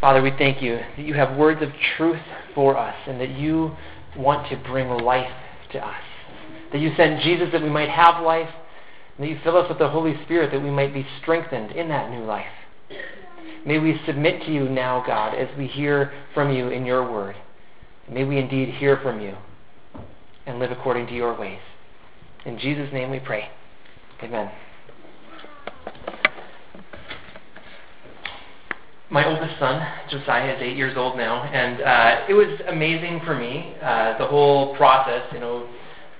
Father, 0.00 0.20
we 0.22 0.30
thank 0.38 0.62
you 0.62 0.76
that 0.96 1.04
you 1.06 1.14
have 1.14 1.36
words 1.36 1.62
of 1.62 1.70
truth 1.96 2.20
for 2.54 2.76
us 2.76 2.94
and 3.06 3.20
that 3.20 3.30
you 3.30 3.74
want 4.16 4.48
to 4.50 4.56
bring 4.56 4.88
life 4.88 5.32
to 5.72 5.78
us. 5.78 6.02
That 6.72 6.80
you 6.80 6.92
sent 6.96 7.22
Jesus 7.22 7.48
that 7.52 7.62
we 7.62 7.70
might 7.70 7.88
have 7.88 8.22
life, 8.22 8.48
and 9.16 9.24
that 9.24 9.30
you 9.30 9.38
fill 9.42 9.56
us 9.56 9.68
with 9.68 9.78
the 9.78 9.88
Holy 9.88 10.14
Spirit 10.24 10.50
that 10.52 10.62
we 10.62 10.70
might 10.70 10.92
be 10.92 11.06
strengthened 11.22 11.72
in 11.72 11.88
that 11.88 12.10
new 12.10 12.24
life. 12.24 12.46
May 13.64 13.78
we 13.78 14.00
submit 14.06 14.42
to 14.42 14.52
you 14.52 14.68
now, 14.68 15.02
God, 15.06 15.34
as 15.34 15.48
we 15.56 15.66
hear 15.66 16.12
from 16.34 16.52
you 16.52 16.68
in 16.68 16.84
your 16.86 17.10
word. 17.10 17.36
May 18.08 18.24
we 18.24 18.38
indeed 18.38 18.74
hear 18.74 18.98
from 19.02 19.20
you 19.20 19.34
and 20.46 20.58
live 20.58 20.70
according 20.70 21.06
to 21.08 21.14
your 21.14 21.38
ways. 21.38 21.60
In 22.44 22.58
Jesus' 22.58 22.92
name 22.92 23.10
we 23.10 23.18
pray. 23.18 23.48
Amen. 24.22 24.50
My 29.08 29.24
oldest 29.24 29.56
son, 29.60 29.86
Josiah, 30.10 30.56
is 30.56 30.62
eight 30.62 30.76
years 30.76 30.96
old 30.96 31.16
now, 31.16 31.44
and 31.44 31.80
uh, 31.80 32.26
it 32.28 32.34
was 32.34 32.48
amazing 32.66 33.20
for 33.24 33.36
me, 33.36 33.72
uh, 33.80 34.18
the 34.18 34.26
whole 34.26 34.76
process, 34.76 35.22
you 35.32 35.38
know, 35.38 35.68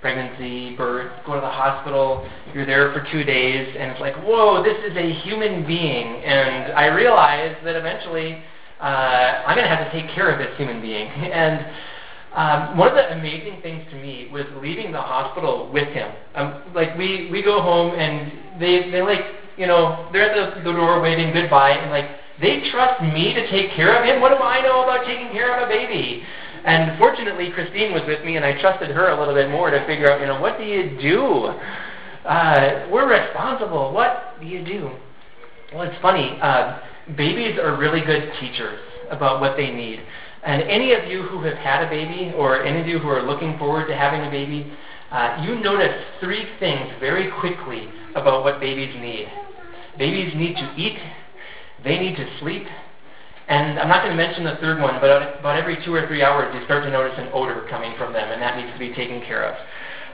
pregnancy, 0.00 0.76
birth, 0.76 1.10
go 1.26 1.34
to 1.34 1.40
the 1.40 1.50
hospital, 1.50 2.30
you're 2.54 2.64
there 2.64 2.92
for 2.92 3.04
two 3.10 3.24
days, 3.24 3.74
and 3.76 3.90
it's 3.90 4.00
like, 4.00 4.14
whoa, 4.22 4.62
this 4.62 4.78
is 4.88 4.96
a 4.96 5.12
human 5.24 5.66
being. 5.66 6.22
And 6.22 6.72
I 6.74 6.86
realized 6.86 7.66
that 7.66 7.74
eventually 7.74 8.40
uh, 8.80 8.84
I'm 8.84 9.56
going 9.56 9.68
to 9.68 9.76
have 9.76 9.90
to 9.90 10.00
take 10.00 10.08
care 10.14 10.30
of 10.30 10.38
this 10.38 10.56
human 10.56 10.80
being. 10.80 11.08
And 11.32 11.66
um, 12.34 12.76
one 12.76 12.88
of 12.88 12.94
the 12.94 13.12
amazing 13.12 13.62
things 13.62 13.82
to 13.90 13.96
me 13.96 14.28
was 14.30 14.44
leaving 14.62 14.92
the 14.92 15.00
hospital 15.00 15.70
with 15.72 15.88
him. 15.88 16.12
Um, 16.34 16.62
like 16.74 16.96
we 16.96 17.30
we 17.32 17.42
go 17.42 17.62
home 17.62 17.94
and 17.94 18.60
they 18.60 18.90
they 18.90 19.00
like 19.00 19.22
you 19.56 19.66
know 19.66 20.10
they're 20.12 20.30
at 20.30 20.54
the, 20.54 20.60
the 20.62 20.76
door 20.76 21.00
waving 21.00 21.32
goodbye 21.32 21.70
and 21.70 21.90
like 21.90 22.10
they 22.40 22.68
trust 22.70 23.02
me 23.02 23.32
to 23.34 23.50
take 23.50 23.72
care 23.72 23.96
of 23.96 24.04
him. 24.04 24.20
What 24.20 24.30
do 24.30 24.42
I 24.42 24.60
know 24.60 24.82
about 24.84 25.06
taking 25.06 25.30
care 25.32 25.56
of 25.56 25.66
a 25.66 25.68
baby? 25.68 26.22
And 26.64 26.98
fortunately, 26.98 27.50
Christine 27.52 27.92
was 27.92 28.02
with 28.06 28.24
me, 28.24 28.36
and 28.36 28.44
I 28.44 28.60
trusted 28.60 28.90
her 28.90 29.10
a 29.10 29.18
little 29.18 29.34
bit 29.34 29.50
more 29.50 29.70
to 29.70 29.86
figure 29.86 30.10
out, 30.10 30.20
you 30.20 30.26
know, 30.26 30.40
what 30.40 30.58
do 30.58 30.64
you 30.64 30.98
do? 31.00 31.54
Uh, 32.26 32.88
we're 32.90 33.08
responsible. 33.08 33.92
What 33.92 34.34
do 34.40 34.46
you 34.46 34.64
do? 34.64 34.90
Well, 35.72 35.82
it's 35.82 36.00
funny. 36.02 36.38
Uh, 36.42 36.80
babies 37.16 37.58
are 37.62 37.78
really 37.78 38.00
good 38.00 38.32
teachers 38.40 38.80
about 39.10 39.40
what 39.40 39.56
they 39.56 39.70
need. 39.70 40.00
And 40.44 40.62
any 40.62 40.92
of 40.92 41.04
you 41.04 41.22
who 41.22 41.42
have 41.42 41.56
had 41.58 41.84
a 41.84 41.88
baby, 41.88 42.32
or 42.36 42.64
any 42.64 42.80
of 42.80 42.86
you 42.86 42.98
who 42.98 43.08
are 43.08 43.22
looking 43.22 43.56
forward 43.58 43.86
to 43.88 43.96
having 43.96 44.22
a 44.22 44.30
baby, 44.30 44.72
uh, 45.10 45.44
you 45.46 45.60
notice 45.60 46.04
three 46.20 46.46
things 46.58 46.90
very 46.98 47.30
quickly 47.40 47.88
about 48.16 48.42
what 48.42 48.60
babies 48.60 48.94
need. 49.00 49.28
Babies 49.98 50.34
need 50.34 50.56
to 50.56 50.74
eat, 50.76 50.98
they 51.84 51.98
need 51.98 52.16
to 52.16 52.38
sleep, 52.40 52.66
and 53.48 53.78
I'm 53.78 53.88
not 53.88 54.02
going 54.02 54.16
to 54.16 54.20
mention 54.20 54.44
the 54.44 54.56
third 54.60 54.80
one, 54.80 55.00
but 55.00 55.38
about 55.40 55.56
every 55.56 55.78
two 55.84 55.94
or 55.94 56.06
three 56.06 56.22
hours 56.22 56.54
you 56.54 56.64
start 56.64 56.84
to 56.84 56.90
notice 56.90 57.14
an 57.18 57.28
odor 57.32 57.66
coming 57.70 57.94
from 57.96 58.12
them, 58.12 58.30
and 58.30 58.42
that 58.42 58.56
needs 58.56 58.72
to 58.72 58.78
be 58.78 58.92
taken 58.94 59.20
care 59.22 59.44
of. 59.44 59.54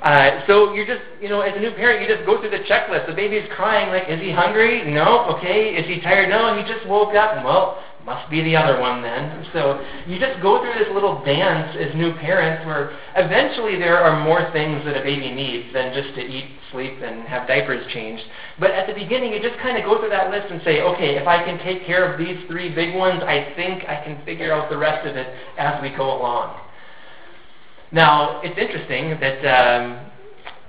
Uh, 0.02 0.42
so 0.48 0.74
you 0.74 0.84
just, 0.84 1.00
you 1.20 1.28
know, 1.28 1.40
as 1.40 1.56
a 1.56 1.60
new 1.60 1.70
parent, 1.70 2.02
you 2.02 2.12
just 2.12 2.26
go 2.26 2.40
through 2.40 2.50
the 2.50 2.64
checklist. 2.66 3.06
The 3.06 3.14
baby's 3.14 3.48
crying, 3.54 3.88
like, 3.88 4.10
is 4.10 4.20
he 4.20 4.32
hungry? 4.32 4.82
No. 4.90 5.30
Okay. 5.38 5.78
Is 5.78 5.86
he 5.86 6.00
tired? 6.00 6.28
No. 6.28 6.58
He 6.58 6.66
just 6.66 6.84
woke 6.88 7.14
up. 7.14 7.44
Well, 7.44 7.78
must 8.04 8.28
be 8.30 8.42
the 8.42 8.56
other 8.56 8.80
one 8.80 9.02
then. 9.02 9.46
So 9.52 9.84
you 10.06 10.18
just 10.18 10.40
go 10.42 10.60
through 10.60 10.74
this 10.74 10.92
little 10.92 11.24
dance 11.24 11.76
as 11.78 11.94
new 11.94 12.12
parents 12.14 12.66
where 12.66 12.98
eventually 13.16 13.78
there 13.78 13.98
are 13.98 14.24
more 14.24 14.50
things 14.52 14.84
that 14.84 14.96
a 14.96 15.02
baby 15.02 15.30
needs 15.30 15.72
than 15.72 15.94
just 15.94 16.14
to 16.16 16.20
eat, 16.20 16.56
sleep, 16.72 16.94
and 17.02 17.22
have 17.28 17.46
diapers 17.46 17.86
changed. 17.92 18.24
But 18.58 18.72
at 18.72 18.86
the 18.86 18.94
beginning, 18.94 19.32
you 19.32 19.40
just 19.40 19.58
kind 19.60 19.78
of 19.78 19.84
go 19.84 20.00
through 20.00 20.10
that 20.10 20.30
list 20.30 20.50
and 20.50 20.60
say, 20.64 20.82
okay, 20.82 21.16
if 21.16 21.26
I 21.28 21.44
can 21.44 21.58
take 21.64 21.86
care 21.86 22.10
of 22.10 22.18
these 22.18 22.38
three 22.48 22.74
big 22.74 22.94
ones, 22.94 23.22
I 23.22 23.52
think 23.56 23.84
I 23.88 24.02
can 24.04 24.24
figure 24.24 24.52
out 24.52 24.68
the 24.70 24.78
rest 24.78 25.06
of 25.06 25.16
it 25.16 25.28
as 25.58 25.80
we 25.80 25.90
go 25.90 26.18
along. 26.18 26.58
Now, 27.92 28.40
it's 28.42 28.58
interesting 28.58 29.20
that 29.20 29.44
um, 29.44 30.10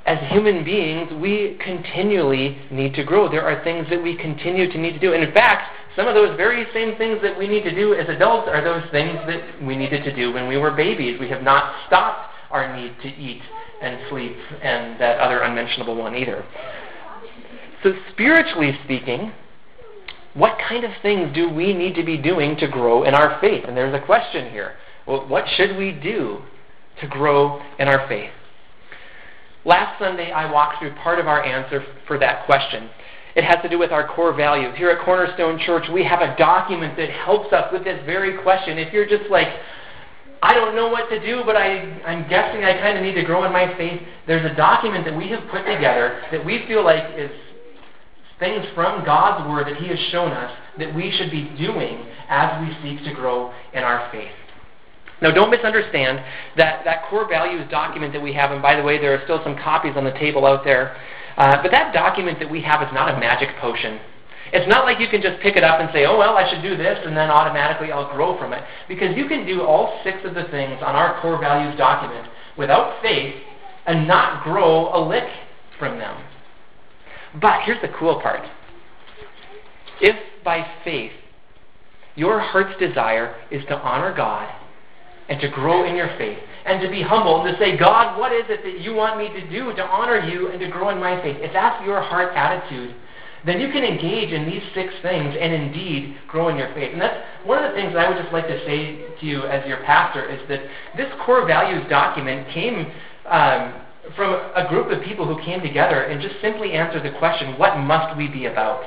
as 0.05 0.19
human 0.29 0.65
beings, 0.65 1.09
we 1.21 1.57
continually 1.63 2.57
need 2.69 2.93
to 2.95 3.03
grow. 3.03 3.29
There 3.29 3.45
are 3.45 3.63
things 3.63 3.87
that 3.89 4.03
we 4.03 4.17
continue 4.17 4.69
to 4.69 4.77
need 4.77 4.93
to 4.93 4.99
do. 4.99 5.13
And 5.13 5.23
in 5.23 5.33
fact, 5.33 5.71
some 5.95 6.07
of 6.07 6.15
those 6.15 6.35
very 6.37 6.65
same 6.73 6.97
things 6.97 7.19
that 7.21 7.37
we 7.37 7.47
need 7.47 7.63
to 7.63 7.73
do 7.73 7.93
as 7.93 8.09
adults 8.09 8.49
are 8.51 8.63
those 8.63 8.89
things 8.91 9.19
that 9.27 9.63
we 9.63 9.75
needed 9.75 10.03
to 10.03 10.15
do 10.15 10.33
when 10.33 10.47
we 10.47 10.57
were 10.57 10.71
babies. 10.71 11.19
We 11.19 11.29
have 11.29 11.43
not 11.43 11.75
stopped 11.87 12.33
our 12.49 12.75
need 12.75 12.93
to 13.01 13.07
eat 13.07 13.41
and 13.81 13.99
sleep 14.09 14.35
and 14.61 14.99
that 14.99 15.19
other 15.19 15.41
unmentionable 15.41 15.95
one 15.95 16.15
either. 16.15 16.43
So, 17.83 17.93
spiritually 18.11 18.77
speaking, 18.85 19.33
what 20.33 20.57
kind 20.67 20.83
of 20.83 20.91
things 21.01 21.33
do 21.35 21.49
we 21.49 21.73
need 21.73 21.95
to 21.95 22.03
be 22.03 22.17
doing 22.17 22.55
to 22.57 22.67
grow 22.67 23.03
in 23.03 23.13
our 23.13 23.39
faith? 23.39 23.65
And 23.67 23.77
there's 23.77 23.93
a 23.93 24.03
question 24.03 24.51
here. 24.51 24.75
Well, 25.05 25.27
what 25.27 25.45
should 25.57 25.77
we 25.77 25.91
do 25.91 26.39
to 27.01 27.07
grow 27.07 27.61
in 27.77 27.87
our 27.87 28.07
faith? 28.07 28.31
Last 29.65 29.99
Sunday, 29.99 30.31
I 30.31 30.51
walked 30.51 30.79
through 30.79 30.93
part 30.95 31.19
of 31.19 31.27
our 31.27 31.43
answer 31.43 31.85
for 32.07 32.17
that 32.19 32.45
question. 32.45 32.89
It 33.35 33.43
has 33.43 33.57
to 33.63 33.69
do 33.69 33.79
with 33.79 33.91
our 33.91 34.07
core 34.07 34.33
values. 34.33 34.75
Here 34.77 34.91
at 34.91 35.03
Cornerstone 35.03 35.59
Church, 35.65 35.85
we 35.91 36.03
have 36.03 36.21
a 36.21 36.35
document 36.37 36.95
that 36.97 37.09
helps 37.09 37.51
us 37.51 37.71
with 37.73 37.83
this 37.83 37.99
very 38.05 38.41
question. 38.43 38.77
If 38.77 38.93
you're 38.93 39.07
just 39.07 39.29
like, 39.29 39.47
I 40.43 40.53
don't 40.53 40.75
know 40.75 40.89
what 40.89 41.09
to 41.09 41.25
do, 41.25 41.41
but 41.45 41.55
I, 41.55 41.79
I'm 42.05 42.27
guessing 42.29 42.63
I 42.63 42.73
kind 42.79 42.97
of 42.97 43.03
need 43.03 43.15
to 43.15 43.23
grow 43.23 43.43
in 43.45 43.51
my 43.51 43.75
faith, 43.75 44.01
there's 44.27 44.45
a 44.49 44.53
document 44.55 45.05
that 45.05 45.17
we 45.17 45.29
have 45.29 45.49
put 45.49 45.65
together 45.65 46.21
that 46.31 46.45
we 46.45 46.65
feel 46.67 46.83
like 46.83 47.17
is 47.17 47.31
things 48.39 48.65
from 48.75 49.05
God's 49.05 49.47
Word 49.49 49.67
that 49.67 49.77
He 49.77 49.87
has 49.87 49.99
shown 50.11 50.31
us 50.31 50.51
that 50.77 50.93
we 50.93 51.11
should 51.17 51.31
be 51.31 51.43
doing 51.57 52.05
as 52.29 52.61
we 52.61 52.75
seek 52.83 53.03
to 53.05 53.13
grow 53.13 53.53
in 53.73 53.83
our 53.83 54.11
faith. 54.11 54.31
Now, 55.21 55.31
don't 55.31 55.49
misunderstand 55.49 56.19
that, 56.57 56.83
that 56.83 57.05
core 57.09 57.27
values 57.27 57.65
document 57.71 58.11
that 58.11 58.21
we 58.21 58.33
have, 58.33 58.51
and 58.51 58.61
by 58.61 58.75
the 58.75 58.83
way, 58.83 58.99
there 58.99 59.13
are 59.13 59.23
still 59.23 59.41
some 59.43 59.55
copies 59.55 59.93
on 59.95 60.03
the 60.03 60.11
table 60.11 60.45
out 60.45 60.65
there. 60.65 60.97
Uh, 61.37 61.61
but 61.61 61.71
that 61.71 61.93
document 61.93 62.39
that 62.39 62.49
we 62.49 62.61
have 62.61 62.81
is 62.81 62.93
not 62.93 63.13
a 63.13 63.19
magic 63.19 63.49
potion. 63.59 63.99
It's 64.51 64.69
not 64.69 64.85
like 64.85 64.99
you 64.99 65.07
can 65.09 65.21
just 65.21 65.41
pick 65.41 65.55
it 65.55 65.63
up 65.63 65.79
and 65.79 65.89
say, 65.91 66.05
oh, 66.05 66.17
well, 66.17 66.37
I 66.37 66.47
should 66.47 66.61
do 66.61 66.77
this, 66.77 66.99
and 67.03 67.17
then 67.17 67.31
automatically 67.31 67.91
I'll 67.91 68.13
grow 68.13 68.37
from 68.37 68.53
it. 68.53 68.63
Because 68.87 69.17
you 69.17 69.27
can 69.27 69.47
do 69.47 69.63
all 69.63 69.99
six 70.03 70.17
of 70.25 70.35
the 70.35 70.43
things 70.51 70.79
on 70.81 70.95
our 70.95 71.19
core 71.21 71.39
values 71.39 71.75
document 71.77 72.27
without 72.55 73.01
faith 73.01 73.33
and 73.87 74.07
not 74.07 74.43
grow 74.43 74.93
a 74.93 74.99
lick 75.03 75.27
from 75.79 75.97
them. 75.97 76.23
But 77.41 77.63
here's 77.63 77.81
the 77.81 77.91
cool 77.97 78.21
part. 78.21 78.47
If 80.01 80.15
by 80.43 80.67
faith 80.83 81.13
your 82.15 82.39
heart's 82.39 82.77
desire 82.79 83.35
is 83.49 83.65
to 83.65 83.75
honor 83.75 84.13
God 84.15 84.53
and 85.29 85.41
to 85.41 85.49
grow 85.49 85.85
in 85.85 85.95
your 85.95 86.09
faith 86.17 86.37
and 86.65 86.81
to 86.81 86.89
be 86.89 87.01
humble 87.01 87.43
and 87.43 87.53
to 87.53 87.59
say, 87.59 87.77
God, 87.77 88.17
what 88.17 88.31
is 88.31 88.43
it 88.47 88.63
that 88.63 88.79
you 88.79 88.93
want 88.93 89.17
me 89.17 89.27
to 89.29 89.49
do 89.49 89.73
to 89.75 89.83
honor 89.83 90.19
you 90.19 90.49
and 90.49 90.59
to 90.59 90.67
grow 90.67 90.89
in 90.89 90.99
my 90.99 91.21
faith? 91.21 91.37
If 91.39 91.53
that's 91.53 91.83
your 91.85 92.01
heart 92.01 92.33
attitude, 92.35 92.95
then 93.45 93.59
you 93.59 93.69
can 93.71 93.83
engage 93.83 94.31
in 94.31 94.45
these 94.45 94.63
six 94.73 94.93
things 95.01 95.35
and 95.39 95.53
indeed 95.53 96.15
grow 96.27 96.47
in 96.47 96.57
your 96.57 96.73
faith. 96.73 96.93
And 96.93 97.01
that's 97.01 97.17
one 97.43 97.61
of 97.61 97.69
the 97.69 97.75
things 97.75 97.93
I 97.97 98.07
would 98.07 98.17
just 98.17 98.31
like 98.31 98.47
to 98.47 98.65
say 98.65 99.03
to 99.19 99.25
you 99.25 99.43
as 99.43 99.67
your 99.67 99.83
pastor 99.83 100.23
is 100.29 100.39
that 100.47 100.61
this 100.95 101.11
core 101.25 101.45
values 101.45 101.83
document 101.89 102.47
came 102.53 102.91
um, 103.25 103.81
from 104.15 104.33
a 104.55 104.67
group 104.69 104.91
of 104.91 105.03
people 105.03 105.25
who 105.25 105.43
came 105.43 105.61
together 105.61 106.03
and 106.03 106.21
just 106.21 106.35
simply 106.41 106.71
answered 106.71 107.03
the 107.03 107.17
question, 107.19 107.57
what 107.57 107.77
must 107.77 108.17
we 108.17 108.27
be 108.27 108.45
about? 108.45 108.83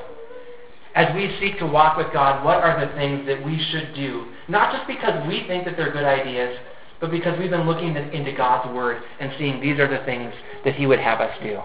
As 0.94 1.14
we 1.14 1.36
seek 1.40 1.58
to 1.58 1.66
walk 1.66 1.98
with 1.98 2.10
God, 2.14 2.42
what 2.42 2.62
are 2.62 2.80
the 2.80 2.92
things 2.94 3.26
that 3.26 3.44
we 3.44 3.62
should 3.70 3.94
do? 3.94 4.32
Not 4.48 4.72
just 4.72 4.86
because 4.86 5.26
we 5.28 5.44
think 5.46 5.66
that 5.66 5.76
they're 5.76 5.92
good 5.92 6.04
ideas, 6.04 6.58
but 7.00 7.10
because 7.10 7.38
we've 7.38 7.50
been 7.50 7.66
looking 7.66 7.94
into 7.96 8.32
God's 8.32 8.72
Word 8.74 9.02
and 9.20 9.32
seeing 9.38 9.60
these 9.60 9.78
are 9.78 9.88
the 9.88 10.04
things 10.04 10.32
that 10.64 10.74
He 10.74 10.86
would 10.86 10.98
have 10.98 11.20
us 11.20 11.36
do. 11.42 11.60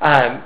Um, 0.00 0.42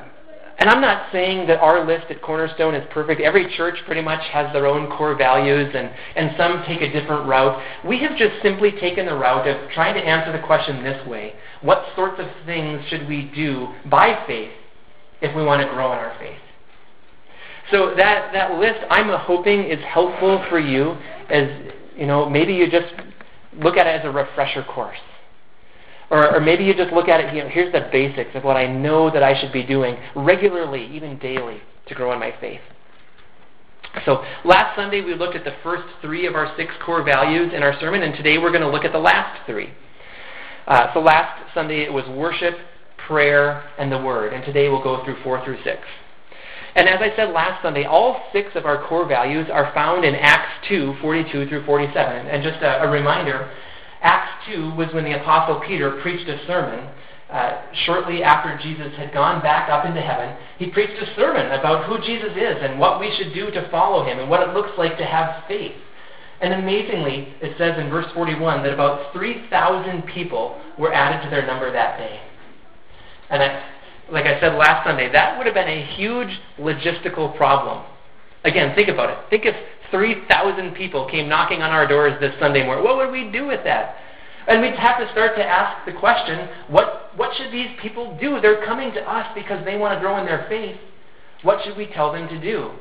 and 0.59 0.69
I'm 0.69 0.81
not 0.81 1.13
saying 1.13 1.47
that 1.47 1.61
our 1.61 1.87
list 1.87 2.07
at 2.11 2.21
Cornerstone 2.21 2.75
is 2.75 2.85
perfect. 2.91 3.21
Every 3.21 3.49
church 3.57 3.77
pretty 3.87 4.03
much 4.03 4.21
has 4.33 4.53
their 4.53 4.67
own 4.67 4.91
core 4.97 5.15
values, 5.15 5.73
and, 5.73 5.89
and 6.17 6.35
some 6.37 6.65
take 6.67 6.81
a 6.81 6.93
different 6.93 7.29
route. 7.29 7.63
We 7.87 8.01
have 8.01 8.17
just 8.17 8.43
simply 8.43 8.73
taken 8.73 9.07
the 9.07 9.15
route 9.15 9.47
of 9.47 9.71
trying 9.71 9.95
to 9.95 10.01
answer 10.01 10.33
the 10.33 10.45
question 10.45 10.83
this 10.83 11.07
way 11.07 11.35
What 11.63 11.85
sorts 11.95 12.21
of 12.21 12.27
things 12.45 12.83
should 12.89 13.09
we 13.09 13.31
do 13.35 13.69
by 13.89 14.25
faith 14.27 14.51
if 15.21 15.35
we 15.37 15.45
want 15.45 15.63
to 15.63 15.69
grow 15.69 15.93
in 15.93 15.99
our 15.99 16.17
faith? 16.19 16.41
So 17.71 17.95
that, 17.97 18.33
that 18.33 18.59
list, 18.59 18.81
I'm 18.91 19.11
hoping, 19.21 19.65
is 19.65 19.79
helpful 19.85 20.45
for 20.49 20.59
you 20.59 20.97
as, 21.31 21.49
you 21.97 22.07
know, 22.07 22.29
maybe 22.29 22.55
you 22.55 22.69
just 22.69 22.93
look 23.57 23.77
at 23.77 23.87
it 23.87 24.01
as 24.01 24.05
a 24.05 24.11
refresher 24.11 24.63
course. 24.65 24.99
Or, 26.11 26.37
or 26.37 26.41
maybe 26.41 26.65
you 26.65 26.75
just 26.75 26.93
look 26.93 27.09
at 27.09 27.21
it, 27.21 27.35
you 27.35 27.43
know, 27.43 27.49
here's 27.51 27.73
the 27.73 27.89
basics 27.93 28.31
of 28.35 28.43
what 28.43 28.57
I 28.57 28.67
know 28.67 29.11
that 29.11 29.23
I 29.23 29.39
should 29.39 29.53
be 29.53 29.63
doing 29.63 29.97
regularly, 30.17 30.87
even 30.95 31.19
daily, 31.19 31.61
to 31.87 31.95
grow 31.95 32.13
in 32.13 32.19
my 32.19 32.35
faith. 32.41 32.61
So 34.05 34.25
last 34.45 34.77
Sunday 34.77 35.03
we 35.03 35.15
looked 35.15 35.37
at 35.37 35.45
the 35.45 35.55
first 35.63 35.85
three 36.01 36.27
of 36.27 36.35
our 36.35 36.55
six 36.57 36.73
core 36.85 37.03
values 37.03 37.53
in 37.55 37.63
our 37.63 37.79
sermon, 37.81 38.03
and 38.03 38.15
today 38.15 38.39
we're 38.39 38.51
going 38.51 38.63
to 38.63 38.71
look 38.71 38.85
at 38.85 38.93
the 38.93 38.99
last 38.99 39.45
three. 39.47 39.71
Uh, 40.67 40.93
so 40.93 41.01
last 41.01 41.53
Sunday 41.55 41.83
it 41.83 41.93
was 41.93 42.07
worship, 42.09 42.55
prayer, 43.07 43.65
and 43.79 43.91
the 43.91 43.99
Word, 43.99 44.33
and 44.33 44.45
today 44.45 44.69
we'll 44.69 44.83
go 44.83 45.05
through 45.05 45.23
four 45.23 45.43
through 45.45 45.59
six. 45.65 45.81
And 46.75 46.89
as 46.89 47.01
I 47.01 47.15
said 47.17 47.31
last 47.31 47.63
Sunday, 47.63 47.85
all 47.85 48.21
six 48.33 48.51
of 48.55 48.67
our 48.67 48.87
core 48.89 49.07
values 49.07 49.49
are 49.53 49.73
found 49.75 50.05
in 50.05 50.15
Acts 50.15 50.69
2, 50.69 50.97
42 51.01 51.49
through 51.49 51.65
47. 51.65 52.27
And 52.27 52.43
just 52.43 52.63
a, 52.63 52.85
a 52.85 52.91
reminder, 52.91 53.51
Acts 54.03 54.47
2 54.53 54.75
was 54.75 54.93
when 54.93 55.05
the 55.05 55.21
Apostle 55.21 55.61
Peter 55.67 56.01
preached 56.03 56.29
a 56.29 56.47
sermon 56.47 56.89
uh, 57.31 57.63
shortly 57.85 58.23
after 58.23 58.59
Jesus 58.63 58.97
had 58.97 59.13
gone 59.13 59.43
back 59.43 59.69
up 59.69 59.85
into 59.85 60.01
heaven. 60.01 60.37
He 60.59 60.71
preached 60.71 61.03
a 61.03 61.15
sermon 61.15 61.47
about 61.53 61.85
who 61.87 61.99
Jesus 62.07 62.33
is 62.37 62.57
and 62.61 62.79
what 62.79 63.01
we 63.01 63.15
should 63.17 63.35
do 63.35 63.51
to 63.51 63.69
follow 63.71 64.05
him 64.05 64.19
and 64.19 64.31
what 64.31 64.47
it 64.47 64.55
looks 64.55 64.71
like 64.79 64.97
to 64.99 65.05
have 65.05 65.45
faith. 65.47 65.75
And 66.41 66.55
amazingly, 66.55 67.35
it 67.43 67.57
says 67.59 67.79
in 67.79 67.91
verse 67.91 68.07
41 68.15 68.63
that 68.63 68.73
about 68.73 69.13
3,000 69.13 70.03
people 70.03 70.61
were 70.79 70.93
added 70.93 71.25
to 71.25 71.31
their 71.31 71.47
number 71.47 71.73
that 71.73 71.99
day. 71.99 72.21
And 73.29 73.43
I, 73.43 73.65
like 74.11 74.25
I 74.25 74.41
said 74.41 74.55
last 74.55 74.87
Sunday, 74.87 75.11
that 75.13 75.37
would 75.37 75.47
have 75.47 75.55
been 75.55 75.69
a 75.69 75.85
huge 75.97 76.41
logistical 76.59 77.37
problem. 77.37 77.85
Again, 78.45 78.75
think 78.75 78.89
about 78.89 79.11
it. 79.11 79.19
Think 79.31 79.45
if 79.45 79.55
3,000 79.91 80.75
people 80.75 81.09
came 81.09 81.29
knocking 81.29 81.63
on 81.63 81.71
our 81.71 81.87
doors 81.87 82.19
this 82.21 82.35
Sunday 82.39 82.65
morning. 82.65 82.85
What 82.85 82.97
would 82.97 83.11
we 83.11 83.31
do 83.31 83.47
with 83.47 83.65
that? 83.65 83.97
And 84.47 84.63
we'd 84.63 84.75
have 84.77 84.99
to 84.99 85.11
start 85.13 85.37
to 85.37 85.45
ask 85.45 85.85
the 85.85 85.93
question 85.93 86.49
what, 86.69 87.11
what 87.17 87.37
should 87.37 87.53
these 87.53 87.69
people 87.83 88.17
do? 88.21 88.41
They're 88.41 88.65
coming 88.65 88.93
to 88.93 89.01
us 89.01 89.27
because 89.35 89.65
they 89.65 89.77
want 89.77 89.95
to 89.95 90.01
grow 90.01 90.19
in 90.19 90.25
their 90.25 90.47
faith. 90.49 90.77
What 91.43 91.65
should 91.65 91.77
we 91.77 91.87
tell 91.87 92.13
them 92.13 92.29
to 92.29 92.41
do? 92.41 92.73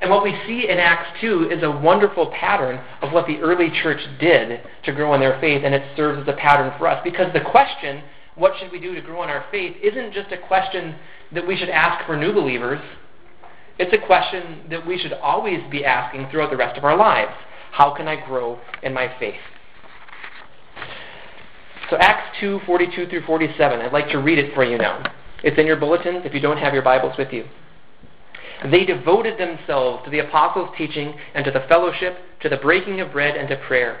And 0.00 0.10
what 0.10 0.22
we 0.22 0.36
see 0.46 0.68
in 0.68 0.78
Acts 0.78 1.18
2 1.20 1.50
is 1.50 1.62
a 1.62 1.70
wonderful 1.70 2.26
pattern 2.32 2.80
of 3.00 3.12
what 3.12 3.26
the 3.26 3.38
early 3.38 3.70
church 3.82 4.00
did 4.20 4.60
to 4.84 4.92
grow 4.92 5.14
in 5.14 5.20
their 5.20 5.40
faith, 5.40 5.62
and 5.64 5.74
it 5.74 5.96
serves 5.96 6.20
as 6.20 6.28
a 6.28 6.36
pattern 6.36 6.74
for 6.76 6.88
us. 6.88 7.00
Because 7.04 7.32
the 7.32 7.40
question, 7.40 8.02
what 8.36 8.52
should 8.58 8.72
we 8.72 8.80
do 8.80 8.94
to 8.94 9.00
grow 9.00 9.22
in 9.22 9.30
our 9.30 9.44
faith, 9.50 9.76
isn't 9.82 10.12
just 10.12 10.32
a 10.32 10.38
question 10.38 10.96
that 11.32 11.46
we 11.46 11.56
should 11.56 11.68
ask 11.68 12.04
for 12.06 12.16
new 12.16 12.32
believers. 12.32 12.80
It's 13.78 13.92
a 13.92 14.06
question 14.06 14.64
that 14.70 14.86
we 14.86 14.98
should 14.98 15.12
always 15.12 15.60
be 15.70 15.84
asking 15.84 16.28
throughout 16.30 16.50
the 16.50 16.56
rest 16.56 16.76
of 16.78 16.84
our 16.84 16.96
lives. 16.96 17.32
How 17.72 17.94
can 17.94 18.06
I 18.06 18.24
grow 18.24 18.60
in 18.82 18.92
my 18.92 19.12
faith? 19.18 19.40
So 21.90 21.96
Acts 21.96 22.38
2, 22.40 22.60
42 22.66 23.08
through 23.08 23.26
47. 23.26 23.80
I'd 23.80 23.92
like 23.92 24.08
to 24.10 24.18
read 24.18 24.38
it 24.38 24.54
for 24.54 24.64
you 24.64 24.78
now. 24.78 25.02
It's 25.42 25.58
in 25.58 25.66
your 25.66 25.76
bulletins 25.76 26.22
if 26.24 26.32
you 26.32 26.40
don't 26.40 26.58
have 26.58 26.72
your 26.72 26.82
Bibles 26.82 27.16
with 27.18 27.32
you. 27.32 27.44
They 28.70 28.84
devoted 28.84 29.38
themselves 29.38 30.04
to 30.04 30.10
the 30.10 30.20
apostles' 30.20 30.70
teaching 30.78 31.14
and 31.34 31.44
to 31.44 31.50
the 31.50 31.66
fellowship, 31.68 32.16
to 32.40 32.48
the 32.48 32.56
breaking 32.56 33.00
of 33.00 33.12
bread, 33.12 33.36
and 33.36 33.48
to 33.48 33.56
prayer. 33.56 34.00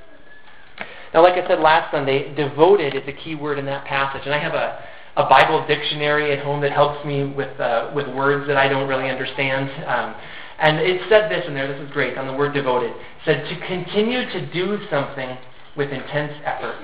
Now, 1.13 1.23
like 1.23 1.33
I 1.33 1.47
said 1.47 1.59
last 1.59 1.91
Sunday, 1.91 2.33
devoted 2.35 2.95
is 2.95 3.03
a 3.07 3.11
key 3.11 3.35
word 3.35 3.59
in 3.59 3.65
that 3.65 3.85
passage. 3.85 4.21
And 4.25 4.33
I 4.33 4.39
have 4.39 4.53
a, 4.53 4.83
a 5.17 5.27
Bible 5.27 5.65
dictionary 5.67 6.31
at 6.31 6.43
home 6.43 6.61
that 6.61 6.71
helps 6.71 7.05
me 7.05 7.25
with, 7.25 7.59
uh, 7.59 7.91
with 7.93 8.07
words 8.07 8.47
that 8.47 8.57
I 8.57 8.67
don't 8.67 8.87
really 8.87 9.09
understand. 9.09 9.69
Um, 9.85 10.15
and 10.59 10.79
it 10.79 11.01
said 11.09 11.29
this 11.29 11.43
in 11.47 11.53
there, 11.53 11.67
this 11.67 11.81
is 11.81 11.91
great, 11.91 12.17
on 12.17 12.27
the 12.27 12.33
word 12.33 12.53
devoted. 12.53 12.91
It 12.91 12.97
said, 13.25 13.43
to 13.49 13.67
continue 13.67 14.29
to 14.29 14.53
do 14.53 14.77
something 14.89 15.37
with 15.75 15.89
intense 15.89 16.33
effort. 16.45 16.75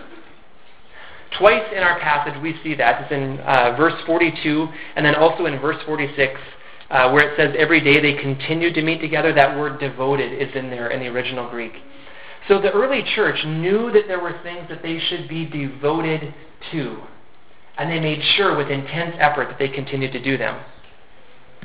Twice 1.38 1.64
in 1.76 1.84
our 1.84 2.00
passage 2.00 2.42
we 2.42 2.56
see 2.64 2.74
that. 2.76 3.04
It's 3.04 3.12
in 3.12 3.40
uh, 3.42 3.76
verse 3.78 3.94
42 4.06 4.68
and 4.96 5.06
then 5.06 5.16
also 5.16 5.46
in 5.46 5.60
verse 5.60 5.78
46 5.86 6.40
uh, 6.90 7.12
where 7.12 7.30
it 7.30 7.38
says 7.38 7.54
every 7.58 7.82
day 7.82 8.02
they 8.02 8.20
continued 8.20 8.74
to 8.76 8.82
meet 8.82 9.02
together. 9.02 9.34
That 9.34 9.58
word 9.58 9.80
devoted 9.80 10.34
is 10.34 10.54
in 10.56 10.70
there 10.70 10.90
in 10.90 11.00
the 11.00 11.08
original 11.08 11.50
Greek. 11.50 11.74
So 12.48 12.62
the 12.62 12.72
early 12.72 13.04
church 13.16 13.44
knew 13.46 13.92
that 13.92 14.08
there 14.08 14.22
were 14.22 14.40
things 14.44 14.70
that 14.70 14.82
they 14.82 15.00
should 15.00 15.28
be 15.28 15.46
devoted 15.46 16.34
to. 16.72 16.98
And 17.78 17.92
they 17.92 18.00
made 18.00 18.22
sure 18.36 18.56
with 18.56 18.70
intense 18.70 19.16
effort 19.20 19.50
that 19.50 19.60
they 19.60 19.68
continued 19.68 20.14
to 20.14 20.24
do 20.24 20.38
them. 20.38 20.64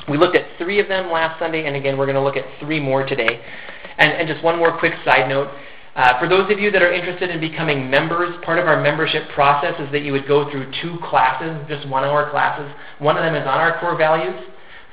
We 0.09 0.19
looked 0.19 0.37
at 0.37 0.47
three 0.59 0.81
of 0.81 0.89
them 0.89 1.11
last 1.11 1.39
Sunday, 1.39 1.67
and 1.67 1.77
again, 1.77 1.97
we're 1.97 2.07
going 2.07 2.17
to 2.17 2.23
look 2.23 2.37
at 2.37 2.45
three 2.61 2.81
more 2.81 3.07
today. 3.07 3.41
And, 3.99 4.13
and 4.13 4.29
just 4.29 4.43
one 4.43 4.59
more 4.59 4.77
quick 4.79 4.95
side 5.05 5.29
note. 5.29 5.49
Uh, 5.95 6.19
for 6.19 6.29
those 6.29 6.51
of 6.51 6.59
you 6.59 6.71
that 6.71 6.83
are 6.83 6.93
interested 6.93 7.31
in 7.31 7.39
becoming 7.39 7.91
members, 7.91 8.35
part 8.45 8.59
of 8.59 8.67
our 8.67 8.81
membership 8.83 9.29
process 9.35 9.75
is 9.79 9.93
that 9.93 10.03
you 10.03 10.13
would 10.13 10.27
go 10.27 10.51
through 10.51 10.73
two 10.81 10.99
classes, 11.05 11.55
just 11.69 11.87
one 11.87 12.03
hour 12.03 12.31
classes. 12.31 12.73
One 12.99 13.17
of 13.17 13.23
them 13.23 13.35
is 13.35 13.47
on 13.47 13.61
our 13.61 13.79
core 13.79 13.97
values. 13.97 14.35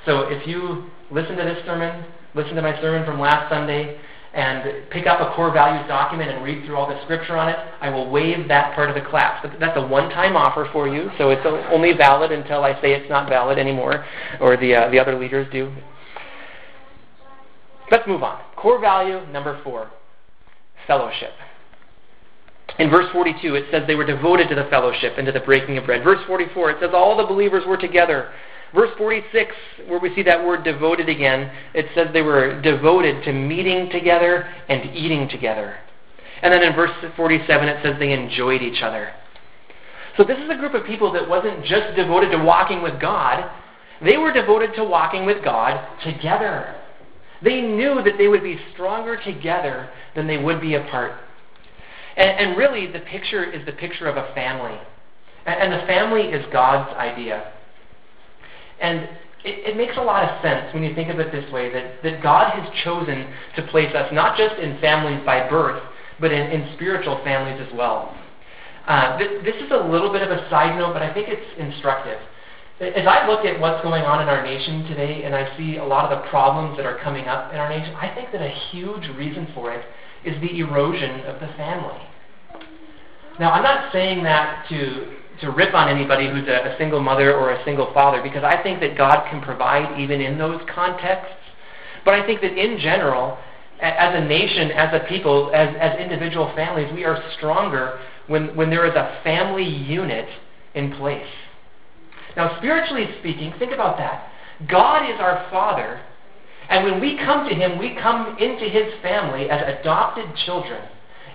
So 0.04 0.28
if 0.28 0.46
you 0.46 0.90
listen 1.10 1.36
to 1.36 1.44
this 1.44 1.64
sermon, 1.64 2.04
listen 2.34 2.54
to 2.54 2.62
my 2.62 2.78
sermon 2.80 3.06
from 3.06 3.18
last 3.18 3.50
Sunday, 3.50 3.98
and 4.32 4.88
pick 4.90 5.06
up 5.06 5.20
a 5.20 5.34
core 5.34 5.52
values 5.52 5.86
document 5.88 6.30
and 6.30 6.44
read 6.44 6.64
through 6.64 6.76
all 6.76 6.88
the 6.88 7.02
scripture 7.02 7.36
on 7.36 7.48
it, 7.48 7.56
I 7.80 7.90
will 7.90 8.08
waive 8.10 8.46
that 8.48 8.74
part 8.74 8.88
of 8.88 8.94
the 8.94 9.08
class. 9.08 9.44
That's 9.58 9.76
a 9.76 9.86
one-time 9.86 10.36
offer 10.36 10.68
for 10.72 10.86
you, 10.86 11.10
so 11.18 11.30
it's 11.30 11.42
only 11.72 11.92
valid 11.94 12.30
until 12.30 12.62
I 12.62 12.80
say 12.80 12.92
it's 12.92 13.10
not 13.10 13.28
valid 13.28 13.58
anymore, 13.58 14.04
or 14.40 14.56
the 14.56 14.74
uh, 14.74 14.90
the 14.90 14.98
other 14.98 15.18
leaders 15.18 15.48
do. 15.50 15.74
Let's 17.90 18.06
move 18.06 18.22
on. 18.22 18.40
Core 18.56 18.80
value 18.80 19.26
number 19.32 19.60
four 19.64 19.90
fellowship. 20.86 21.32
In 22.78 22.88
verse 22.88 23.10
42, 23.12 23.56
it 23.56 23.64
says 23.70 23.82
they 23.86 23.94
were 23.94 24.06
devoted 24.06 24.48
to 24.48 24.54
the 24.54 24.64
fellowship 24.70 25.14
and 25.18 25.26
to 25.26 25.32
the 25.32 25.40
breaking 25.40 25.76
of 25.76 25.86
bread. 25.86 26.02
Verse 26.02 26.20
44, 26.26 26.70
it 26.70 26.76
says 26.80 26.90
all 26.94 27.16
the 27.16 27.26
believers 27.26 27.64
were 27.66 27.76
together. 27.76 28.32
Verse 28.74 28.90
46, 28.98 29.54
where 29.86 29.98
we 29.98 30.14
see 30.14 30.22
that 30.22 30.44
word 30.44 30.62
devoted 30.62 31.08
again, 31.08 31.50
it 31.74 31.86
says 31.94 32.08
they 32.12 32.22
were 32.22 32.60
devoted 32.62 33.24
to 33.24 33.32
meeting 33.32 33.90
together 33.90 34.48
and 34.68 34.94
eating 34.94 35.28
together. 35.28 35.76
And 36.42 36.52
then 36.54 36.62
in 36.62 36.74
verse 36.74 36.92
47, 37.16 37.68
it 37.68 37.82
says 37.82 37.96
they 37.98 38.12
enjoyed 38.12 38.62
each 38.62 38.82
other. 38.82 39.12
So 40.16 40.24
this 40.24 40.38
is 40.38 40.50
a 40.50 40.56
group 40.56 40.74
of 40.74 40.84
people 40.86 41.12
that 41.12 41.28
wasn't 41.28 41.64
just 41.64 41.96
devoted 41.96 42.30
to 42.30 42.44
walking 42.44 42.82
with 42.82 43.00
God, 43.00 43.50
they 44.02 44.16
were 44.16 44.32
devoted 44.32 44.74
to 44.76 44.84
walking 44.84 45.26
with 45.26 45.44
God 45.44 45.86
together. 46.04 46.74
They 47.42 47.60
knew 47.60 48.02
that 48.04 48.18
they 48.18 48.28
would 48.28 48.42
be 48.42 48.58
stronger 48.72 49.20
together 49.22 49.90
than 50.14 50.26
they 50.26 50.38
would 50.38 50.60
be 50.60 50.74
apart. 50.74 51.12
And, 52.16 52.30
and 52.30 52.56
really, 52.56 52.86
the 52.86 53.00
picture 53.00 53.44
is 53.44 53.64
the 53.66 53.72
picture 53.72 54.06
of 54.06 54.16
a 54.16 54.32
family. 54.34 54.78
And, 55.46 55.60
and 55.60 55.72
the 55.72 55.86
family 55.86 56.22
is 56.22 56.44
God's 56.52 56.94
idea. 56.96 57.52
And 58.80 59.08
it, 59.44 59.72
it, 59.72 59.76
makes 59.76 59.96
a 59.96 60.02
lot 60.02 60.24
of 60.24 60.42
sense 60.42 60.72
when 60.74 60.82
you 60.82 60.94
think 60.94 61.08
of 61.08 61.18
it 61.18 61.32
this 61.32 61.50
way 61.52 61.72
that, 61.72 62.02
that 62.02 62.22
God 62.22 62.50
has 62.50 62.68
chosen 62.84 63.32
to 63.56 63.66
place 63.68 63.94
us 63.94 64.10
not 64.12 64.36
just 64.36 64.56
in 64.56 64.78
families 64.80 65.24
by 65.24 65.48
birth, 65.48 65.82
but 66.18 66.32
in, 66.32 66.50
in 66.50 66.74
spiritual 66.74 67.20
families 67.24 67.60
as 67.66 67.72
well. 67.74 68.14
Uh, 68.86 69.18
th- 69.18 69.44
this 69.44 69.56
is 69.56 69.70
a 69.70 69.76
little 69.76 70.12
bit 70.12 70.22
of 70.22 70.30
a 70.30 70.48
side 70.50 70.78
note, 70.78 70.92
but 70.92 71.02
I 71.02 71.12
think 71.12 71.28
it's 71.28 71.58
instructive. 71.58 72.18
As 72.80 73.06
I 73.06 73.26
look 73.28 73.44
at 73.44 73.60
what's 73.60 73.82
going 73.82 74.04
on 74.04 74.22
in 74.22 74.28
our 74.28 74.42
nation 74.42 74.84
today 74.84 75.22
and 75.24 75.34
I 75.34 75.54
see 75.56 75.76
a 75.76 75.84
lot 75.84 76.10
of 76.10 76.18
the 76.18 76.28
problems 76.30 76.78
that 76.78 76.86
are 76.86 76.98
coming 77.00 77.26
up 77.26 77.52
in 77.52 77.58
our 77.58 77.68
nation, 77.68 77.94
I 77.94 78.14
think 78.14 78.32
that 78.32 78.40
a 78.40 78.54
huge 78.70 79.06
reason 79.16 79.48
for 79.54 79.72
it 79.72 79.84
is 80.24 80.40
the 80.40 80.58
erosion 80.60 81.20
of 81.26 81.40
the 81.40 81.48
family. 81.56 82.00
Now, 83.38 83.52
I'm 83.52 83.62
not 83.62 83.92
saying 83.92 84.22
that 84.24 84.66
to, 84.70 85.16
to 85.40 85.50
rip 85.50 85.74
on 85.74 85.88
anybody 85.88 86.28
who's 86.28 86.46
a, 86.48 86.74
a 86.74 86.78
single 86.78 87.00
mother 87.00 87.34
or 87.34 87.52
a 87.52 87.64
single 87.64 87.92
father 87.92 88.22
because 88.22 88.44
I 88.44 88.62
think 88.62 88.80
that 88.80 88.96
God 88.96 89.28
can 89.30 89.40
provide 89.42 89.98
even 89.98 90.20
in 90.20 90.38
those 90.38 90.60
contexts. 90.72 91.34
But 92.04 92.14
I 92.14 92.26
think 92.26 92.40
that 92.40 92.56
in 92.56 92.78
general, 92.78 93.38
as 93.80 94.14
a 94.14 94.24
nation, 94.26 94.70
as 94.70 94.92
a 94.94 95.06
people, 95.08 95.50
as, 95.54 95.74
as 95.80 95.98
individual 95.98 96.52
families, 96.54 96.92
we 96.92 97.04
are 97.04 97.22
stronger 97.36 98.00
when, 98.26 98.54
when 98.56 98.70
there 98.70 98.86
is 98.86 98.94
a 98.94 99.20
family 99.24 99.64
unit 99.64 100.28
in 100.74 100.92
place. 100.92 101.26
Now, 102.36 102.56
spiritually 102.58 103.08
speaking, 103.20 103.52
think 103.58 103.72
about 103.72 103.98
that. 103.98 104.30
God 104.68 105.08
is 105.10 105.18
our 105.18 105.48
Father, 105.50 106.00
and 106.68 106.84
when 106.84 107.00
we 107.00 107.16
come 107.16 107.48
to 107.48 107.54
Him, 107.54 107.78
we 107.78 107.96
come 108.00 108.36
into 108.38 108.68
His 108.68 108.92
family 109.02 109.50
as 109.50 109.78
adopted 109.80 110.26
children. 110.44 110.82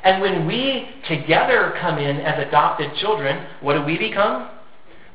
And 0.06 0.22
when 0.22 0.46
we 0.46 0.88
together 1.08 1.76
come 1.82 1.98
in 1.98 2.18
as 2.18 2.48
adopted 2.48 2.96
children, 3.02 3.48
what 3.62 3.74
do 3.74 3.84
we 3.84 3.98
become? 3.98 4.52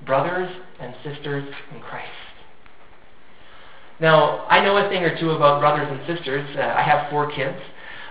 Brothers 0.05 0.51
and 0.81 0.95
sisters 1.05 1.49
in 1.73 1.81
Christ. 1.81 2.11
Now, 4.01 4.47
I 4.49 4.65
know 4.65 4.77
a 4.79 4.89
thing 4.89 5.05
or 5.05 5.19
two 5.19 5.31
about 5.31 5.61
brothers 5.61 5.87
and 5.89 6.17
sisters. 6.17 6.45
Uh, 6.57 6.63
I 6.63 6.83
have 6.83 7.09
four 7.09 7.31
kids. 7.31 7.59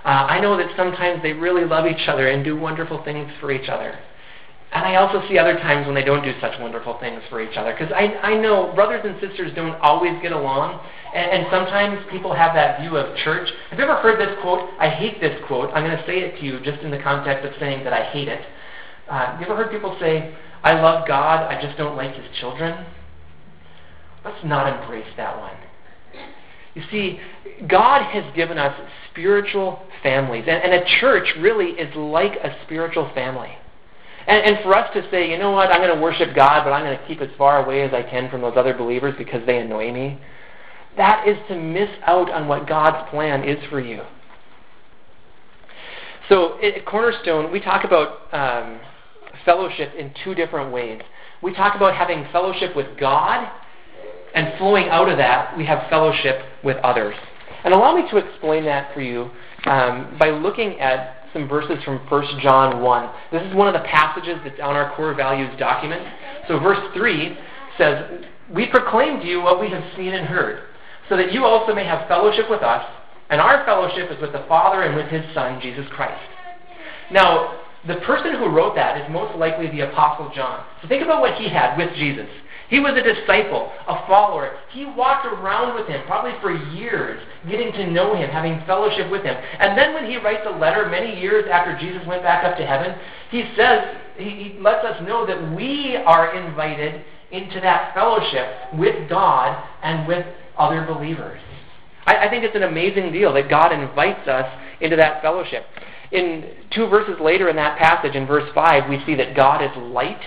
Uh, 0.06 0.08
I 0.08 0.40
know 0.40 0.56
that 0.56 0.68
sometimes 0.78 1.22
they 1.22 1.34
really 1.34 1.66
love 1.66 1.86
each 1.86 2.08
other 2.08 2.30
and 2.30 2.46
do 2.46 2.58
wonderful 2.58 3.04
things 3.04 3.30
for 3.42 3.52
each 3.52 3.68
other. 3.68 4.00
And 4.72 4.86
I 4.86 4.96
also 4.98 5.28
see 5.28 5.40
other 5.40 5.58
times 5.58 5.88
when 5.88 5.96
they 5.96 6.04
don't 6.04 6.24
do 6.24 6.32
such 6.40 6.60
wonderful 6.60 7.00
things 7.00 7.24
for 7.30 7.42
each 7.42 7.58
other. 7.58 7.74
Because 7.74 7.92
I, 7.92 8.14
I 8.22 8.40
know 8.40 8.72
brothers 8.76 9.02
and 9.04 9.20
sisters 9.20 9.52
don't 9.56 9.76
always 9.82 10.14
get 10.22 10.32
along. 10.32 10.80
And, 11.14 11.32
and 11.32 11.48
sometimes 11.50 12.06
people 12.12 12.36
have 12.36 12.54
that 12.54 12.80
view 12.80 12.96
of 12.96 13.18
church. 13.18 13.50
Have 13.72 13.80
you 13.80 13.86
ever 13.86 13.96
heard 13.96 14.20
this 14.20 14.38
quote? 14.42 14.70
I 14.80 14.90
hate 14.90 15.20
this 15.20 15.36
quote. 15.48 15.72
I'm 15.74 15.84
going 15.84 15.98
to 15.98 16.06
say 16.06 16.20
it 16.20 16.40
to 16.40 16.46
you 16.46 16.60
just 16.60 16.82
in 16.84 16.92
the 16.92 17.02
context 17.02 17.48
of 17.48 17.54
saying 17.60 17.84
that 17.84 17.94
I 17.94 18.12
hate 18.12 18.28
it. 18.28 18.42
Uh, 19.10 19.38
you 19.40 19.48
ever 19.48 19.56
heard 19.56 19.72
people 19.72 19.98
say, 20.00 20.36
I 20.64 20.74
love 20.80 21.08
God, 21.08 21.52
I 21.52 21.60
just 21.60 21.78
don't 21.78 21.96
like 21.96 22.14
his 22.14 22.26
children? 22.40 22.86
Let's 24.24 24.44
not 24.44 24.82
embrace 24.82 25.08
that 25.18 25.36
one. 25.40 25.56
You 26.76 26.84
see, 26.92 27.20
God 27.68 28.04
has 28.04 28.24
given 28.36 28.60
us 28.60 28.80
spiritual 29.10 29.82
families. 30.04 30.46
And, 30.48 30.62
and 30.62 30.74
a 30.74 30.86
church 31.00 31.28
really 31.40 31.72
is 31.72 31.94
like 31.96 32.34
a 32.34 32.56
spiritual 32.66 33.12
family. 33.16 33.50
And, 34.30 34.46
and 34.46 34.64
for 34.64 34.76
us 34.78 34.94
to 34.94 35.10
say, 35.10 35.32
you 35.32 35.40
know 35.40 35.50
what, 35.50 35.72
I'm 35.72 35.82
going 35.82 35.94
to 35.94 36.00
worship 36.00 36.36
God, 36.36 36.64
but 36.64 36.72
I'm 36.72 36.86
going 36.86 36.98
to 36.98 37.08
keep 37.08 37.20
as 37.20 37.36
far 37.36 37.66
away 37.66 37.82
as 37.82 37.94
I 37.94 38.04
can 38.04 38.30
from 38.30 38.42
those 38.42 38.54
other 38.56 38.78
believers 38.78 39.16
because 39.18 39.44
they 39.48 39.58
annoy 39.58 39.92
me, 39.92 40.20
that 40.98 41.28
is 41.28 41.36
to 41.48 41.56
miss 41.56 41.90
out 42.06 42.30
on 42.30 42.48
what 42.48 42.68
God's 42.68 43.10
plan 43.10 43.44
is 43.44 43.58
for 43.72 43.80
you. 43.80 44.04
So 46.30 46.62
at 46.62 46.86
Cornerstone, 46.86 47.52
we 47.52 47.60
talk 47.60 47.84
about 47.84 48.32
um, 48.32 48.80
fellowship 49.46 49.96
in 49.98 50.14
two 50.24 50.36
different 50.36 50.72
ways. 50.72 51.02
We 51.42 51.56
talk 51.56 51.76
about 51.76 51.96
having 51.96 52.28
fellowship 52.32 52.76
with 52.76 53.00
God, 53.00 53.50
and 54.36 54.56
flowing 54.60 54.90
out 54.90 55.10
of 55.10 55.18
that, 55.18 55.58
we 55.58 55.66
have 55.66 55.90
fellowship 55.90 56.44
with 56.64 56.78
others. 56.78 57.16
And 57.64 57.74
allow 57.74 57.96
me 57.96 58.08
to 58.12 58.18
explain 58.18 58.64
that 58.66 58.94
for 58.94 59.02
you 59.02 59.32
um, 59.66 60.18
by 60.20 60.30
looking 60.30 60.80
at 60.80 61.19
some 61.34 61.48
verses 61.48 61.84
from 61.84 61.98
1 61.98 62.40
John 62.42 62.82
1. 62.82 63.10
This 63.32 63.44
is 63.44 63.54
one 63.56 63.68
of 63.68 63.74
the 63.74 63.88
passages 63.88 64.38
that's 64.44 64.60
on 64.60 64.76
our 64.76 64.96
core 64.96 65.14
values 65.14 65.50
document. 65.60 66.02
So, 66.48 66.60
verse 66.60 66.80
3 66.94 67.38
says, 67.78 68.26
We 68.54 68.68
proclaim 68.68 69.20
to 69.20 69.28
you 69.28 69.42
what 69.42 69.62
we 69.62 69.70
have 69.70 69.84
seen 69.96 70.14
and 70.14 70.28
heard, 70.28 70.64
so 71.08 71.18
that 71.18 71.32
you 71.32 71.46
also 71.46 71.74
may 71.74 71.86
have 71.86 72.08
fellowship 72.08 72.50
with 72.50 72.62
us, 72.62 72.86
and 73.30 73.40
our 73.40 73.66
fellowship 73.66 74.12
is 74.12 74.20
with 74.22 74.32
the 74.32 74.46
Father 74.48 74.84
and 74.84 74.96
with 74.96 75.08
his 75.08 75.24
Son, 75.34 75.62
Jesus 75.62 75.86
Christ. 75.92 76.22
Now, 77.12 77.60
the 77.88 77.96
person 78.06 78.36
who 78.36 78.50
wrote 78.50 78.76
that 78.76 79.00
is 79.02 79.10
most 79.12 79.38
likely 79.38 79.68
the 79.68 79.82
Apostle 79.82 80.32
John. 80.36 80.66
So 80.82 80.88
think 80.88 81.04
about 81.04 81.22
what 81.22 81.36
he 81.36 81.48
had 81.48 81.78
with 81.78 81.94
Jesus. 81.96 82.28
He 82.70 82.80
was 82.80 82.94
a 82.94 83.02
disciple, 83.02 83.72
a 83.88 84.06
follower. 84.06 84.58
He 84.72 84.86
walked 84.86 85.26
around 85.26 85.74
with 85.74 85.88
him 85.88 86.06
probably 86.06 86.34
for 86.40 86.56
years, 86.74 87.20
getting 87.50 87.74
to 87.74 87.90
know 87.90 88.16
him, 88.16 88.30
having 88.30 88.64
fellowship 88.68 89.10
with 89.10 89.24
him. 89.24 89.36
And 89.60 89.76
then 89.76 89.96
when 89.96 90.06
he 90.06 90.18
writes 90.18 90.46
a 90.46 90.56
letter 90.58 90.88
many 90.88 91.20
years 91.20 91.46
after 91.52 91.78
Jesus 91.80 92.06
went 92.06 92.22
back 92.22 92.44
up 92.44 92.58
to 92.58 92.66
heaven, 92.66 92.96
he 93.32 93.44
says, 93.58 93.98
he, 94.18 94.30
he 94.30 94.60
lets 94.60 94.86
us 94.86 95.02
know 95.08 95.26
that 95.26 95.56
we 95.56 95.96
are 95.96 96.36
invited 96.36 97.04
into 97.32 97.60
that 97.60 97.94
fellowship 97.96 98.48
with 98.76 99.10
God 99.10 99.68
and 99.82 100.08
with 100.08 100.26
other 100.58 100.86
believers. 100.86 101.40
I, 102.06 102.28
I 102.28 102.30
think 102.30 102.44
it's 102.44 102.56
an 102.56 102.64
amazing 102.64 103.12
deal 103.12 103.34
that 103.34 103.50
God 103.50 103.72
invites 103.72 104.28
us 104.28 104.46
into 104.80 104.96
that 104.96 105.24
fellowship. 105.24 105.66
In 106.12 106.52
two 106.72 106.88
verses 106.88 107.16
later 107.20 107.50
in 107.50 107.56
that 107.56 107.80
passage, 107.80 108.16
in 108.16 108.28
verse 108.28 108.50
5, 108.54 108.90
we 108.90 109.04
see 109.06 109.16
that 109.16 109.36
God 109.36 109.64
is 109.64 109.72
light 109.76 110.22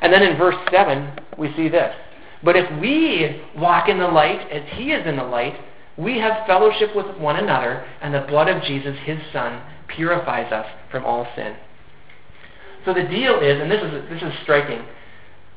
and 0.00 0.12
then 0.12 0.22
in 0.22 0.38
verse 0.38 0.56
7, 0.70 1.18
we 1.38 1.54
see 1.54 1.68
this. 1.68 1.94
But 2.42 2.56
if 2.56 2.80
we 2.80 3.42
walk 3.56 3.88
in 3.88 3.98
the 3.98 4.08
light 4.08 4.50
as 4.50 4.62
he 4.76 4.92
is 4.92 5.06
in 5.06 5.16
the 5.16 5.24
light, 5.24 5.54
we 5.96 6.18
have 6.18 6.46
fellowship 6.46 6.96
with 6.96 7.18
one 7.18 7.36
another, 7.36 7.86
and 8.00 8.14
the 8.14 8.20
blood 8.20 8.48
of 8.48 8.62
Jesus, 8.62 8.96
his 9.04 9.18
Son, 9.32 9.60
purifies 9.88 10.50
us 10.52 10.66
from 10.90 11.04
all 11.04 11.26
sin. 11.36 11.54
So 12.84 12.94
the 12.94 13.02
deal 13.02 13.40
is, 13.40 13.60
and 13.60 13.70
this 13.70 13.82
is, 13.82 14.08
this 14.08 14.22
is 14.22 14.32
striking, 14.42 14.82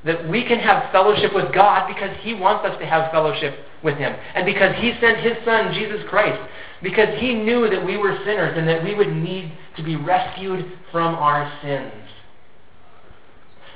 that 0.04 0.28
we 0.28 0.44
can 0.44 0.60
have 0.60 0.92
fellowship 0.92 1.34
with 1.34 1.54
God 1.54 1.88
because 1.88 2.16
he 2.22 2.34
wants 2.34 2.66
us 2.66 2.78
to 2.80 2.86
have 2.86 3.10
fellowship 3.12 3.58
with 3.84 3.98
him. 3.98 4.14
And 4.36 4.46
because 4.46 4.76
he 4.76 4.94
sent 5.00 5.20
his 5.20 5.38
Son, 5.46 5.74
Jesus 5.74 6.02
Christ, 6.10 6.42
because 6.82 7.18
he 7.20 7.34
knew 7.34 7.70
that 7.70 7.86
we 7.86 7.96
were 7.96 8.18
sinners 8.26 8.58
and 8.58 8.68
that 8.68 8.84
we 8.84 8.94
would 8.94 9.14
need 9.14 9.54
to 9.78 9.84
be 9.84 9.96
rescued 9.96 10.74
from 10.92 11.16
our 11.16 11.50
sins. 11.62 11.94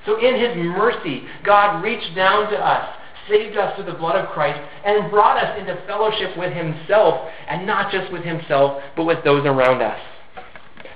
So, 0.08 0.18
in 0.20 0.40
His 0.40 0.56
mercy, 0.56 1.24
God 1.44 1.84
reached 1.84 2.16
down 2.16 2.50
to 2.50 2.58
us, 2.58 2.96
saved 3.30 3.58
us 3.58 3.76
through 3.76 3.92
the 3.92 4.00
blood 4.00 4.16
of 4.16 4.30
Christ, 4.30 4.58
and 4.86 5.12
brought 5.12 5.38
us 5.38 5.60
into 5.60 5.76
fellowship 5.86 6.36
with 6.38 6.54
Himself, 6.54 7.30
and 7.50 7.68
not 7.68 7.92
just 7.92 8.12
with 8.12 8.24
Himself, 8.24 8.82
but 8.96 9.04
with 9.04 9.22
those 9.26 9.46
around 9.46 9.82
us. 9.82 10.00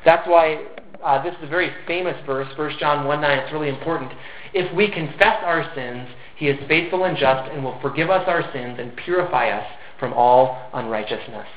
That's 0.05 0.25
why 0.27 0.63
uh, 1.03 1.21
this 1.23 1.35
is 1.35 1.43
a 1.43 1.47
very 1.47 1.71
famous 1.85 2.15
verse, 2.25 2.47
1 2.57 2.77
John 2.79 3.05
1 3.05 3.21
9. 3.21 3.39
It's 3.39 3.51
really 3.51 3.67
important. 3.67 4.13
If 4.53 4.73
we 4.73 4.89
confess 4.89 5.43
our 5.43 5.69
sins, 5.75 6.07
He 6.37 6.47
is 6.47 6.57
faithful 6.69 7.03
and 7.03 7.17
just 7.17 7.51
and 7.51 7.65
will 7.65 7.79
forgive 7.81 8.09
us 8.09 8.23
our 8.27 8.49
sins 8.53 8.77
and 8.79 8.95
purify 8.95 9.49
us 9.49 9.67
from 9.99 10.13
all 10.13 10.69
unrighteousness. 10.73 11.47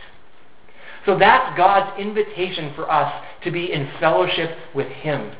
So 1.06 1.16
that's 1.16 1.56
God's 1.56 2.00
invitation 2.00 2.72
for 2.74 2.90
us 2.90 3.12
to 3.44 3.52
be 3.52 3.72
in 3.72 3.88
fellowship 4.00 4.58
with 4.74 4.88
Him. 4.88 5.36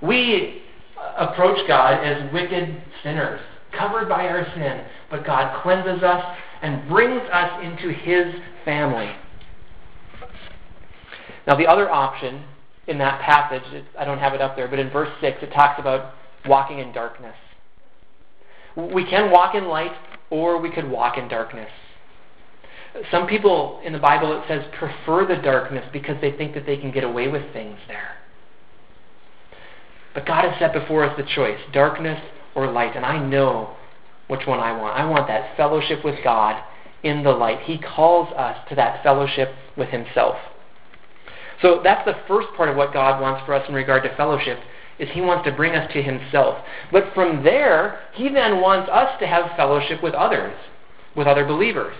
We 0.00 0.62
approach 1.20 1.58
God 1.68 2.02
as 2.02 2.32
wicked 2.32 2.82
sinners, 3.02 3.40
covered 3.78 4.08
by 4.08 4.26
our 4.26 4.44
sin, 4.54 4.84
but 5.10 5.24
God 5.24 5.62
cleanses 5.62 6.02
us 6.02 6.36
and 6.62 6.88
brings 6.88 7.22
us 7.30 7.62
into 7.62 7.92
His 7.92 8.34
family. 8.64 9.10
Now, 11.46 11.56
the 11.56 11.66
other 11.66 11.90
option 11.90 12.44
in 12.86 12.98
that 12.98 13.20
passage, 13.20 13.84
I 13.98 14.04
don't 14.04 14.18
have 14.18 14.34
it 14.34 14.40
up 14.40 14.56
there, 14.56 14.66
but 14.66 14.78
in 14.78 14.90
verse 14.90 15.10
6, 15.20 15.38
it 15.42 15.52
talks 15.52 15.78
about 15.78 16.14
walking 16.46 16.78
in 16.78 16.92
darkness. 16.92 17.36
We 18.76 19.04
can 19.04 19.30
walk 19.30 19.54
in 19.54 19.68
light, 19.68 19.92
or 20.30 20.58
we 20.58 20.70
could 20.70 20.88
walk 20.88 21.18
in 21.18 21.28
darkness. 21.28 21.70
Some 23.10 23.26
people 23.26 23.80
in 23.84 23.92
the 23.92 23.98
Bible, 23.98 24.40
it 24.40 24.44
says, 24.48 24.64
prefer 24.78 25.26
the 25.26 25.40
darkness 25.40 25.84
because 25.92 26.16
they 26.20 26.32
think 26.32 26.54
that 26.54 26.66
they 26.66 26.76
can 26.76 26.90
get 26.90 27.04
away 27.04 27.28
with 27.28 27.52
things 27.52 27.78
there. 27.86 28.16
But 30.14 30.26
God 30.26 30.44
has 30.44 30.58
set 30.58 30.72
before 30.72 31.04
us 31.04 31.16
the 31.16 31.28
choice 31.34 31.58
darkness 31.72 32.20
or 32.54 32.70
light. 32.70 32.96
And 32.96 33.06
I 33.06 33.18
know 33.18 33.76
which 34.28 34.46
one 34.46 34.60
I 34.60 34.76
want. 34.76 34.96
I 34.96 35.04
want 35.04 35.28
that 35.28 35.56
fellowship 35.56 36.04
with 36.04 36.22
God 36.24 36.62
in 37.02 37.22
the 37.22 37.30
light. 37.30 37.60
He 37.62 37.78
calls 37.78 38.32
us 38.36 38.56
to 38.68 38.74
that 38.74 39.02
fellowship 39.02 39.54
with 39.76 39.88
Himself. 39.88 40.36
So 41.62 41.80
that's 41.82 42.04
the 42.04 42.16
first 42.26 42.48
part 42.56 42.68
of 42.68 42.76
what 42.76 42.92
God 42.92 43.20
wants 43.20 43.44
for 43.44 43.54
us 43.54 43.68
in 43.68 43.74
regard 43.74 44.02
to 44.04 44.16
fellowship 44.16 44.58
is 45.00 45.08
he 45.12 45.20
wants 45.22 45.46
to 45.46 45.52
bring 45.52 45.74
us 45.74 45.90
to 45.94 46.02
himself. 46.02 46.62
But 46.92 47.14
from 47.14 47.42
there, 47.42 48.00
he 48.14 48.28
then 48.28 48.60
wants 48.60 48.90
us 48.90 49.18
to 49.20 49.26
have 49.26 49.56
fellowship 49.56 50.02
with 50.02 50.14
others, 50.14 50.54
with 51.16 51.26
other 51.26 51.44
believers. 51.46 51.96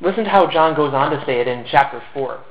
Listen 0.00 0.24
to 0.24 0.30
how 0.30 0.50
John 0.50 0.76
goes 0.76 0.94
on 0.94 1.10
to 1.10 1.24
say 1.26 1.40
it 1.40 1.48
in 1.48 1.66
chapter 1.68 2.02
4. 2.14 2.44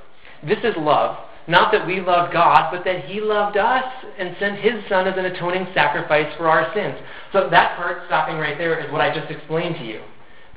This 0.46 0.58
is 0.64 0.76
love, 0.78 1.25
not 1.48 1.72
that 1.72 1.86
we 1.86 2.02
loved 2.02 2.34
God, 2.34 2.72
but 2.72 2.84
that 2.86 3.06
He 3.06 3.22
loved 3.22 3.58
us 3.58 3.86
and 4.18 4.36
sent 4.40 4.60
His 4.60 4.84
Son 4.90 5.08
as 5.08 5.18
an 5.18 5.26
atoning 5.26 5.68
sacrifice 5.74 6.34
for 6.38 6.50
our 6.50 6.74
sins. 6.74 6.96
So 7.34 7.50
that 7.50 7.78
part, 7.78 8.04
stopping 8.08 8.38
right 8.38 8.58
there, 8.58 8.80
is 8.84 8.92
what 8.92 9.02
I 9.02 9.14
just 9.14 9.32
explained 9.32 9.76
to 9.76 9.86
you. 9.86 10.02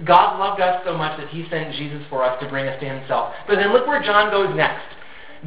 God 0.06 0.38
loved 0.38 0.60
us 0.60 0.82
so 0.86 0.96
much 0.96 1.18
that 1.18 1.28
He 1.28 1.46
sent 1.50 1.74
Jesus 1.74 2.02
for 2.08 2.22
us 2.22 2.40
to 2.40 2.48
bring 2.48 2.66
us 2.66 2.80
to 2.80 2.88
Himself. 2.88 3.34
But 3.46 3.56
then 3.56 3.72
look 3.72 3.86
where 3.86 4.02
John 4.02 4.30
goes 4.30 4.54
next. 4.56 4.86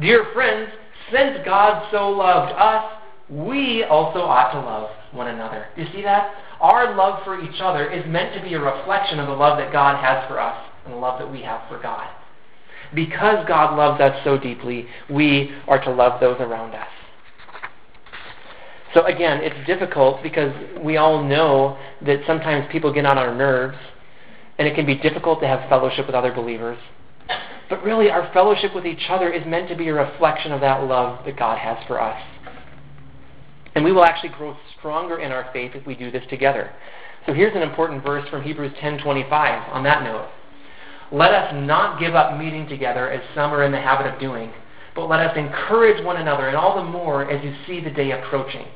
Dear 0.00 0.26
friends, 0.32 0.70
since 1.12 1.38
God 1.44 1.88
so 1.90 2.10
loved 2.10 2.52
us, 2.52 2.84
we 3.28 3.82
also 3.84 4.20
ought 4.20 4.52
to 4.52 4.60
love 4.60 4.90
one 5.10 5.26
another. 5.26 5.66
Do 5.74 5.82
you 5.82 5.88
see 5.92 6.02
that? 6.02 6.34
Our 6.60 6.94
love 6.94 7.24
for 7.24 7.42
each 7.42 7.60
other 7.60 7.90
is 7.90 8.06
meant 8.06 8.34
to 8.34 8.42
be 8.42 8.54
a 8.54 8.60
reflection 8.60 9.18
of 9.18 9.26
the 9.26 9.34
love 9.34 9.58
that 9.58 9.72
God 9.72 10.02
has 10.02 10.28
for 10.28 10.38
us 10.38 10.56
and 10.84 10.94
the 10.94 10.98
love 10.98 11.18
that 11.18 11.30
we 11.30 11.42
have 11.42 11.68
for 11.68 11.80
God 11.82 12.08
because 12.94 13.46
God 13.46 13.76
loves 13.76 14.00
us 14.00 14.22
so 14.24 14.38
deeply, 14.38 14.86
we 15.10 15.52
are 15.68 15.82
to 15.82 15.90
love 15.90 16.20
those 16.20 16.40
around 16.40 16.74
us. 16.74 16.88
So 18.94 19.06
again, 19.06 19.40
it's 19.42 19.66
difficult 19.66 20.22
because 20.22 20.52
we 20.82 20.98
all 20.98 21.22
know 21.22 21.78
that 22.04 22.20
sometimes 22.26 22.70
people 22.70 22.92
get 22.92 23.06
on 23.06 23.16
our 23.16 23.34
nerves, 23.34 23.78
and 24.58 24.68
it 24.68 24.74
can 24.74 24.84
be 24.84 24.96
difficult 24.96 25.40
to 25.40 25.46
have 25.46 25.68
fellowship 25.68 26.06
with 26.06 26.14
other 26.14 26.32
believers. 26.32 26.78
But 27.70 27.82
really, 27.82 28.10
our 28.10 28.30
fellowship 28.34 28.74
with 28.74 28.84
each 28.84 29.06
other 29.08 29.32
is 29.32 29.46
meant 29.46 29.68
to 29.70 29.76
be 29.76 29.88
a 29.88 29.94
reflection 29.94 30.52
of 30.52 30.60
that 30.60 30.84
love 30.84 31.24
that 31.24 31.38
God 31.38 31.56
has 31.58 31.78
for 31.86 32.00
us. 32.00 32.22
And 33.74 33.82
we 33.82 33.92
will 33.92 34.04
actually 34.04 34.28
grow 34.28 34.56
stronger 34.78 35.18
in 35.18 35.32
our 35.32 35.48
faith 35.54 35.72
if 35.74 35.86
we 35.86 35.94
do 35.94 36.10
this 36.10 36.24
together. 36.28 36.70
So 37.24 37.32
here's 37.32 37.56
an 37.56 37.62
important 37.62 38.04
verse 38.04 38.28
from 38.28 38.42
Hebrews 38.42 38.72
10:25 38.78 39.72
on 39.72 39.82
that 39.84 40.02
note. 40.02 40.28
Let 41.12 41.32
us 41.32 41.52
not 41.54 42.00
give 42.00 42.14
up 42.14 42.38
meeting 42.38 42.66
together 42.68 43.10
as 43.10 43.22
some 43.34 43.52
are 43.52 43.64
in 43.64 43.72
the 43.72 43.80
habit 43.80 44.12
of 44.12 44.18
doing, 44.18 44.50
but 44.94 45.08
let 45.08 45.20
us 45.20 45.36
encourage 45.36 46.02
one 46.04 46.16
another, 46.16 46.48
and 46.48 46.56
all 46.56 46.76
the 46.76 46.90
more 46.90 47.30
as 47.30 47.44
you 47.44 47.54
see 47.66 47.80
the 47.84 47.90
day 47.90 48.12
approaching. 48.12 48.66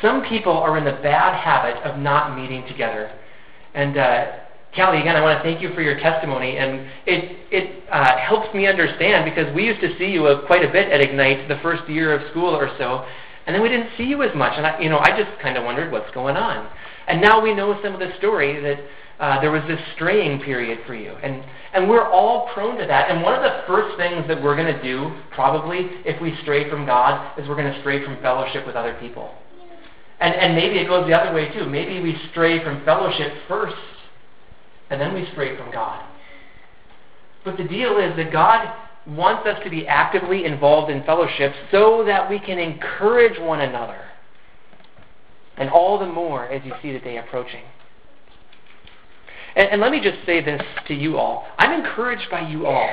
Some 0.00 0.22
people 0.28 0.52
are 0.52 0.78
in 0.78 0.84
the 0.84 0.98
bad 1.02 1.34
habit 1.34 1.82
of 1.82 1.98
not 1.98 2.36
meeting 2.36 2.64
together. 2.68 3.10
And 3.74 3.96
uh, 3.96 4.26
Callie, 4.76 5.00
again, 5.00 5.16
I 5.16 5.22
want 5.22 5.38
to 5.38 5.42
thank 5.42 5.60
you 5.60 5.74
for 5.74 5.82
your 5.82 5.98
testimony, 5.98 6.56
and 6.56 6.88
it, 7.04 7.36
it 7.50 7.82
uh, 7.90 8.16
helps 8.18 8.54
me 8.54 8.66
understand 8.66 9.24
because 9.24 9.52
we 9.54 9.64
used 9.64 9.80
to 9.80 9.98
see 9.98 10.06
you 10.06 10.22
quite 10.46 10.64
a 10.64 10.70
bit 10.70 10.92
at 10.92 11.00
Ignite 11.00 11.48
the 11.48 11.58
first 11.62 11.88
year 11.88 12.14
of 12.14 12.30
school 12.30 12.54
or 12.54 12.70
so, 12.78 13.04
and 13.46 13.54
then 13.54 13.62
we 13.62 13.68
didn't 13.68 13.90
see 13.98 14.04
you 14.04 14.22
as 14.22 14.34
much. 14.36 14.52
And 14.56 14.66
I, 14.66 14.80
you 14.80 14.88
know, 14.88 14.98
I 14.98 15.18
just 15.18 15.36
kind 15.42 15.56
of 15.56 15.64
wondered 15.64 15.90
what's 15.90 16.12
going 16.14 16.36
on. 16.36 16.68
And 17.08 17.20
now 17.20 17.42
we 17.42 17.54
know 17.54 17.78
some 17.82 17.92
of 17.92 18.00
the 18.00 18.12
story 18.18 18.60
that 18.62 18.78
uh, 19.22 19.40
there 19.40 19.52
was 19.52 19.62
this 19.68 19.78
straying 19.94 20.40
period 20.40 20.80
for 20.84 20.96
you. 20.96 21.12
And, 21.22 21.44
and 21.72 21.88
we're 21.88 22.10
all 22.10 22.48
prone 22.52 22.76
to 22.78 22.86
that. 22.86 23.08
And 23.08 23.22
one 23.22 23.34
of 23.34 23.42
the 23.42 23.62
first 23.68 23.96
things 23.96 24.26
that 24.26 24.42
we're 24.42 24.56
going 24.56 24.74
to 24.74 24.82
do, 24.82 25.16
probably, 25.30 25.90
if 26.04 26.20
we 26.20 26.36
stray 26.42 26.68
from 26.68 26.84
God, 26.84 27.38
is 27.38 27.48
we're 27.48 27.54
going 27.54 27.72
to 27.72 27.80
stray 27.82 28.04
from 28.04 28.20
fellowship 28.20 28.66
with 28.66 28.74
other 28.74 28.96
people. 29.00 29.32
And, 30.18 30.34
and 30.34 30.56
maybe 30.56 30.80
it 30.80 30.88
goes 30.88 31.06
the 31.06 31.16
other 31.16 31.32
way 31.32 31.52
too. 31.52 31.66
Maybe 31.66 32.00
we 32.00 32.20
stray 32.32 32.64
from 32.64 32.84
fellowship 32.84 33.32
first, 33.46 33.76
and 34.90 35.00
then 35.00 35.14
we 35.14 35.24
stray 35.30 35.56
from 35.56 35.70
God. 35.70 36.04
But 37.44 37.56
the 37.56 37.64
deal 37.64 37.98
is 37.98 38.16
that 38.16 38.32
God 38.32 38.74
wants 39.06 39.46
us 39.46 39.62
to 39.62 39.70
be 39.70 39.86
actively 39.86 40.46
involved 40.46 40.90
in 40.90 41.04
fellowship 41.04 41.54
so 41.70 42.02
that 42.06 42.28
we 42.28 42.40
can 42.40 42.58
encourage 42.58 43.38
one 43.38 43.60
another. 43.60 44.00
And 45.56 45.70
all 45.70 46.00
the 46.00 46.06
more 46.06 46.46
as 46.46 46.64
you 46.64 46.72
see 46.82 46.92
the 46.92 46.98
day 46.98 47.18
approaching. 47.18 47.62
And, 49.54 49.68
and, 49.68 49.80
let 49.80 49.92
me 49.92 50.00
just 50.00 50.24
say 50.24 50.42
this 50.42 50.62
to 50.88 50.94
you 50.94 51.18
all. 51.18 51.46
I'm 51.58 51.72
encouraged 51.78 52.30
by 52.30 52.48
you 52.48 52.66
all. 52.66 52.88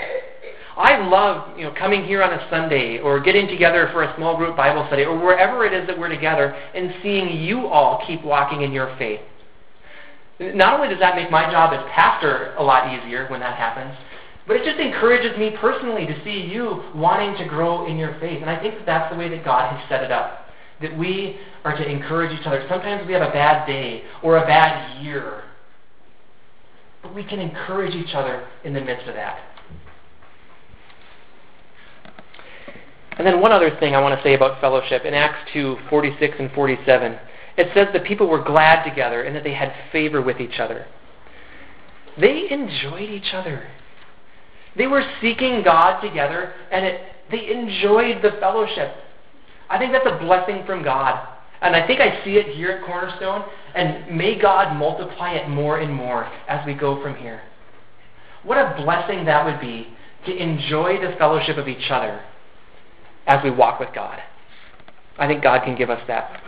I 0.77 0.97
love 1.07 1.57
you 1.57 1.65
know, 1.65 1.73
coming 1.77 2.05
here 2.05 2.23
on 2.23 2.31
a 2.31 2.49
Sunday 2.49 2.99
or 2.99 3.19
getting 3.19 3.47
together 3.47 3.89
for 3.91 4.03
a 4.03 4.15
small 4.15 4.37
group 4.37 4.55
Bible 4.55 4.85
study 4.87 5.03
or 5.03 5.17
wherever 5.17 5.65
it 5.65 5.73
is 5.73 5.85
that 5.87 5.97
we're 5.97 6.09
together 6.09 6.55
and 6.73 6.93
seeing 7.03 7.41
you 7.43 7.67
all 7.67 8.01
keep 8.07 8.23
walking 8.23 8.61
in 8.61 8.71
your 8.71 8.95
faith. 8.97 9.19
Not 10.39 10.73
only 10.73 10.87
does 10.87 10.99
that 10.99 11.15
make 11.15 11.29
my 11.29 11.51
job 11.51 11.73
as 11.73 11.85
pastor 11.93 12.55
a 12.57 12.63
lot 12.63 12.93
easier 12.93 13.27
when 13.27 13.41
that 13.41 13.57
happens, 13.57 13.93
but 14.47 14.55
it 14.55 14.63
just 14.63 14.79
encourages 14.79 15.37
me 15.37 15.51
personally 15.59 16.07
to 16.07 16.23
see 16.23 16.49
you 16.49 16.81
wanting 16.95 17.37
to 17.37 17.45
grow 17.47 17.85
in 17.85 17.97
your 17.97 18.17
faith. 18.19 18.39
And 18.41 18.49
I 18.49 18.59
think 18.59 18.75
that 18.75 18.85
that's 18.85 19.13
the 19.13 19.19
way 19.19 19.27
that 19.29 19.43
God 19.43 19.75
has 19.75 19.89
set 19.89 20.01
it 20.01 20.11
up. 20.11 20.47
That 20.81 20.97
we 20.97 21.37
are 21.65 21.75
to 21.75 21.85
encourage 21.85 22.31
each 22.39 22.47
other. 22.47 22.65
Sometimes 22.69 23.05
we 23.05 23.13
have 23.13 23.21
a 23.21 23.31
bad 23.31 23.67
day 23.67 24.03
or 24.23 24.37
a 24.37 24.47
bad 24.47 25.03
year. 25.03 25.43
But 27.01 27.15
we 27.15 27.24
can 27.24 27.39
encourage 27.39 27.96
each 27.96 28.13
other 28.13 28.48
in 28.63 28.74
the 28.74 28.82
midst 28.82 29.08
of 29.08 29.15
that. 29.15 29.39
And 33.18 33.27
then 33.27 33.41
one 33.41 33.51
other 33.51 33.77
thing 33.79 33.96
I 33.96 34.01
want 34.01 34.18
to 34.18 34.24
say 34.24 34.34
about 34.34 34.62
fellowship. 34.62 35.03
In 35.03 35.13
Acts 35.13 35.51
2 35.51 35.77
46 35.89 36.36
and 36.39 36.51
47, 36.53 37.20
it 37.58 37.68
says 37.74 37.88
that 37.91 38.06
people 38.06 38.27
were 38.27 38.41
glad 38.41 38.88
together 38.88 39.24
and 39.24 39.36
that 39.36 39.44
they 39.44 39.53
had 39.53 39.74
favor 39.91 40.22
with 40.22 40.39
each 40.39 40.60
other. 40.60 40.88
They 42.20 42.50
enjoyed 42.50 43.10
each 43.10 43.34
other. 43.34 43.68
They 44.77 44.88
were 44.88 45.03
seeking 45.22 45.63
God 45.63 46.00
together, 46.01 46.53
and 46.72 46.86
it, 46.86 47.01
they 47.32 47.51
enjoyed 47.51 48.22
the 48.22 48.32
fellowship. 48.39 48.96
I 49.70 49.77
think 49.77 49.91
that's 49.91 50.08
a 50.08 50.18
blessing 50.18 50.63
from 50.65 50.84
God. 50.84 51.27
And 51.61 51.75
I 51.75 51.85
think 51.85 51.99
I 51.99 52.23
see 52.23 52.37
it 52.37 52.55
here 52.55 52.71
at 52.71 52.85
Cornerstone, 52.85 53.43
and 53.75 54.15
may 54.15 54.39
God 54.39 54.77
multiply 54.77 55.33
it 55.33 55.49
more 55.49 55.79
and 55.79 55.93
more 55.93 56.25
as 56.47 56.65
we 56.65 56.73
go 56.73 57.01
from 57.01 57.15
here. 57.15 57.41
What 58.43 58.57
a 58.57 58.81
blessing 58.81 59.25
that 59.25 59.45
would 59.45 59.59
be 59.59 59.87
to 60.25 60.35
enjoy 60.35 61.01
the 61.01 61.15
fellowship 61.17 61.57
of 61.57 61.67
each 61.67 61.89
other 61.89 62.21
as 63.27 63.43
we 63.43 63.51
walk 63.51 63.79
with 63.79 63.89
God. 63.93 64.19
I 65.17 65.27
think 65.27 65.43
God 65.43 65.63
can 65.65 65.75
give 65.75 65.89
us 65.89 66.01
that. 66.07 66.41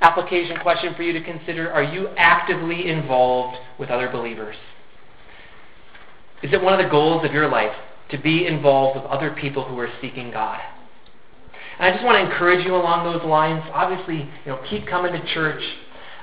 Application 0.00 0.58
question 0.60 0.94
for 0.94 1.02
you 1.02 1.12
to 1.12 1.22
consider 1.22 1.72
Are 1.72 1.82
you 1.82 2.08
actively 2.16 2.88
involved 2.88 3.58
with 3.78 3.90
other 3.90 4.08
believers? 4.08 4.54
Is 6.42 6.52
it 6.52 6.62
one 6.62 6.72
of 6.72 6.84
the 6.84 6.90
goals 6.90 7.24
of 7.24 7.32
your 7.32 7.48
life 7.48 7.74
to 8.10 8.18
be 8.18 8.46
involved 8.46 9.00
with 9.00 9.10
other 9.10 9.32
people 9.32 9.64
who 9.64 9.76
are 9.80 9.90
seeking 10.00 10.30
God? 10.30 10.60
And 11.78 11.86
I 11.86 11.92
just 11.92 12.04
want 12.04 12.18
to 12.18 12.32
encourage 12.32 12.64
you 12.66 12.74
along 12.74 13.04
those 13.04 13.24
lines. 13.24 13.62
Obviously, 13.72 14.28
you 14.44 14.52
know, 14.52 14.60
keep 14.68 14.86
coming 14.86 15.12
to 15.12 15.34
church. 15.34 15.62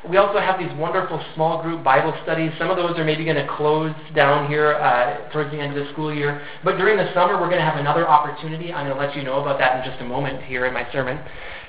We 0.09 0.17
also 0.17 0.39
have 0.39 0.59
these 0.59 0.71
wonderful 0.77 1.24
small 1.33 1.63
group 1.63 1.83
Bible 1.83 2.13
studies. 2.24 2.51
Some 2.59 2.69
of 2.69 2.77
those 2.77 2.97
are 3.00 3.03
maybe 3.03 3.24
going 3.24 3.38
to 3.38 3.47
close 3.47 3.95
down 4.13 4.47
here 4.47 4.74
uh, 4.74 5.31
towards 5.31 5.50
the 5.51 5.57
end 5.57 5.75
of 5.75 5.83
the 5.83 5.91
school 5.93 6.13
year. 6.13 6.45
But 6.63 6.77
during 6.77 6.97
the 6.97 7.12
summer, 7.13 7.39
we're 7.39 7.50
going 7.50 7.59
to 7.59 7.65
have 7.65 7.79
another 7.79 8.07
opportunity. 8.07 8.71
I'm 8.71 8.85
going 8.85 8.97
to 8.97 9.03
let 9.07 9.15
you 9.15 9.24
know 9.24 9.41
about 9.41 9.57
that 9.59 9.80
in 9.80 9.89
just 9.89 10.01
a 10.01 10.06
moment 10.06 10.43
here 10.43 10.65
in 10.65 10.73
my 10.73 10.88
sermon. 10.91 11.19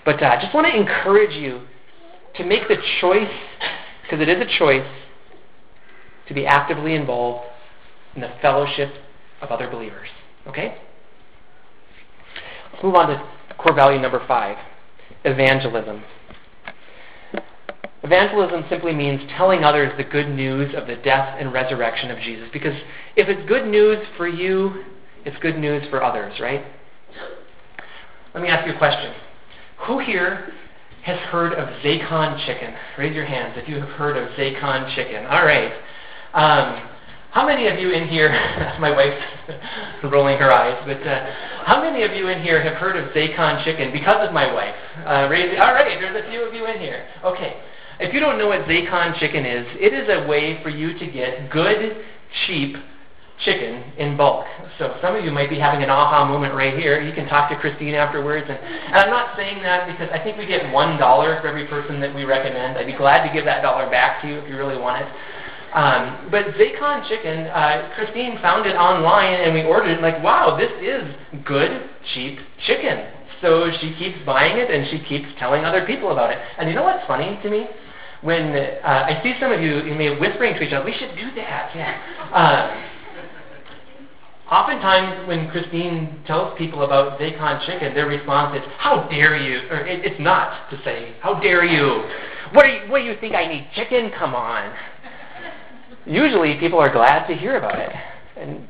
But 0.05 0.23
I 0.23 0.37
uh, 0.37 0.43
just 0.43 0.55
want 0.55 0.67
to 0.67 0.77
encourage 0.77 1.35
you 1.35 1.63
to 2.37 2.45
make 2.45 2.69
the 2.69 2.77
choice, 3.01 3.33
because 4.03 4.21
it 4.21 4.29
is 4.29 4.41
a 4.41 4.59
choice, 4.59 4.87
to 6.29 6.35
be 6.35 6.45
actively 6.45 6.95
involved 6.95 7.47
in 8.15 8.21
the 8.21 8.31
fellowship 8.43 8.93
of 9.41 9.51
other 9.51 9.71
believers. 9.71 10.09
Okay? 10.47 10.77
Let's 12.73 12.85
move 12.85 12.95
on 12.97 13.09
to 13.09 13.36
core 13.59 13.75
value 13.75 14.01
number 14.01 14.25
five 14.27 14.57
evangelism. 15.25 16.03
Evangelism 18.03 18.65
simply 18.71 18.95
means 18.95 19.21
telling 19.37 19.65
others 19.65 19.93
the 19.97 20.05
good 20.05 20.29
news 20.29 20.75
of 20.77 20.87
the 20.87 20.97
death 20.97 21.37
and 21.41 21.53
resurrection 21.53 22.11
of 22.11 22.19
Jesus. 22.21 22.49
Because 22.53 22.75
if 23.17 23.29
it's 23.29 23.49
good 23.49 23.67
news 23.67 23.99
for 24.17 24.29
you, 24.29 24.85
it's 25.25 25.37
good 25.41 25.59
news 25.59 25.83
for 25.91 26.03
others, 26.05 26.39
right? 26.39 26.65
Let 28.33 28.43
me 28.43 28.49
ask 28.49 28.67
you 28.67 28.75
a 28.75 28.79
question. 28.79 29.13
Who 29.87 29.99
here 29.99 30.53
has 31.03 31.19
heard 31.31 31.53
of 31.55 31.69
Zaycon 31.83 32.47
chicken? 32.47 32.75
Raise 32.97 33.15
your 33.15 33.25
hands 33.25 33.55
if 33.57 33.69
you 33.69 33.81
have 33.81 33.89
heard 33.91 34.17
of 34.17 34.29
Zaycon 34.37 34.95
chicken. 34.95 35.27
All 35.27 35.45
right. 35.45 35.73
Um, 36.35 36.89
how 37.37 37.45
many 37.45 37.69
of 37.69 37.79
you 37.79 37.91
in 37.91 38.09
here, 38.09 38.31
that's 38.59 38.81
my 38.81 38.91
wife's 38.91 39.21
rolling 40.05 40.39
her 40.39 40.51
eyes, 40.51 40.81
but 40.87 41.07
uh, 41.07 41.27
how 41.67 41.83
many 41.83 42.03
of 42.03 42.13
you 42.13 42.29
in 42.29 42.41
here 42.43 42.63
have 42.63 42.81
heard 42.81 42.97
of 42.97 43.13
Zaycon 43.13 43.63
chicken 43.63 43.93
because 43.93 44.27
of 44.27 44.33
my 44.33 44.51
wife? 44.51 44.75
Uh, 45.05 45.29
raise, 45.29 45.53
all 45.61 45.75
right, 45.75 46.01
there's 46.01 46.17
a 46.17 46.31
few 46.31 46.41
of 46.41 46.55
you 46.55 46.65
in 46.65 46.81
here. 46.81 47.07
Okay. 47.23 47.61
If 48.01 48.15
you 48.15 48.21
don't 48.21 48.39
know 48.39 48.49
what 48.49 48.63
Zaycon 48.63 49.21
chicken 49.21 49.45
is, 49.45 49.67
it 49.77 49.93
is 49.93 50.09
a 50.09 50.27
way 50.27 50.63
for 50.63 50.71
you 50.71 50.99
to 50.99 51.07
get 51.13 51.51
good, 51.51 52.07
cheap 52.47 52.75
chicken 53.45 53.85
in 53.99 54.17
bulk. 54.17 54.47
So 54.79 54.97
some 55.03 55.15
of 55.15 55.23
you 55.23 55.31
might 55.31 55.51
be 55.51 55.59
having 55.59 55.83
an 55.83 55.91
aha 55.91 56.25
moment 56.25 56.55
right 56.55 56.73
here. 56.73 57.03
You 57.03 57.13
can 57.13 57.29
talk 57.29 57.51
to 57.51 57.57
Christine 57.57 57.93
afterwards. 57.93 58.47
And, 58.49 58.57
and 58.57 58.97
I'm 58.97 59.11
not 59.11 59.37
saying 59.37 59.63
that 59.63 59.87
because 59.93 60.09
I 60.11 60.25
think 60.25 60.39
we 60.39 60.47
get 60.47 60.63
$1 60.63 60.73
for 60.73 61.47
every 61.47 61.67
person 61.67 62.01
that 62.01 62.15
we 62.15 62.25
recommend. 62.25 62.79
I'd 62.79 62.87
be 62.87 62.97
glad 62.97 63.29
to 63.29 63.35
give 63.35 63.45
that 63.45 63.61
dollar 63.61 63.91
back 63.91 64.23
to 64.23 64.29
you 64.29 64.39
if 64.39 64.49
you 64.49 64.57
really 64.57 64.79
want 64.79 65.03
it. 65.03 65.09
Um, 65.75 66.29
but 66.31 66.47
Zaycon 66.55 67.07
chicken, 67.09 67.47
uh, 67.49 67.91
Christine 67.95 68.39
found 68.41 68.67
it 68.67 68.77
online 68.77 69.41
and 69.41 69.55
we 69.55 69.63
ordered 69.65 69.99
it. 69.99 70.03
Like, 70.03 70.23
wow, 70.23 70.57
this 70.57 70.71
is 70.81 71.05
good, 71.45 71.91
cheap 72.15 72.39
chicken. 72.67 73.07
So 73.43 73.71
she 73.81 73.95
keeps 73.95 74.19
buying 74.25 74.57
it 74.59 74.71
and 74.71 74.89
she 74.89 75.05
keeps 75.07 75.29
telling 75.39 75.65
other 75.65 75.85
people 75.85 76.13
about 76.13 76.31
it. 76.31 76.39
And 76.59 76.69
you 76.69 76.75
know 76.75 76.85
what's 76.85 77.07
funny 77.07 77.39
to 77.43 77.51
me? 77.51 77.67
When 78.23 78.57
uh, 78.57 78.79
I 78.85 79.21
see 79.23 79.35
some 79.39 79.53
of 79.53 79.61
you, 79.61 79.83
you 79.85 79.95
may 79.95 80.19
whispering 80.19 80.55
to 80.55 80.63
each 80.63 80.73
other, 80.73 80.85
we 80.85 80.95
should 80.95 81.15
do 81.17 81.35
that. 81.37 81.73
Yeah. 81.75 82.33
Uh, 82.33 82.93
Oftentimes, 84.49 85.27
when 85.27 85.51
Christine 85.51 86.23
tells 86.25 86.57
people 86.57 86.83
about 86.85 87.19
Zaycon 87.19 87.67
chicken, 87.67 87.95
their 87.95 88.07
response 88.07 88.57
is, 88.57 88.63
"How 88.79 89.03
dare 89.09 89.37
you?" 89.37 89.69
Or 89.69 89.79
it, 89.85 90.05
it's 90.05 90.21
not 90.21 90.71
to 90.71 90.81
say, 90.85 91.15
"How 91.21 91.35
dare 91.41 91.65
you?" 91.65 92.09
What, 92.53 92.65
are 92.65 92.69
you, 92.69 92.89
what 92.89 93.01
do 93.01 93.07
you 93.07 93.17
think? 93.19 93.35
I 93.35 93.49
need 93.49 93.67
chicken? 93.75 94.13
Come 94.17 94.37
on 94.37 94.73
usually 96.07 96.59
people 96.59 96.79
are 96.79 96.93
glad 96.93 97.27
to 97.27 97.35
hear 97.35 97.57
about 97.57 97.79
it. 97.79 97.93
And 98.37 98.67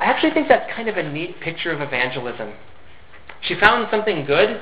I 0.00 0.06
actually 0.06 0.32
think 0.32 0.48
that's 0.48 0.70
kind 0.74 0.88
of 0.88 0.96
a 0.96 1.02
neat 1.02 1.40
picture 1.40 1.72
of 1.72 1.80
evangelism. 1.80 2.52
She 3.42 3.58
found 3.58 3.88
something 3.90 4.24
good, 4.24 4.60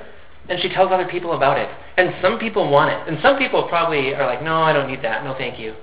and 0.48 0.61
she 0.61 0.68
tells 0.68 0.90
other 0.92 1.07
people 1.07 1.33
about 1.33 1.59
it. 1.59 1.68
And 1.96 2.14
some 2.22 2.38
people 2.38 2.70
want 2.70 2.90
it. 2.90 3.09
And 3.12 3.20
some 3.22 3.38
people 3.38 3.68
probably 3.68 4.14
are 4.14 4.26
like, 4.26 4.42
no, 4.42 4.62
I 4.62 4.72
don't 4.72 4.88
need 4.88 5.02
that. 5.02 5.24
No, 5.24 5.35
thank 5.37 5.59
you. 5.59 5.74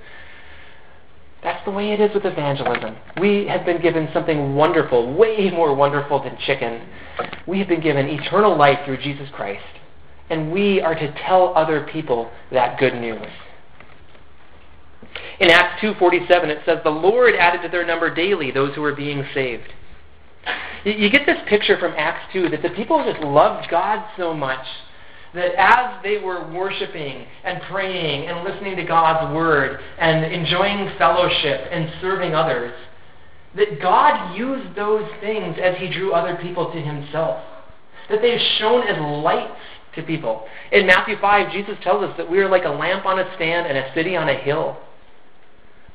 That's 1.42 1.64
the 1.64 1.70
way 1.70 1.92
it 1.92 2.00
is 2.00 2.12
with 2.14 2.24
evangelism. 2.24 2.96
We 3.20 3.46
have 3.46 3.64
been 3.64 3.80
given 3.80 4.08
something 4.12 4.54
wonderful, 4.54 5.14
way 5.14 5.50
more 5.50 5.74
wonderful 5.74 6.22
than 6.22 6.36
chicken. 6.44 6.88
We 7.46 7.58
have 7.60 7.68
been 7.68 7.82
given 7.82 8.08
eternal 8.08 8.56
life 8.56 8.80
through 8.84 8.98
Jesus 8.98 9.28
Christ. 9.32 9.62
And 10.28 10.50
we 10.50 10.80
are 10.80 10.94
to 10.94 11.14
tell 11.26 11.52
other 11.54 11.86
people 11.92 12.30
that 12.50 12.80
good 12.80 12.94
news. 12.94 13.28
In 15.40 15.50
Acts 15.50 15.80
2:47 15.80 16.50
it 16.50 16.62
says 16.64 16.78
the 16.82 16.90
Lord 16.90 17.34
added 17.34 17.62
to 17.62 17.68
their 17.68 17.84
number 17.84 18.12
daily 18.12 18.50
those 18.50 18.74
who 18.74 18.82
were 18.82 18.94
being 18.94 19.26
saved. 19.34 19.72
You 20.84 21.10
get 21.10 21.26
this 21.26 21.38
picture 21.48 21.78
from 21.78 21.94
Acts 21.96 22.32
2 22.32 22.48
that 22.50 22.62
the 22.62 22.70
people 22.70 23.02
just 23.04 23.22
loved 23.22 23.68
God 23.68 24.04
so 24.16 24.32
much 24.32 24.64
that 25.34 25.52
as 25.58 26.02
they 26.02 26.18
were 26.18 26.50
worshiping 26.52 27.26
and 27.44 27.60
praying 27.62 28.28
and 28.28 28.44
listening 28.44 28.76
to 28.76 28.84
God's 28.84 29.34
word 29.34 29.80
and 29.98 30.24
enjoying 30.32 30.90
fellowship 30.96 31.68
and 31.70 31.92
serving 32.00 32.34
others, 32.34 32.72
that 33.56 33.80
God 33.80 34.36
used 34.36 34.74
those 34.76 35.08
things 35.20 35.56
as 35.62 35.76
he 35.78 35.90
drew 35.92 36.12
other 36.12 36.36
people 36.36 36.72
to 36.72 36.80
himself. 36.80 37.42
That 38.08 38.22
they've 38.22 38.40
shown 38.58 38.86
as 38.86 38.98
lights 39.22 39.60
to 39.96 40.02
people. 40.02 40.46
In 40.72 40.86
Matthew 40.86 41.16
5, 41.20 41.52
Jesus 41.52 41.76
tells 41.82 42.04
us 42.04 42.16
that 42.16 42.30
we 42.30 42.38
are 42.38 42.48
like 42.48 42.64
a 42.64 42.70
lamp 42.70 43.04
on 43.06 43.18
a 43.18 43.34
stand 43.34 43.66
and 43.66 43.76
a 43.76 43.92
city 43.94 44.16
on 44.16 44.28
a 44.28 44.34
hill 44.34 44.76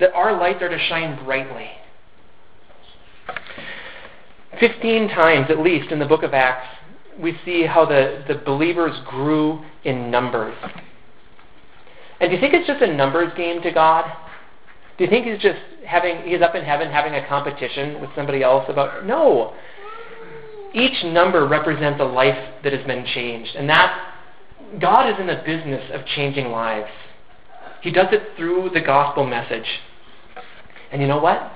that 0.02 0.14
our 0.14 0.38
lights 0.38 0.62
are 0.62 0.70
to 0.70 0.80
shine 0.90 1.24
brightly. 1.24 1.70
15 4.60 5.08
times, 5.10 5.46
at 5.50 5.60
least, 5.60 5.92
in 5.92 6.00
the 6.00 6.06
book 6.06 6.24
of 6.24 6.34
Acts, 6.34 6.68
we 7.20 7.38
see 7.46 7.66
how 7.66 7.86
the, 7.86 8.24
the 8.28 8.36
believers 8.36 9.00
grew 9.08 9.64
in 9.84 10.12
numbers. 10.12 10.56
And 12.20 12.30
do 12.30 12.36
you 12.36 12.42
think 12.42 12.54
it's 12.54 12.68
just 12.68 12.82
a 12.82 12.94
numbers 12.94 13.32
game 13.38 13.62
to 13.62 13.72
God? 13.72 14.12
Do 14.98 15.04
you 15.04 15.10
think 15.10 15.28
he's 15.28 15.40
just 15.40 15.60
having, 15.86 16.28
he's 16.28 16.42
up 16.42 16.56
in 16.56 16.64
heaven 16.64 16.92
having 16.92 17.14
a 17.14 17.28
competition 17.28 18.02
with 18.02 18.10
somebody 18.16 18.44
else 18.44 18.66
about, 18.70 19.06
no. 19.06 19.54
Each 20.74 21.04
number 21.06 21.48
represents 21.48 22.00
a 22.02 22.06
life 22.06 22.38
that 22.64 22.74
has 22.74 22.86
been 22.88 23.06
changed. 23.06 23.56
And 23.56 23.70
that, 23.70 24.16
God 24.80 25.10
is 25.10 25.20
in 25.20 25.28
the 25.28 25.42
business 25.46 25.90
of 25.94 26.06
changing 26.08 26.48
lives. 26.48 26.90
He 27.82 27.92
does 27.92 28.08
it 28.12 28.36
through 28.36 28.72
the 28.74 28.82
gospel 28.82 29.26
message. 29.26 29.66
And 30.92 31.02
you 31.02 31.08
know 31.08 31.20
what? 31.20 31.52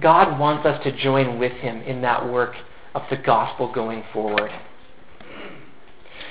God 0.00 0.38
wants 0.38 0.64
us 0.66 0.82
to 0.84 0.96
join 0.96 1.38
with 1.38 1.52
him 1.52 1.82
in 1.82 2.00
that 2.02 2.30
work 2.30 2.54
of 2.94 3.02
the 3.10 3.16
gospel 3.16 3.72
going 3.72 4.04
forward. 4.12 4.50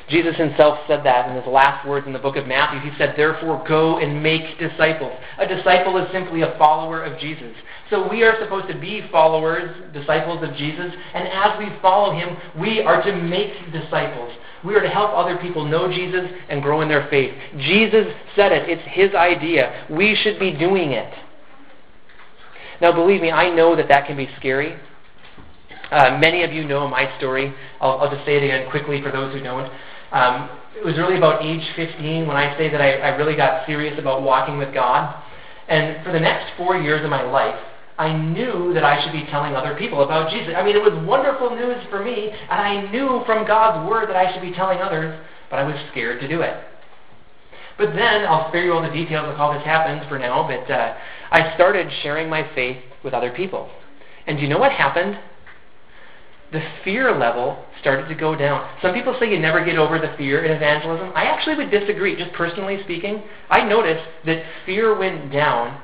Jesus 0.10 0.38
himself 0.38 0.80
said 0.88 1.04
that 1.04 1.30
in 1.30 1.36
his 1.36 1.46
last 1.46 1.86
words 1.86 2.08
in 2.08 2.14
the 2.14 2.20
book 2.20 2.38
of 2.38 2.48
Matthew. 2.48 2.80
He 2.80 2.98
said, 2.98 3.16
Therefore, 3.18 3.64
go 3.68 3.98
and 3.98 4.24
make 4.24 4.58
disciples. 4.58 5.12
A 5.38 5.46
disciple 5.46 5.98
is 5.98 6.10
simply 6.14 6.44
a 6.44 6.56
follower 6.58 7.04
of 7.04 7.20
Jesus. 7.20 7.54
So 7.90 8.10
we 8.10 8.24
are 8.24 8.40
supposed 8.42 8.70
to 8.70 8.80
be 8.80 9.06
followers, 9.12 9.76
disciples 9.94 10.44
of 10.44 10.56
Jesus, 10.56 10.94
and 11.14 11.28
as 11.28 11.60
we 11.60 11.68
follow 11.82 12.14
him, 12.14 12.38
we 12.58 12.82
are 12.82 13.04
to 13.04 13.16
make 13.16 13.54
disciples. 13.74 14.32
We 14.64 14.76
are 14.76 14.82
to 14.82 14.90
help 14.90 15.12
other 15.14 15.38
people 15.38 15.66
know 15.66 15.92
Jesus 15.92 16.32
and 16.50 16.62
grow 16.62 16.82
in 16.82 16.88
their 16.88 17.08
faith. 17.10 17.34
Jesus 17.58 18.08
said 18.36 18.52
it, 18.54 18.70
it's 18.70 18.82
his 18.88 19.14
idea. 19.14 19.88
We 19.90 20.16
should 20.16 20.40
be 20.40 20.52
doing 20.52 20.92
it. 20.92 21.14
Now, 22.82 22.92
believe 22.92 23.22
me, 23.22 23.32
I 23.32 23.54
know 23.54 23.76
that 23.76 23.88
that 23.90 24.06
can 24.08 24.18
be 24.18 24.30
scary. 24.38 24.76
Uh, 25.92 26.18
many 26.22 26.44
of 26.44 26.52
you 26.52 26.64
know 26.64 26.88
my 26.88 27.18
story. 27.18 27.54
I'll, 27.80 28.00
I'll, 28.00 28.14
just 28.14 28.26
say 28.26 28.38
it 28.38 28.44
again 28.44 28.70
quickly 28.70 29.02
for 29.02 29.12
those 29.12 29.34
who 29.34 29.42
don't. 29.42 29.72
Um, 30.12 30.50
it 30.76 30.86
was 30.86 30.98
really 30.98 31.18
about 31.18 31.44
age 31.44 31.64
15 31.76 32.28
when 32.28 32.38
I 32.38 32.58
say 32.58 32.70
that 32.70 32.82
I, 32.82 32.94
I 32.98 33.08
really 33.16 33.36
got 33.36 33.66
serious 33.66 33.98
about 33.98 34.22
walking 34.22 34.58
with 34.58 34.74
God. 34.74 35.24
And 35.68 36.04
for 36.06 36.12
the 36.12 36.20
next 36.20 36.56
four 36.56 36.78
years 36.78 37.04
of 37.04 37.10
my 37.10 37.24
life, 37.24 37.60
I 37.98 38.16
knew 38.16 38.74
that 38.74 38.84
I 38.84 39.04
should 39.04 39.12
be 39.12 39.26
telling 39.32 39.56
other 39.56 39.76
people 39.76 40.04
about 40.04 40.30
Jesus. 40.30 40.54
I 40.56 40.64
mean, 40.64 40.76
it 40.76 40.84
was 40.84 40.94
wonderful 41.06 41.56
news 41.56 41.84
for 41.90 42.04
me, 42.04 42.30
and 42.30 42.62
I 42.62 42.92
knew 42.92 43.24
from 43.26 43.48
God's 43.48 43.90
Word 43.90 44.08
that 44.10 44.16
I 44.16 44.32
should 44.32 44.44
be 44.44 44.54
telling 44.54 44.80
others, 44.80 45.20
but 45.50 45.58
I 45.58 45.64
was 45.64 45.76
scared 45.92 46.22
to 46.22 46.28
do 46.28 46.42
it. 46.42 46.54
But 47.78 47.94
then, 47.94 48.26
I'll 48.26 48.50
spare 48.50 48.66
you 48.66 48.74
all 48.74 48.82
the 48.82 48.90
details 48.90 49.30
of 49.30 49.38
how 49.38 49.54
this 49.54 49.64
happened 49.64 50.08
for 50.10 50.18
now, 50.18 50.48
but 50.48 50.72
uh, 50.72 50.98
I 51.32 51.54
started 51.56 51.92
sharing 52.02 52.30
my 52.30 52.50
faith 52.56 52.78
with 53.04 53.14
other 53.14 53.32
people. 53.32 53.70
And 54.26 54.38
do 54.38 54.44
you 54.44 54.50
know 54.50 54.58
what 54.58 54.72
happened? 54.72 55.20
The 56.52 56.62
fear 56.84 57.16
level 57.16 57.64
started 57.80 58.08
to 58.08 58.16
go 58.16 58.36
down. 58.36 58.68
Some 58.82 58.94
people 58.94 59.16
say 59.20 59.30
you 59.30 59.40
never 59.40 59.64
get 59.64 59.78
over 59.78 60.00
the 60.00 60.16
fear 60.18 60.44
in 60.44 60.52
evangelism. 60.52 61.12
I 61.14 61.26
actually 61.26 61.56
would 61.58 61.70
disagree, 61.70 62.16
just 62.16 62.34
personally 62.34 62.82
speaking. 62.84 63.22
I 63.50 63.64
noticed 63.64 64.06
that 64.26 64.44
fear 64.66 64.98
went 64.98 65.32
down 65.32 65.80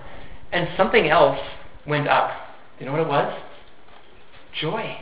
and 0.52 0.70
something 0.78 1.10
else 1.10 1.40
went 1.86 2.08
up. 2.08 2.32
Do 2.80 2.86
you 2.86 2.92
know 2.92 2.98
what 2.98 3.02
it 3.02 3.10
was? 3.10 3.42
Joy 4.60 4.98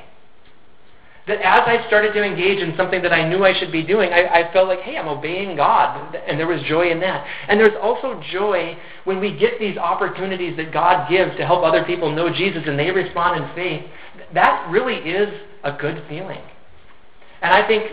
that 1.27 1.39
as 1.41 1.61
I 1.65 1.85
started 1.87 2.13
to 2.13 2.23
engage 2.23 2.59
in 2.59 2.75
something 2.75 3.01
that 3.03 3.13
I 3.13 3.27
knew 3.29 3.45
I 3.45 3.57
should 3.57 3.71
be 3.71 3.83
doing, 3.83 4.11
I, 4.11 4.25
I, 4.41 4.53
felt 4.53 4.67
like, 4.67 4.79
hey, 4.79 4.97
I'm 4.97 5.07
obeying 5.07 5.55
God. 5.55 6.15
And 6.15 6.39
there 6.39 6.47
was 6.47 6.61
joy 6.63 6.89
in 6.89 6.99
that. 7.01 7.25
And 7.47 7.59
there's 7.59 7.77
also 7.79 8.21
joy 8.31 8.75
when 9.03 9.19
we 9.19 9.37
get 9.37 9.59
these 9.59 9.77
opportunities 9.77 10.57
that 10.57 10.73
God 10.73 11.09
gives 11.09 11.37
to 11.37 11.45
help 11.45 11.63
other 11.63 11.83
people 11.83 12.11
know 12.11 12.33
Jesus 12.33 12.63
and 12.65 12.77
they 12.77 12.89
respond 12.89 13.43
in 13.43 13.55
faith. 13.55 13.83
That 14.33 14.67
really 14.71 14.95
is 14.95 15.29
a 15.63 15.73
good 15.73 16.03
feeling. 16.09 16.41
And 17.41 17.53
I 17.53 17.67
think 17.67 17.91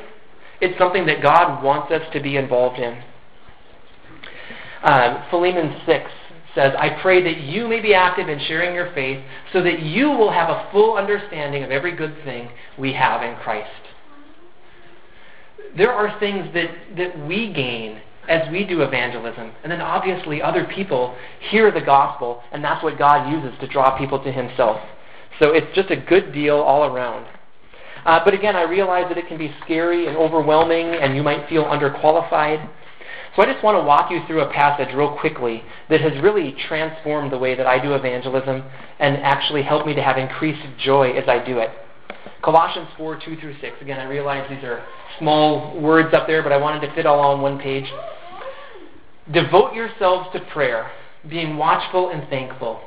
it's 0.61 0.79
something 0.79 1.05
that 1.07 1.23
God 1.23 1.63
wants 1.63 1.93
us 1.93 2.03
to 2.15 2.21
be 2.21 2.37
involved 2.37 2.79
in. 2.79 3.03
Uh, 4.83 5.29
Philemon 5.31 5.81
6 5.85 6.11
says, 6.55 6.75
I 6.79 7.01
pray 7.01 7.23
that 7.23 7.41
you 7.43 7.69
may 7.69 7.81
be 7.81 7.95
active 7.95 8.29
in 8.29 8.39
sharing 8.41 8.75
your 8.75 8.93
faith 8.95 9.23
so 9.53 9.63
that 9.63 9.81
you 9.81 10.09
will 10.09 10.31
have 10.33 10.49
a 10.49 10.69
full 10.73 10.97
understanding 10.97 11.63
of 11.63 11.71
every 11.71 11.95
good 11.95 12.17
thing 12.25 12.51
we 12.79 12.93
have 12.95 13.23
in 13.23 13.37
Christ. 13.37 13.71
There 15.77 15.93
are 15.93 16.19
things 16.19 16.53
that, 16.55 16.71
that 16.97 17.27
we 17.27 17.53
gain 17.53 18.01
as 18.29 18.51
we 18.51 18.65
do 18.65 18.83
evangelism. 18.83 19.53
And 19.63 19.73
then 19.73 19.81
obviously 19.81 20.43
other 20.43 20.65
people 20.65 21.17
hear 21.51 21.71
the 21.71 21.81
gospel, 21.81 22.43
and 22.53 22.63
that's 22.63 22.83
what 22.83 22.99
God 22.99 23.31
uses 23.31 23.59
to 23.61 23.67
draw 23.67 23.97
people 23.97 24.23
to 24.23 24.31
Himself. 24.31 24.81
So 25.41 25.53
it's 25.53 25.75
just 25.75 25.91
a 25.91 25.97
good 25.97 26.33
deal 26.33 26.57
all 26.57 26.85
around. 26.85 27.27
Uh, 28.05 28.21
but 28.25 28.35
again, 28.35 28.57
I 28.57 28.63
realize 28.63 29.07
that 29.09 29.19
it 29.19 29.29
can 29.29 29.39
be 29.39 29.55
scary 29.65 30.07
and 30.07 30.17
overwhelming, 30.17 30.87
and 30.87 31.17
you 31.17 31.23
might 31.23 31.49
feel 31.49 31.65
underqualified. 31.65 32.69
So 33.37 33.43
I 33.43 33.47
just 33.53 33.63
want 33.63 33.77
to 33.77 33.85
walk 33.85 34.11
you 34.11 34.21
through 34.27 34.41
a 34.41 34.53
passage 34.53 34.95
real 34.95 35.17
quickly 35.17 35.63
that 35.91 36.01
has 36.01 36.21
really 36.23 36.57
transformed 36.67 37.33
the 37.33 37.39
way 37.39 37.55
that 37.55 37.67
I 37.67 37.79
do 37.83 37.95
evangelism 37.95 38.65
and 38.99 39.17
actually 39.19 39.63
helped 39.63 39.87
me 39.87 39.95
to 39.95 40.03
have 40.03 40.19
increased 40.19 40.63
joy 40.79 41.13
as 41.13 41.29
I 41.29 41.45
do 41.45 41.59
it. 41.59 41.71
Colossians 42.43 42.89
4, 42.97 43.21
2 43.25 43.37
through 43.37 43.57
6. 43.61 43.77
Again, 43.81 44.01
I 44.01 44.05
realize 44.05 44.49
these 44.49 44.65
are 44.65 44.85
small 45.19 45.81
words 45.81 46.15
up 46.15 46.27
there, 46.27 46.43
but 46.43 46.53
I 46.53 46.57
wanted 46.57 46.87
to 46.87 46.95
fit 46.95 47.07
all 47.07 47.21
on 47.21 47.41
one 47.41 47.59
page. 47.59 47.87
Devote 49.33 49.75
yourselves 49.75 50.29
to 50.33 50.41
prayer, 50.53 50.91
being 51.29 51.57
watchful 51.57 52.11
and 52.11 52.29
thankful. 52.29 52.81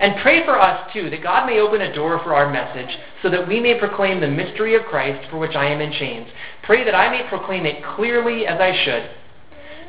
And 0.00 0.20
pray 0.22 0.44
for 0.44 0.58
us, 0.58 0.90
too, 0.92 1.08
that 1.10 1.22
God 1.22 1.46
may 1.46 1.60
open 1.60 1.80
a 1.80 1.94
door 1.94 2.20
for 2.24 2.34
our 2.34 2.50
message, 2.50 2.96
so 3.22 3.30
that 3.30 3.46
we 3.46 3.60
may 3.60 3.78
proclaim 3.78 4.20
the 4.20 4.28
mystery 4.28 4.74
of 4.74 4.82
Christ 4.84 5.30
for 5.30 5.38
which 5.38 5.54
I 5.54 5.66
am 5.66 5.80
in 5.80 5.92
chains. 5.92 6.26
Pray 6.64 6.84
that 6.84 6.94
I 6.94 7.10
may 7.10 7.28
proclaim 7.28 7.64
it 7.64 7.84
clearly 7.94 8.46
as 8.46 8.60
I 8.60 8.84
should. 8.84 9.10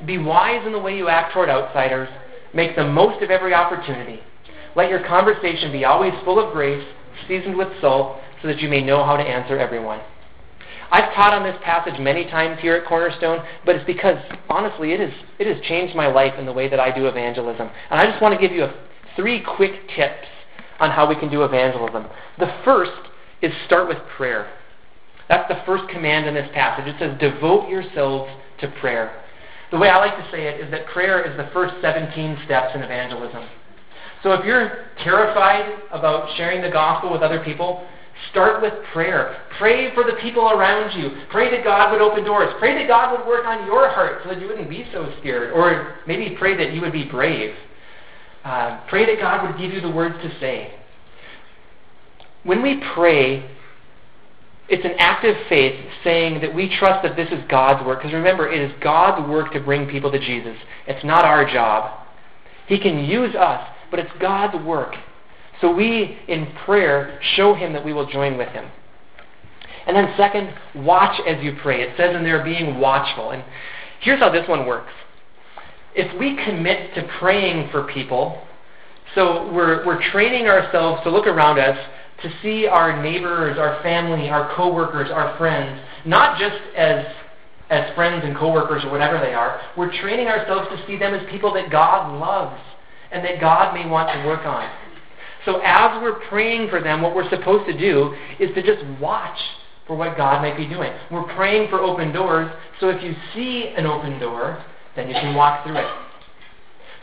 Be 0.05 0.17
wise 0.17 0.65
in 0.65 0.71
the 0.71 0.79
way 0.79 0.97
you 0.97 1.09
act 1.09 1.33
toward 1.33 1.49
outsiders. 1.49 2.09
Make 2.53 2.75
the 2.75 2.87
most 2.87 3.21
of 3.23 3.31
every 3.31 3.53
opportunity. 3.53 4.19
Let 4.75 4.89
your 4.89 5.05
conversation 5.07 5.71
be 5.71 5.85
always 5.85 6.13
full 6.23 6.39
of 6.39 6.53
grace, 6.53 6.85
seasoned 7.27 7.57
with 7.57 7.69
salt, 7.81 8.17
so 8.41 8.47
that 8.47 8.59
you 8.59 8.69
may 8.69 8.83
know 8.83 9.03
how 9.03 9.17
to 9.17 9.23
answer 9.23 9.57
everyone. 9.57 10.01
I've 10.91 11.13
taught 11.15 11.33
on 11.33 11.43
this 11.43 11.57
passage 11.63 11.99
many 11.99 12.25
times 12.25 12.59
here 12.61 12.75
at 12.75 12.87
Cornerstone, 12.87 13.43
but 13.65 13.75
it's 13.75 13.85
because, 13.85 14.17
honestly, 14.49 14.93
it, 14.93 15.01
is, 15.01 15.13
it 15.39 15.47
has 15.47 15.63
changed 15.65 15.95
my 15.95 16.07
life 16.07 16.33
in 16.37 16.45
the 16.45 16.53
way 16.53 16.69
that 16.69 16.79
I 16.79 16.95
do 16.95 17.07
evangelism. 17.07 17.69
And 17.89 17.99
I 17.99 18.09
just 18.09 18.21
want 18.21 18.39
to 18.39 18.39
give 18.39 18.55
you 18.55 18.65
a, 18.65 18.73
three 19.15 19.41
quick 19.41 19.73
tips 19.95 20.27
on 20.79 20.91
how 20.91 21.07
we 21.07 21.15
can 21.15 21.31
do 21.31 21.43
evangelism. 21.43 22.05
The 22.37 22.53
first 22.63 22.91
is 23.41 23.51
start 23.65 23.87
with 23.87 23.97
prayer. 24.15 24.51
That's 25.27 25.47
the 25.47 25.61
first 25.65 25.89
command 25.89 26.27
in 26.27 26.35
this 26.35 26.49
passage. 26.53 26.85
It 26.87 26.95
says, 26.99 27.19
devote 27.19 27.69
yourselves 27.69 28.31
to 28.59 28.67
prayer. 28.79 29.23
The 29.71 29.77
way 29.77 29.89
I 29.89 29.97
like 29.97 30.15
to 30.17 30.31
say 30.31 30.47
it 30.47 30.59
is 30.59 30.71
that 30.71 30.85
prayer 30.87 31.23
is 31.23 31.35
the 31.37 31.49
first 31.53 31.75
17 31.81 32.39
steps 32.45 32.75
in 32.75 32.81
evangelism. 32.81 33.47
So 34.23 34.33
if 34.33 34.45
you're 34.45 34.85
terrified 35.03 35.81
about 35.91 36.35
sharing 36.37 36.61
the 36.61 36.69
gospel 36.69 37.11
with 37.11 37.21
other 37.21 37.43
people, 37.43 37.85
start 38.31 38.61
with 38.61 38.73
prayer. 38.93 39.43
Pray 39.57 39.93
for 39.93 40.03
the 40.03 40.17
people 40.21 40.49
around 40.49 40.99
you. 40.99 41.25
Pray 41.29 41.51
that 41.51 41.63
God 41.63 41.91
would 41.91 42.01
open 42.01 42.23
doors. 42.23 42.53
Pray 42.59 42.73
that 42.75 42.87
God 42.87 43.17
would 43.17 43.27
work 43.27 43.45
on 43.45 43.65
your 43.65 43.89
heart 43.89 44.21
so 44.23 44.29
that 44.29 44.39
you 44.39 44.47
wouldn't 44.47 44.69
be 44.69 44.87
so 44.91 45.13
scared. 45.19 45.51
Or 45.51 45.97
maybe 46.07 46.35
pray 46.37 46.55
that 46.57 46.73
you 46.73 46.81
would 46.81 46.93
be 46.93 47.05
brave. 47.05 47.55
Uh, 48.43 48.81
pray 48.87 49.05
that 49.05 49.19
God 49.19 49.47
would 49.47 49.59
give 49.59 49.71
you 49.71 49.81
the 49.81 49.89
words 49.89 50.15
to 50.23 50.39
say. 50.39 50.73
When 52.43 52.61
we 52.61 52.81
pray, 52.93 53.54
it's 54.67 54.83
an 54.83 54.93
active 54.97 55.35
faith 55.47 55.79
saying 56.03 56.41
that 56.41 56.53
we 56.53 56.75
trust 56.77 57.03
that 57.03 57.15
this 57.15 57.29
is 57.31 57.43
God's 57.49 57.85
work. 57.85 57.99
Because 57.99 58.13
remember, 58.13 58.51
it 58.51 58.61
is 58.61 58.71
God's 58.81 59.27
work 59.29 59.53
to 59.53 59.59
bring 59.59 59.87
people 59.87 60.11
to 60.11 60.19
Jesus. 60.19 60.57
It's 60.87 61.03
not 61.05 61.23
our 61.23 61.45
job. 61.45 61.99
He 62.67 62.79
can 62.79 63.05
use 63.05 63.35
us, 63.35 63.67
but 63.91 63.99
it's 63.99 64.11
God's 64.19 64.63
work. 64.65 64.95
So 65.61 65.73
we, 65.73 66.17
in 66.27 66.51
prayer, 66.65 67.19
show 67.35 67.53
Him 67.53 67.73
that 67.73 67.85
we 67.85 67.93
will 67.93 68.07
join 68.07 68.37
with 68.37 68.49
Him. 68.49 68.65
And 69.85 69.95
then, 69.95 70.13
second, 70.17 70.53
watch 70.73 71.21
as 71.27 71.43
you 71.43 71.55
pray. 71.61 71.83
It 71.83 71.95
says 71.95 72.15
in 72.15 72.23
there, 72.23 72.43
being 72.43 72.79
watchful. 72.79 73.31
And 73.31 73.43
here's 74.01 74.19
how 74.19 74.31
this 74.31 74.47
one 74.47 74.65
works. 74.65 74.91
If 75.93 76.17
we 76.19 76.35
commit 76.43 76.95
to 76.95 77.07
praying 77.19 77.69
for 77.69 77.83
people, 77.83 78.41
so 79.13 79.51
we're, 79.53 79.85
we're 79.85 80.01
training 80.11 80.47
ourselves 80.47 81.03
to 81.03 81.11
look 81.11 81.27
around 81.27 81.59
us 81.59 81.77
to 82.21 82.33
see 82.41 82.67
our 82.67 83.01
neighbors, 83.01 83.57
our 83.57 83.81
family, 83.83 84.29
our 84.29 84.55
coworkers, 84.55 85.09
our 85.11 85.37
friends, 85.37 85.81
not 86.05 86.39
just 86.39 86.55
as 86.75 87.05
as 87.69 87.93
friends 87.95 88.23
and 88.23 88.37
coworkers 88.37 88.83
or 88.85 88.91
whatever 88.91 89.19
they 89.19 89.33
are. 89.33 89.59
We're 89.75 89.91
training 89.99 90.27
ourselves 90.27 90.67
to 90.69 90.85
see 90.85 90.97
them 90.97 91.15
as 91.15 91.27
people 91.31 91.51
that 91.55 91.71
God 91.71 92.19
loves 92.19 92.61
and 93.11 93.25
that 93.25 93.39
God 93.39 93.73
may 93.73 93.89
want 93.89 94.09
to 94.13 94.27
work 94.27 94.45
on. 94.45 94.69
So 95.45 95.61
as 95.63 96.01
we're 96.01 96.19
praying 96.27 96.69
for 96.69 96.81
them, 96.81 97.01
what 97.01 97.15
we're 97.15 97.29
supposed 97.29 97.65
to 97.67 97.77
do 97.77 98.15
is 98.39 98.53
to 98.55 98.61
just 98.61 98.83
watch 98.99 99.37
for 99.87 99.95
what 99.95 100.17
God 100.17 100.41
might 100.41 100.57
be 100.57 100.67
doing. 100.67 100.91
We're 101.11 101.31
praying 101.35 101.69
for 101.69 101.79
open 101.79 102.11
doors, 102.11 102.51
so 102.79 102.89
if 102.89 103.03
you 103.03 103.15
see 103.33 103.73
an 103.77 103.85
open 103.85 104.19
door, 104.19 104.63
then 104.95 105.07
you 105.07 105.13
can 105.13 105.35
walk 105.35 105.65
through 105.65 105.77
it. 105.77 105.87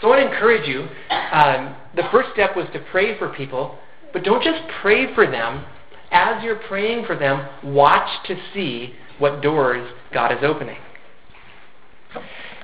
So 0.01 0.09
I 0.09 0.17
want 0.17 0.29
to 0.29 0.35
encourage 0.35 0.69
you. 0.69 0.89
Um, 1.11 1.77
the 1.95 2.03
first 2.11 2.31
step 2.33 2.57
was 2.57 2.67
to 2.73 2.85
pray 2.91 3.17
for 3.19 3.29
people 3.29 3.79
but 4.13 4.25
don't 4.25 4.43
just 4.43 4.63
pray 4.81 5.15
for 5.15 5.31
them, 5.31 5.65
as 6.11 6.43
you're 6.45 6.61
praying 6.69 7.07
for 7.07 7.17
them, 7.17 7.49
watch 7.65 8.09
to 8.27 8.37
see 8.53 8.95
what 9.19 9.41
doors 9.41 9.91
God 10.13 10.33
is 10.33 10.39
opening. 10.43 10.79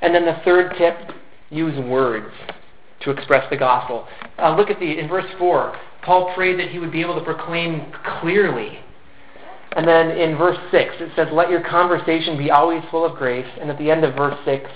And 0.03 0.15
then 0.15 0.25
the 0.25 0.41
third 0.45 0.75
tip 0.77 0.97
use 1.51 1.79
words 1.87 2.33
to 3.01 3.11
express 3.11 3.49
the 3.51 3.57
gospel. 3.57 4.07
Uh, 4.39 4.57
look 4.57 4.71
at 4.71 4.79
the 4.79 4.99
in 4.99 5.09
verse 5.09 5.31
4. 5.39 5.77
Paul 6.03 6.33
prayed 6.35 6.59
that 6.59 6.71
he 6.71 6.79
would 6.79 6.93
be 6.93 7.01
able 7.01 7.15
to 7.15 7.25
proclaim 7.25 7.93
clearly. 8.21 8.79
And 9.73 9.87
then 9.87 10.11
in 10.11 10.37
verse 10.37 10.59
6, 10.71 10.95
it 11.01 11.13
says, 11.17 11.29
Let 11.33 11.51
your 11.51 11.63
conversation 11.63 12.37
be 12.37 12.51
always 12.51 12.83
full 12.91 13.05
of 13.05 13.17
grace. 13.17 13.47
And 13.61 13.71
at 13.71 13.79
the 13.79 13.91
end 13.91 14.05
of 14.05 14.15
verse 14.15 14.39
6, 14.45 14.71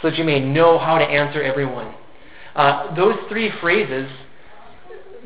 so 0.00 0.10
that 0.10 0.18
you 0.18 0.24
may 0.24 0.40
know 0.40 0.78
how 0.78 0.98
to 0.98 1.04
answer 1.04 1.42
everyone. 1.42 1.94
Uh, 2.54 2.94
those 2.94 3.16
three 3.28 3.50
phrases 3.60 4.10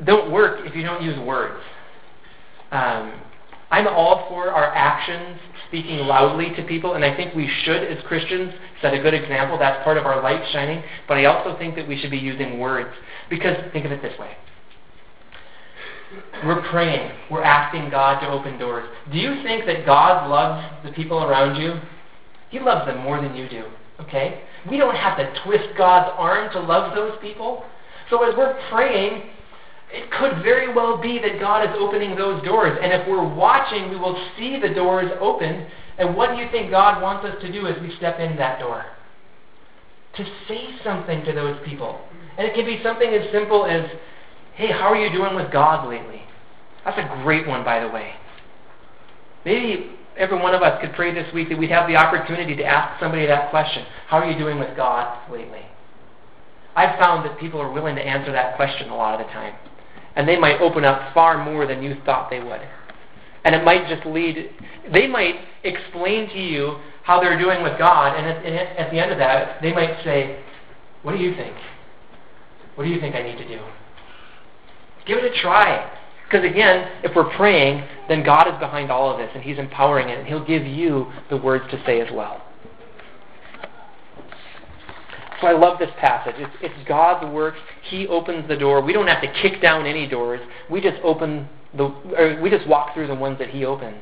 don't 0.05 0.31
work 0.33 0.67
if 0.67 0.75
you 0.75 0.83
don't 0.83 1.03
use 1.03 1.19
words. 1.21 1.63
Um, 2.71 3.13
I'm 3.71 3.87
all 3.87 4.27
for 4.29 4.51
our 4.51 4.75
actions 4.75 5.39
speaking 5.69 5.99
loudly 5.99 6.55
to 6.57 6.63
people, 6.65 6.95
and 6.95 7.05
I 7.05 7.17
think 7.17 7.35
we 7.35 7.51
should, 7.65 7.83
as 7.83 8.03
Christians, 8.05 8.53
set 8.83 8.93
a 8.93 8.99
good 9.01 9.15
example. 9.15 9.59
That's 9.59 9.83
part 9.85 9.97
of 9.97 10.05
our 10.05 10.23
light 10.23 10.43
shining. 10.53 10.83
But 11.09 11.17
I 11.17 11.25
also 11.25 11.59
think 11.59 11.75
that 11.77 11.89
we 11.89 11.99
should 11.99 12.11
be 12.11 12.19
using 12.19 12.59
words. 12.59 12.95
Because 13.31 13.57
think 13.73 13.87
of 13.87 13.93
it 13.93 14.03
this 14.03 14.19
way 14.19 14.37
we're 16.45 16.63
praying, 16.71 17.11
we're 17.31 17.43
asking 17.43 17.91
God 17.91 18.21
to 18.21 18.29
open 18.29 18.59
doors. 18.59 18.87
Do 19.11 19.19
you 19.19 19.43
think 19.43 19.65
that 19.67 19.87
God 19.87 20.29
loves 20.29 20.85
the 20.85 20.93
people 20.93 21.23
around 21.23 21.61
you? 21.61 21.81
He 22.51 22.61
loves 22.61 22.87
them 22.87 22.99
more 23.03 23.21
than 23.21 23.35
you 23.35 23.49
do, 23.49 23.65
okay? 24.01 24.43
We 24.69 24.77
don't 24.77 24.95
have 24.95 25.17
to 25.17 25.33
twist 25.45 25.69
God's 25.79 26.13
arm 26.19 26.53
to 26.53 26.61
love 26.61 26.95
those 26.95 27.19
people. 27.23 27.65
So 28.11 28.29
as 28.29 28.37
we're 28.37 28.59
praying, 28.71 29.31
it 29.93 30.11
could 30.11 30.43
very 30.43 30.73
well 30.73 30.97
be 30.97 31.19
that 31.19 31.39
God 31.39 31.69
is 31.69 31.77
opening 31.79 32.17
those 32.17 32.43
doors. 32.43 32.79
And 32.83 32.93
if 32.93 33.07
we're 33.07 33.29
watching, 33.35 33.91
we 33.91 33.97
will 33.97 34.17
see 34.39 34.59
the 34.59 34.71
doors 34.71 35.11
open. 35.21 35.67
And 35.99 36.17
what 36.17 36.31
do 36.31 36.37
you 36.37 36.51
think 36.51 36.71
God 36.71 37.03
wants 37.03 37.27
us 37.27 37.37
to 37.43 37.53
do 37.53 37.67
as 37.67 37.81
we 37.83 37.95
step 37.97 38.19
in 38.19 38.35
that 38.37 38.59
door? 38.59 38.87
To 40.17 40.25
say 40.49 40.69
something 40.83 41.23
to 41.27 41.33
those 41.33 41.59
people. 41.67 42.01
And 42.39 42.49
it 42.49 42.55
can 42.55 42.65
be 42.65 42.81
something 42.83 43.09
as 43.13 43.31
simple 43.33 43.67
as, 43.67 43.85
hey, 44.55 44.73
how 44.73 44.89
are 44.89 44.97
you 44.97 45.13
doing 45.13 45.35
with 45.35 45.53
God 45.53 45.87
lately? 45.87 46.23
That's 46.87 46.99
a 46.99 47.23
great 47.23 47.47
one, 47.47 47.63
by 47.63 47.81
the 47.81 47.89
way. 47.89 48.15
Maybe 49.45 49.91
every 50.17 50.39
one 50.39 50.55
of 50.55 50.63
us 50.63 50.81
could 50.81 50.95
pray 50.95 51.13
this 51.13 51.31
week 51.35 51.51
that 51.51 51.59
we'd 51.59 51.71
have 51.71 51.87
the 51.87 51.97
opportunity 51.97 52.57
to 52.57 52.65
ask 52.65 52.99
somebody 52.99 53.27
that 53.27 53.51
question 53.51 53.85
How 54.07 54.19
are 54.19 54.31
you 54.31 54.39
doing 54.39 54.59
with 54.59 54.75
God 54.75 55.31
lately? 55.31 55.67
I've 56.75 56.99
found 56.99 57.27
that 57.27 57.39
people 57.39 57.61
are 57.61 57.71
willing 57.71 57.97
to 57.97 58.03
answer 58.03 58.33
that 58.33 58.57
question 58.57 58.89
a 58.89 58.97
lot 58.97 59.21
of 59.21 59.27
the 59.27 59.31
time 59.31 59.55
and 60.17 60.29
they 60.29 60.39
might 60.39 60.61
open 60.61 60.85
up 60.85 61.15
far 61.15 61.43
more 61.43 61.67
than 61.67 61.83
you 61.83 61.97
thought 62.05 62.31
they 62.31 62.41
would. 62.41 62.61
And 63.45 63.55
it 63.55 63.65
might 63.65 63.89
just 63.89 64.07
lead, 64.07 64.51
they 64.93 65.07
might 65.07 65.37
explain 65.65 66.29
to 66.31 66.39
you 66.39 66.79
how 67.03 67.21
they're 67.21 67.39
doing 67.39 67.63
with 67.63 67.79
God, 67.79 68.17
and 68.17 68.27
at, 68.27 68.47
at 68.47 68.91
the 68.91 68.99
end 68.99 69.11
of 69.11 69.19
that, 69.19 69.61
they 69.61 69.73
might 69.73 70.03
say, 70.05 70.41
What 71.03 71.13
do 71.13 71.19
you 71.19 71.35
think? 71.35 71.57
What 72.77 72.85
do 72.85 72.91
you 72.91 73.01
think 73.01 73.15
I 73.15 73.23
need 73.23 73.39
to 73.39 73.49
do? 73.49 73.61
Give 75.07 75.19
it 75.19 75.25
a 75.25 75.43
try. 75.43 75.91
Because 76.25 76.49
again, 76.49 76.89
if 77.03 77.15
we're 77.15 77.37
praying, 77.37 77.87
then 78.09 78.25
God 78.25 78.49
is 78.49 78.59
behind 78.59 78.91
all 78.91 79.11
of 79.11 79.19
this, 79.19 79.31
and 79.35 79.43
He's 79.43 79.59
empowering 79.59 80.09
it, 80.09 80.19
and 80.19 80.27
He'll 80.27 80.45
give 80.45 80.65
you 80.65 81.13
the 81.29 81.37
words 81.37 81.65
to 81.71 81.83
say 81.85 82.01
as 82.01 82.09
well. 82.13 82.43
So 85.43 85.49
I 85.49 85.59
love 85.59 85.81
this 85.81 85.91
passage. 85.99 86.37
It's, 86.39 86.57
it's 86.63 86.89
God's 86.89 87.27
work. 87.35 87.55
He 87.91 88.07
opens 88.07 88.47
the 88.47 88.57
door. 88.57 88.81
We 88.81 88.93
don't 88.93 89.09
have 89.09 89.21
to 89.23 89.43
kick 89.43 89.61
down 89.61 89.87
any 89.87 90.07
doors. 90.07 90.41
We 90.71 90.81
just 90.81 90.99
open 91.03 91.49
the, 91.77 91.85
or 91.85 92.41
we 92.41 92.49
just 92.49 92.67
walk 92.69 92.95
through 92.95 93.09
the 93.09 93.15
ones 93.15 93.41
that 93.41 93.51
He 93.51 93.65
opens. 93.65 94.01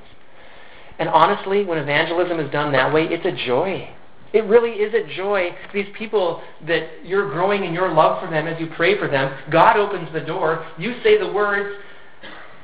And 0.98 1.08
honestly, 1.08 1.64
when 1.64 1.78
evangelism 1.78 2.38
is 2.40 2.52
done 2.52 2.72
that 2.72 2.92
way, 2.92 3.04
it's 3.04 3.24
a 3.24 3.46
joy. 3.46 3.88
It 4.34 4.44
really 4.44 4.72
is 4.72 4.92
a 4.92 5.16
joy. 5.16 5.56
These 5.72 5.86
people 5.96 6.42
that 6.66 7.06
you're 7.06 7.30
growing 7.30 7.64
in 7.64 7.72
your 7.72 7.90
love 7.90 8.22
for 8.22 8.30
them 8.30 8.46
as 8.46 8.60
you 8.60 8.68
pray 8.76 8.98
for 8.98 9.08
them, 9.08 9.34
God 9.50 9.78
opens 9.78 10.12
the 10.12 10.20
door. 10.20 10.66
You 10.78 10.94
say 11.02 11.18
the 11.18 11.32
words. 11.32 11.74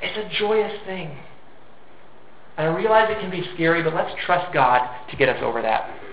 It's 0.02 0.18
a 0.18 0.38
joyous 0.38 0.84
thing. 0.84 1.16
And 2.58 2.68
I 2.68 2.76
realize 2.76 3.08
it 3.10 3.20
can 3.20 3.30
be 3.30 3.42
scary, 3.54 3.82
but 3.82 3.94
let's 3.94 4.14
trust 4.26 4.52
God 4.52 4.86
to 5.10 5.16
get 5.16 5.30
us 5.30 5.42
over 5.42 5.62
that. 5.62 6.05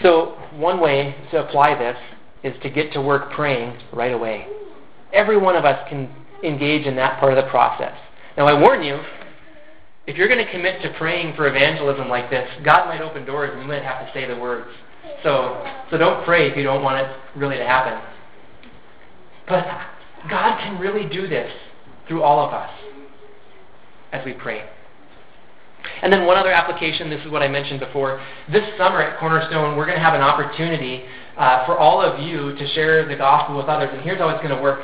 So, 0.00 0.38
one 0.54 0.80
way 0.80 1.14
to 1.30 1.46
apply 1.46 1.78
this 1.78 1.96
is 2.42 2.60
to 2.62 2.70
get 2.70 2.92
to 2.92 3.00
work 3.00 3.32
praying 3.32 3.78
right 3.92 4.12
away. 4.12 4.46
Every 5.12 5.36
one 5.36 5.54
of 5.54 5.64
us 5.64 5.86
can 5.88 6.10
engage 6.42 6.86
in 6.86 6.96
that 6.96 7.20
part 7.20 7.36
of 7.36 7.44
the 7.44 7.50
process. 7.50 7.96
Now, 8.36 8.46
I 8.46 8.58
warn 8.58 8.82
you, 8.82 9.00
if 10.06 10.16
you're 10.16 10.28
going 10.28 10.44
to 10.44 10.50
commit 10.50 10.82
to 10.82 10.92
praying 10.98 11.36
for 11.36 11.46
evangelism 11.46 12.08
like 12.08 12.30
this, 12.30 12.48
God 12.64 12.86
might 12.86 13.00
open 13.00 13.24
doors 13.24 13.50
and 13.52 13.62
you 13.62 13.68
might 13.68 13.82
have 13.82 14.06
to 14.06 14.12
say 14.12 14.26
the 14.26 14.36
words. 14.36 14.68
So, 15.22 15.64
so 15.90 15.98
don't 15.98 16.24
pray 16.24 16.50
if 16.50 16.56
you 16.56 16.62
don't 16.62 16.82
want 16.82 17.06
it 17.06 17.16
really 17.36 17.56
to 17.56 17.64
happen. 17.64 18.02
But 19.46 19.64
God 20.28 20.58
can 20.58 20.80
really 20.80 21.08
do 21.08 21.28
this 21.28 21.52
through 22.08 22.22
all 22.22 22.46
of 22.46 22.52
us 22.52 22.70
as 24.12 24.24
we 24.24 24.32
pray. 24.32 24.68
And 26.02 26.12
then 26.12 26.26
one 26.26 26.36
other 26.36 26.52
application, 26.52 27.10
this 27.10 27.24
is 27.24 27.30
what 27.30 27.42
I 27.42 27.48
mentioned 27.48 27.80
before. 27.80 28.24
This 28.50 28.64
summer 28.76 29.02
at 29.02 29.18
Cornerstone, 29.18 29.76
we're 29.76 29.86
going 29.86 29.98
to 29.98 30.04
have 30.04 30.14
an 30.14 30.20
opportunity 30.20 31.04
uh, 31.36 31.64
for 31.66 31.78
all 31.78 32.00
of 32.00 32.20
you 32.20 32.54
to 32.56 32.68
share 32.74 33.06
the 33.08 33.16
gospel 33.16 33.56
with 33.56 33.66
others. 33.66 33.90
And 33.92 34.02
here's 34.02 34.18
how 34.18 34.28
it's 34.28 34.42
going 34.42 34.54
to 34.54 34.62
work. 34.62 34.80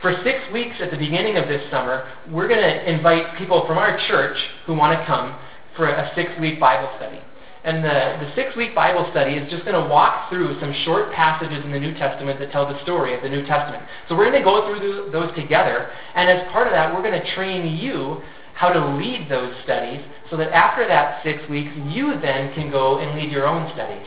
For 0.00 0.14
six 0.24 0.38
weeks 0.52 0.76
at 0.80 0.90
the 0.90 0.96
beginning 0.96 1.36
of 1.36 1.46
this 1.46 1.62
summer, 1.70 2.10
we're 2.30 2.48
going 2.48 2.62
to 2.62 2.90
invite 2.90 3.36
people 3.36 3.66
from 3.66 3.76
our 3.76 3.98
church 4.08 4.36
who 4.66 4.74
want 4.74 4.98
to 4.98 5.04
come 5.06 5.38
for 5.76 5.88
a 5.88 6.10
six 6.14 6.30
week 6.40 6.58
Bible 6.58 6.90
study. 6.96 7.20
And 7.62 7.84
the, 7.84 8.24
the 8.24 8.32
six 8.34 8.56
week 8.56 8.74
Bible 8.74 9.06
study 9.10 9.34
is 9.34 9.50
just 9.50 9.66
going 9.66 9.76
to 9.76 9.86
walk 9.90 10.30
through 10.30 10.58
some 10.58 10.72
short 10.84 11.12
passages 11.12 11.62
in 11.62 11.72
the 11.72 11.78
New 11.78 11.92
Testament 11.94 12.38
that 12.40 12.50
tell 12.50 12.66
the 12.66 12.80
story 12.82 13.14
of 13.14 13.22
the 13.22 13.28
New 13.28 13.44
Testament. 13.44 13.84
So 14.08 14.16
we're 14.16 14.30
going 14.30 14.40
to 14.40 14.44
go 14.44 14.64
through 14.66 15.10
those 15.12 15.34
together. 15.36 15.90
And 16.14 16.30
as 16.30 16.50
part 16.50 16.66
of 16.66 16.72
that, 16.72 16.94
we're 16.94 17.02
going 17.02 17.20
to 17.20 17.34
train 17.34 17.76
you 17.76 18.22
how 18.54 18.70
to 18.70 18.96
lead 18.96 19.26
those 19.28 19.54
studies 19.64 20.00
so 20.30 20.36
that 20.36 20.52
after 20.52 20.86
that 20.86 21.22
six 21.24 21.46
weeks, 21.48 21.72
you 21.88 22.18
then 22.20 22.54
can 22.54 22.70
go 22.70 22.98
and 22.98 23.18
lead 23.18 23.32
your 23.32 23.46
own 23.46 23.70
studies 23.74 24.06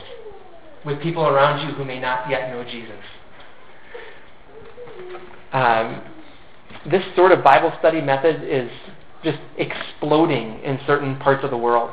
with 0.86 1.02
people 1.02 1.28
around 1.28 1.68
you 1.68 1.74
who 1.76 1.84
may 1.84 2.00
not 2.00 2.30
yet 2.30 2.50
know 2.50 2.64
Jesus. 2.64 3.04
Um, 5.52 6.02
this 6.90 7.04
sort 7.16 7.32
of 7.32 7.44
Bible 7.44 7.72
study 7.80 8.02
method 8.02 8.44
is 8.44 8.70
just 9.24 9.40
exploding 9.58 10.60
in 10.64 10.80
certain 10.88 11.18
parts 11.18 11.44
of 11.44 11.52
the 11.52 11.58
world. 11.58 11.92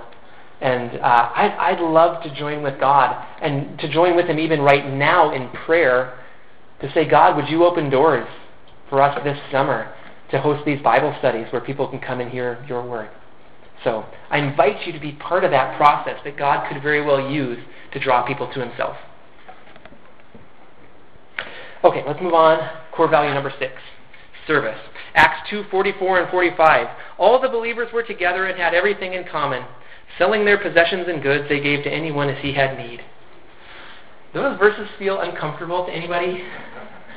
And 0.61 1.01
uh, 1.01 1.31
I'd, 1.35 1.57
I'd 1.59 1.81
love 1.81 2.23
to 2.23 2.35
join 2.35 2.63
with 2.63 2.79
God 2.79 3.25
and 3.41 3.79
to 3.79 3.89
join 3.89 4.17
with 4.17 4.27
Him 4.27 4.39
even 4.39 4.61
right 4.61 4.93
now 4.93 5.33
in 5.33 5.49
prayer 5.51 6.19
to 6.81 6.93
say, 6.93 7.09
God, 7.09 7.37
would 7.37 7.49
you 7.49 7.65
open 7.65 7.91
doors 7.91 8.29
for 8.89 9.01
us 9.01 9.19
this 9.25 9.39
summer 9.51 9.95
to 10.31 10.41
host 10.41 10.65
these 10.65 10.81
Bible 10.83 11.15
studies 11.19 11.47
where 11.51 11.63
people 11.63 11.89
can 11.89 12.01
come 12.01 12.21
and 12.21 12.31
hear 12.31 12.65
your 12.69 12.87
word? 12.87 13.11
So 13.85 14.05
I 14.31 14.39
invite 14.39 14.87
you 14.87 14.93
to 14.93 15.01
be 15.01 15.13
part 15.13 15.45
of 15.45 15.51
that 15.51 15.77
process 15.77 16.19
that 16.25 16.37
God 16.37 16.69
could 16.69 16.83
very 16.83 17.05
well 17.05 17.31
use 17.31 17.59
to 17.93 18.01
draw 18.01 18.27
people 18.27 18.53
to 18.53 18.61
Himself. 18.61 18.97
Okay, 21.83 22.03
let's 22.07 22.21
move 22.21 22.35
on. 22.35 22.59
Core 22.93 23.09
value 23.09 23.33
number 23.33 23.53
six 23.59 23.75
service. 24.47 24.79
Acts 25.15 25.49
2 25.51 25.65
44 25.71 26.23
and 26.23 26.31
45. 26.31 26.87
All 27.19 27.41
the 27.41 27.49
believers 27.49 27.89
were 27.93 28.03
together 28.03 28.47
and 28.47 28.59
had 28.59 28.75
everything 28.75 29.15
in 29.15 29.25
common. 29.25 29.65
Selling 30.19 30.45
their 30.45 30.59
possessions 30.59 31.07
and 31.09 31.23
goods, 31.23 31.49
they 31.49 31.61
gave 31.61 31.85
to 31.85 31.91
anyone 31.91 32.29
as 32.29 32.43
he 32.43 32.53
had 32.53 32.77
need. 32.77 33.01
Those 34.35 34.59
verses 34.59 34.89
feel 34.99 35.21
uncomfortable 35.21 35.87
to 35.87 35.93
anybody? 35.93 36.43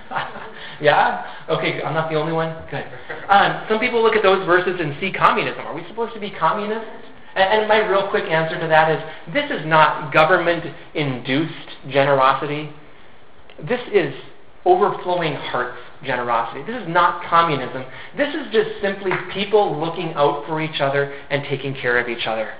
yeah? 0.82 1.45
Okay, 1.49 1.82
I'm 1.82 1.93
not 1.93 2.10
the 2.10 2.15
only 2.15 2.34
one? 2.34 2.56
Good. 2.69 2.86
Um, 3.30 3.65
some 3.69 3.80
people 3.80 4.02
look 4.02 4.15
at 4.15 4.23
those 4.23 4.45
verses 4.45 4.80
and 4.80 4.95
see 4.99 5.12
communism. 5.12 5.65
Are 5.65 5.73
we 5.73 5.86
supposed 5.88 6.13
to 6.13 6.19
be 6.19 6.30
communists? 6.32 6.89
And, 7.36 7.62
and 7.62 7.67
my 7.67 7.78
real 7.88 8.10
quick 8.10 8.26
answer 8.26 8.60
to 8.60 8.67
that 8.67 8.91
is 8.91 9.34
this 9.34 9.49
is 9.52 9.65
not 9.65 10.13
government 10.13 10.65
induced 10.93 11.89
generosity. 11.89 12.69
This 13.67 13.82
is 13.91 14.13
overflowing 14.65 15.36
hearts 15.36 15.80
generosity. 16.04 16.63
This 16.63 16.82
is 16.82 16.88
not 16.88 17.23
communism. 17.30 17.86
This 18.17 18.34
is 18.34 18.52
just 18.52 18.69
simply 18.82 19.12
people 19.34 19.80
looking 19.80 20.13
out 20.13 20.45
for 20.47 20.62
each 20.62 20.82
other 20.82 21.17
and 21.30 21.43
taking 21.49 21.73
care 21.73 21.97
of 21.99 22.10
each 22.10 22.28
other. 22.28 22.54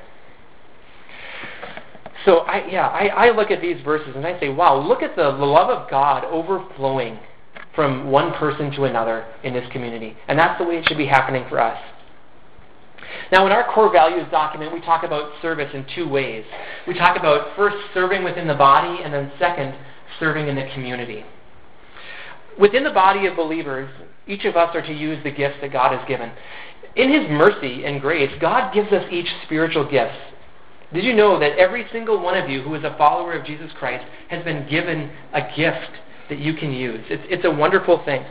So 2.26 2.40
I 2.40 2.68
yeah, 2.68 2.88
I, 2.88 3.08
I 3.08 3.30
look 3.32 3.52
at 3.52 3.62
these 3.62 3.82
verses 3.84 4.16
and 4.16 4.26
I 4.26 4.40
say, 4.40 4.50
wow, 4.50 4.78
look 4.78 5.02
at 5.02 5.16
the, 5.16 5.32
the 5.32 5.46
love 5.46 5.70
of 5.70 5.90
God 5.90 6.24
overflowing 6.26 7.20
from 7.76 8.12
one 8.12 8.34
person 8.34 8.72
to 8.74 8.84
another 8.84 9.26
in 9.44 9.54
this 9.54 9.70
community. 9.72 10.16
And 10.28 10.38
that's 10.38 10.60
the 10.60 10.66
way 10.66 10.78
it 10.78 10.88
should 10.88 10.98
be 10.98 11.08
happening 11.08 11.46
for 11.50 11.60
us. 11.60 11.78
Now, 13.32 13.46
in 13.46 13.52
our 13.52 13.72
core 13.74 13.92
values 13.92 14.26
document, 14.32 14.74
we 14.74 14.82
talk 14.82 15.04
about 15.04 15.32
service 15.42 15.70
in 15.74 15.86
two 15.96 16.08
ways. 16.08 16.46
We 16.88 16.94
talk 16.94 17.18
about 17.18 17.56
first 17.56 17.78
serving 17.94 18.24
within 18.24 18.48
the 18.48 18.54
body, 18.54 19.04
and 19.04 19.14
then 19.14 19.32
second, 19.40 19.76
serving 20.20 20.48
in 20.48 20.56
the 20.56 20.70
community. 20.74 21.26
Within 22.60 22.84
the 22.84 22.92
body 22.92 23.26
of 23.26 23.36
believers, 23.36 23.90
each 24.28 24.46
of 24.46 24.56
us 24.56 24.76
are 24.76 24.86
to 24.86 24.94
use 24.94 25.22
the 25.24 25.32
gifts 25.32 25.58
that 25.62 25.72
God 25.72 25.98
has 25.98 26.08
given. 26.08 26.32
In 26.96 27.12
His 27.12 27.30
mercy 27.30 27.86
and 27.86 28.00
grace, 28.00 28.32
God 28.40 28.74
gives 28.74 28.92
us 28.92 29.06
each 29.12 29.28
spiritual 29.46 29.90
gifts. 29.90 30.18
Did 30.94 31.04
you 31.04 31.14
know 31.16 31.40
that 31.40 31.58
every 31.58 31.88
single 31.92 32.22
one 32.22 32.38
of 32.38 32.50
you 32.50 32.62
who 32.62 32.76
is 32.76 32.84
a 32.84 32.96
follower 32.98 33.34
of 33.34 33.46
Jesus 33.46 33.72
Christ 33.80 34.06
has 34.30 34.44
been 34.44 34.70
given 34.70 35.12
a 35.34 35.42
gift 35.56 35.90
that 36.30 36.40
you 36.40 36.54
can 36.54 36.72
use? 36.72 37.04
It's, 37.10 37.24
it's 37.30 37.46
a 37.46 37.52
wonderful 37.52 38.04
thing. 38.06 38.24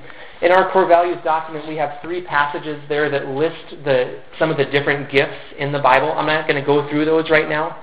In 0.42 0.50
our 0.50 0.72
core 0.72 0.88
values 0.88 1.18
document, 1.22 1.68
we 1.68 1.76
have 1.76 2.00
three 2.02 2.22
passages 2.22 2.82
there 2.88 3.08
that 3.10 3.28
list 3.28 3.76
the, 3.84 4.20
some 4.38 4.50
of 4.50 4.56
the 4.56 4.64
different 4.64 5.10
gifts 5.10 5.38
in 5.58 5.70
the 5.70 5.78
Bible. 5.78 6.12
I'm 6.12 6.26
not 6.26 6.48
going 6.48 6.60
to 6.60 6.66
go 6.66 6.88
through 6.90 7.04
those 7.04 7.30
right 7.30 7.48
now. 7.48 7.80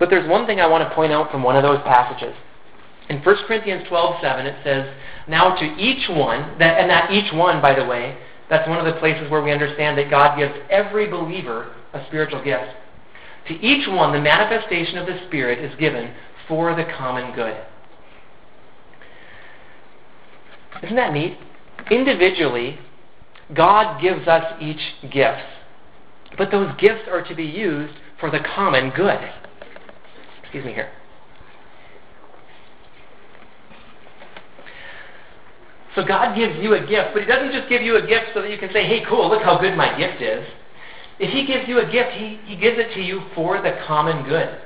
But 0.00 0.10
there's 0.10 0.28
one 0.28 0.46
thing 0.46 0.60
I 0.60 0.66
want 0.66 0.88
to 0.88 0.94
point 0.96 1.12
out 1.12 1.30
from 1.30 1.44
one 1.44 1.54
of 1.54 1.62
those 1.62 1.80
passages. 1.84 2.34
In 3.08 3.22
1 3.22 3.36
Corinthians 3.46 3.86
12:7, 3.88 4.44
it 4.46 4.56
says, 4.64 4.92
Now 5.28 5.54
to 5.54 5.64
each 5.64 6.08
one, 6.08 6.58
that, 6.58 6.80
and 6.80 6.90
that 6.90 7.12
each 7.12 7.32
one, 7.32 7.62
by 7.62 7.74
the 7.74 7.84
way, 7.84 8.18
that's 8.50 8.68
one 8.68 8.84
of 8.84 8.92
the 8.92 8.98
places 8.98 9.30
where 9.30 9.42
we 9.42 9.52
understand 9.52 9.96
that 9.98 10.10
God 10.10 10.36
gives 10.36 10.54
every 10.70 11.08
believer 11.08 11.74
a 11.92 12.04
spiritual 12.06 12.42
gift. 12.42 12.74
To 13.48 13.54
each 13.54 13.88
one, 13.88 14.12
the 14.12 14.20
manifestation 14.20 14.98
of 14.98 15.06
the 15.06 15.20
Spirit 15.28 15.58
is 15.58 15.78
given 15.78 16.14
for 16.48 16.74
the 16.74 16.84
common 16.96 17.34
good. 17.34 17.56
Isn't 20.82 20.96
that 20.96 21.12
neat? 21.12 21.36
Individually, 21.90 22.78
God 23.54 24.00
gives 24.00 24.26
us 24.26 24.54
each 24.60 24.80
gifts, 25.12 25.42
but 26.38 26.50
those 26.50 26.70
gifts 26.78 27.08
are 27.10 27.22
to 27.22 27.34
be 27.34 27.44
used 27.44 27.94
for 28.18 28.30
the 28.30 28.40
common 28.54 28.90
good. 28.90 29.18
Excuse 30.42 30.64
me 30.64 30.72
here. 30.72 30.90
So 35.94 36.04
God 36.04 36.34
gives 36.34 36.56
you 36.58 36.74
a 36.74 36.80
gift, 36.80 37.10
but 37.12 37.22
He 37.22 37.28
doesn't 37.28 37.52
just 37.52 37.68
give 37.68 37.82
you 37.82 37.96
a 37.96 38.06
gift 38.06 38.28
so 38.32 38.40
that 38.42 38.50
you 38.50 38.58
can 38.58 38.72
say, 38.72 38.86
hey, 38.86 39.04
cool, 39.08 39.28
look 39.28 39.42
how 39.42 39.58
good 39.58 39.76
my 39.76 39.96
gift 39.98 40.22
is. 40.22 40.46
If 41.18 41.30
He 41.30 41.46
gives 41.46 41.68
you 41.68 41.80
a 41.80 41.90
gift, 41.90 42.12
He, 42.12 42.40
he 42.46 42.56
gives 42.56 42.78
it 42.78 42.94
to 42.94 43.00
you 43.00 43.22
for 43.34 43.60
the 43.60 43.78
common 43.86 44.24
good. 44.24 44.58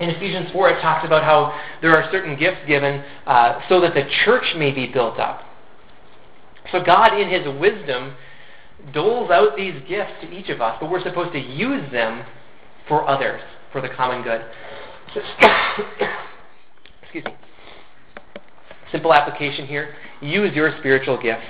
In 0.00 0.08
Ephesians 0.08 0.50
4, 0.52 0.70
it 0.70 0.80
talks 0.80 1.04
about 1.04 1.22
how 1.22 1.54
there 1.82 1.92
are 1.92 2.10
certain 2.10 2.38
gifts 2.38 2.60
given 2.66 3.04
uh, 3.26 3.60
so 3.68 3.80
that 3.82 3.94
the 3.94 4.04
church 4.24 4.44
may 4.56 4.72
be 4.72 4.86
built 4.86 5.18
up. 5.18 5.42
So 6.72 6.82
God, 6.82 7.20
in 7.20 7.28
His 7.28 7.46
wisdom, 7.60 8.14
doles 8.94 9.30
out 9.30 9.56
these 9.56 9.74
gifts 9.86 10.12
to 10.22 10.30
each 10.32 10.48
of 10.48 10.62
us, 10.62 10.78
but 10.80 10.90
we're 10.90 11.02
supposed 11.02 11.32
to 11.32 11.38
use 11.38 11.90
them 11.92 12.24
for 12.88 13.06
others, 13.06 13.42
for 13.72 13.82
the 13.82 13.90
common 13.90 14.22
good. 14.22 14.42
Excuse 17.02 17.24
me. 17.24 17.34
Simple 18.90 19.12
application 19.12 19.66
here 19.66 19.94
use 20.20 20.54
your 20.54 20.76
spiritual 20.78 21.20
gifts. 21.20 21.46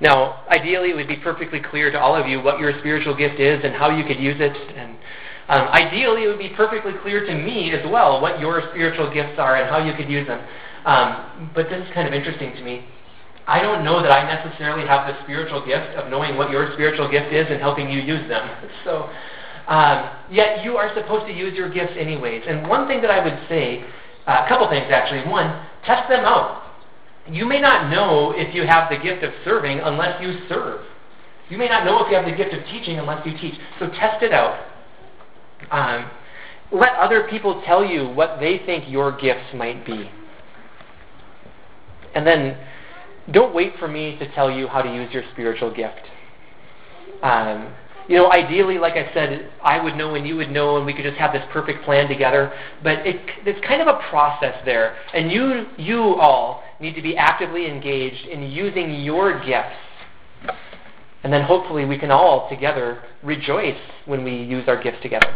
Now, 0.00 0.44
ideally, 0.48 0.90
it 0.90 0.96
would 0.96 1.08
be 1.08 1.16
perfectly 1.16 1.60
clear 1.60 1.90
to 1.90 2.00
all 2.00 2.16
of 2.16 2.26
you 2.26 2.42
what 2.42 2.58
your 2.58 2.76
spiritual 2.80 3.16
gift 3.16 3.40
is 3.40 3.60
and 3.64 3.74
how 3.74 3.96
you 3.96 4.04
could 4.04 4.18
use 4.18 4.36
it. 4.38 4.56
And 4.76 4.96
um, 5.48 5.68
ideally, 5.68 6.24
it 6.24 6.28
would 6.28 6.38
be 6.38 6.50
perfectly 6.56 6.92
clear 7.02 7.26
to 7.26 7.34
me 7.34 7.72
as 7.72 7.84
well 7.90 8.20
what 8.20 8.40
your 8.40 8.62
spiritual 8.70 9.12
gifts 9.12 9.38
are 9.38 9.56
and 9.56 9.68
how 9.68 9.84
you 9.84 9.92
could 9.94 10.08
use 10.08 10.26
them. 10.26 10.40
Um, 10.84 11.50
but 11.54 11.68
this 11.68 11.86
is 11.86 11.92
kind 11.92 12.08
of 12.08 12.14
interesting 12.14 12.54
to 12.54 12.62
me. 12.62 12.86
I 13.46 13.60
don't 13.60 13.84
know 13.84 14.00
that 14.00 14.10
I 14.10 14.24
necessarily 14.24 14.86
have 14.86 15.06
the 15.06 15.22
spiritual 15.22 15.64
gift 15.66 15.96
of 15.96 16.10
knowing 16.10 16.36
what 16.36 16.50
your 16.50 16.72
spiritual 16.72 17.10
gift 17.10 17.32
is 17.32 17.46
and 17.50 17.60
helping 17.60 17.90
you 17.90 18.00
use 18.00 18.26
them. 18.28 18.48
So, 18.84 19.08
um, 19.66 20.10
yet 20.30 20.62
you 20.62 20.76
are 20.76 20.92
supposed 20.94 21.24
to 21.24 21.32
use 21.32 21.54
your 21.54 21.72
gifts 21.72 21.94
anyways. 21.98 22.42
And 22.46 22.68
one 22.68 22.86
thing 22.86 23.00
that 23.00 23.10
I 23.10 23.24
would 23.24 23.48
say, 23.48 23.82
uh, 24.26 24.42
a 24.44 24.48
couple 24.48 24.68
things 24.68 24.86
actually. 24.90 25.28
One, 25.30 25.66
test 25.84 26.08
them 26.08 26.24
out. 26.24 26.62
You 27.30 27.46
may 27.46 27.60
not 27.60 27.90
know 27.90 28.32
if 28.36 28.54
you 28.54 28.66
have 28.66 28.90
the 28.90 28.98
gift 28.98 29.24
of 29.24 29.32
serving 29.44 29.80
unless 29.80 30.20
you 30.20 30.46
serve. 30.48 30.84
You 31.48 31.58
may 31.58 31.68
not 31.68 31.84
know 31.84 32.04
if 32.04 32.10
you 32.10 32.16
have 32.16 32.24
the 32.24 32.36
gift 32.36 32.54
of 32.54 32.64
teaching 32.66 32.98
unless 32.98 33.24
you 33.26 33.36
teach. 33.36 33.54
So 33.78 33.88
test 33.88 34.22
it 34.22 34.32
out. 34.32 34.60
Um, 35.70 36.10
let 36.72 36.94
other 36.96 37.28
people 37.28 37.62
tell 37.64 37.84
you 37.84 38.08
what 38.08 38.38
they 38.40 38.58
think 38.58 38.88
your 38.88 39.16
gifts 39.16 39.54
might 39.54 39.86
be. 39.86 40.10
And 42.14 42.26
then 42.26 42.56
don't 43.30 43.54
wait 43.54 43.74
for 43.78 43.88
me 43.88 44.18
to 44.18 44.32
tell 44.34 44.50
you 44.50 44.66
how 44.68 44.82
to 44.82 44.92
use 44.92 45.12
your 45.12 45.22
spiritual 45.32 45.72
gift. 45.72 46.00
Um, 47.22 47.72
you 48.06 48.16
know, 48.16 48.30
ideally, 48.30 48.78
like 48.78 48.94
I 48.94 49.12
said, 49.14 49.50
I 49.62 49.82
would 49.82 49.96
know 49.96 50.14
and 50.14 50.26
you 50.26 50.36
would 50.36 50.50
know, 50.50 50.76
and 50.76 50.84
we 50.84 50.92
could 50.92 51.04
just 51.04 51.16
have 51.16 51.32
this 51.32 51.42
perfect 51.52 51.84
plan 51.84 52.06
together. 52.06 52.52
But 52.82 53.06
it, 53.06 53.18
it's 53.46 53.66
kind 53.66 53.80
of 53.80 53.88
a 53.88 53.98
process 54.10 54.54
there, 54.66 54.96
and 55.14 55.32
you, 55.32 55.66
you 55.78 56.00
all 56.16 56.62
need 56.80 56.94
to 56.96 57.02
be 57.02 57.16
actively 57.16 57.66
engaged 57.66 58.26
in 58.26 58.42
using 58.42 59.00
your 59.00 59.42
gifts. 59.44 59.76
And 61.22 61.32
then 61.32 61.42
hopefully 61.42 61.86
we 61.86 61.98
can 61.98 62.10
all 62.10 62.48
together 62.50 63.02
rejoice 63.22 63.78
when 64.04 64.22
we 64.22 64.36
use 64.36 64.68
our 64.68 64.82
gifts 64.82 65.00
together. 65.00 65.34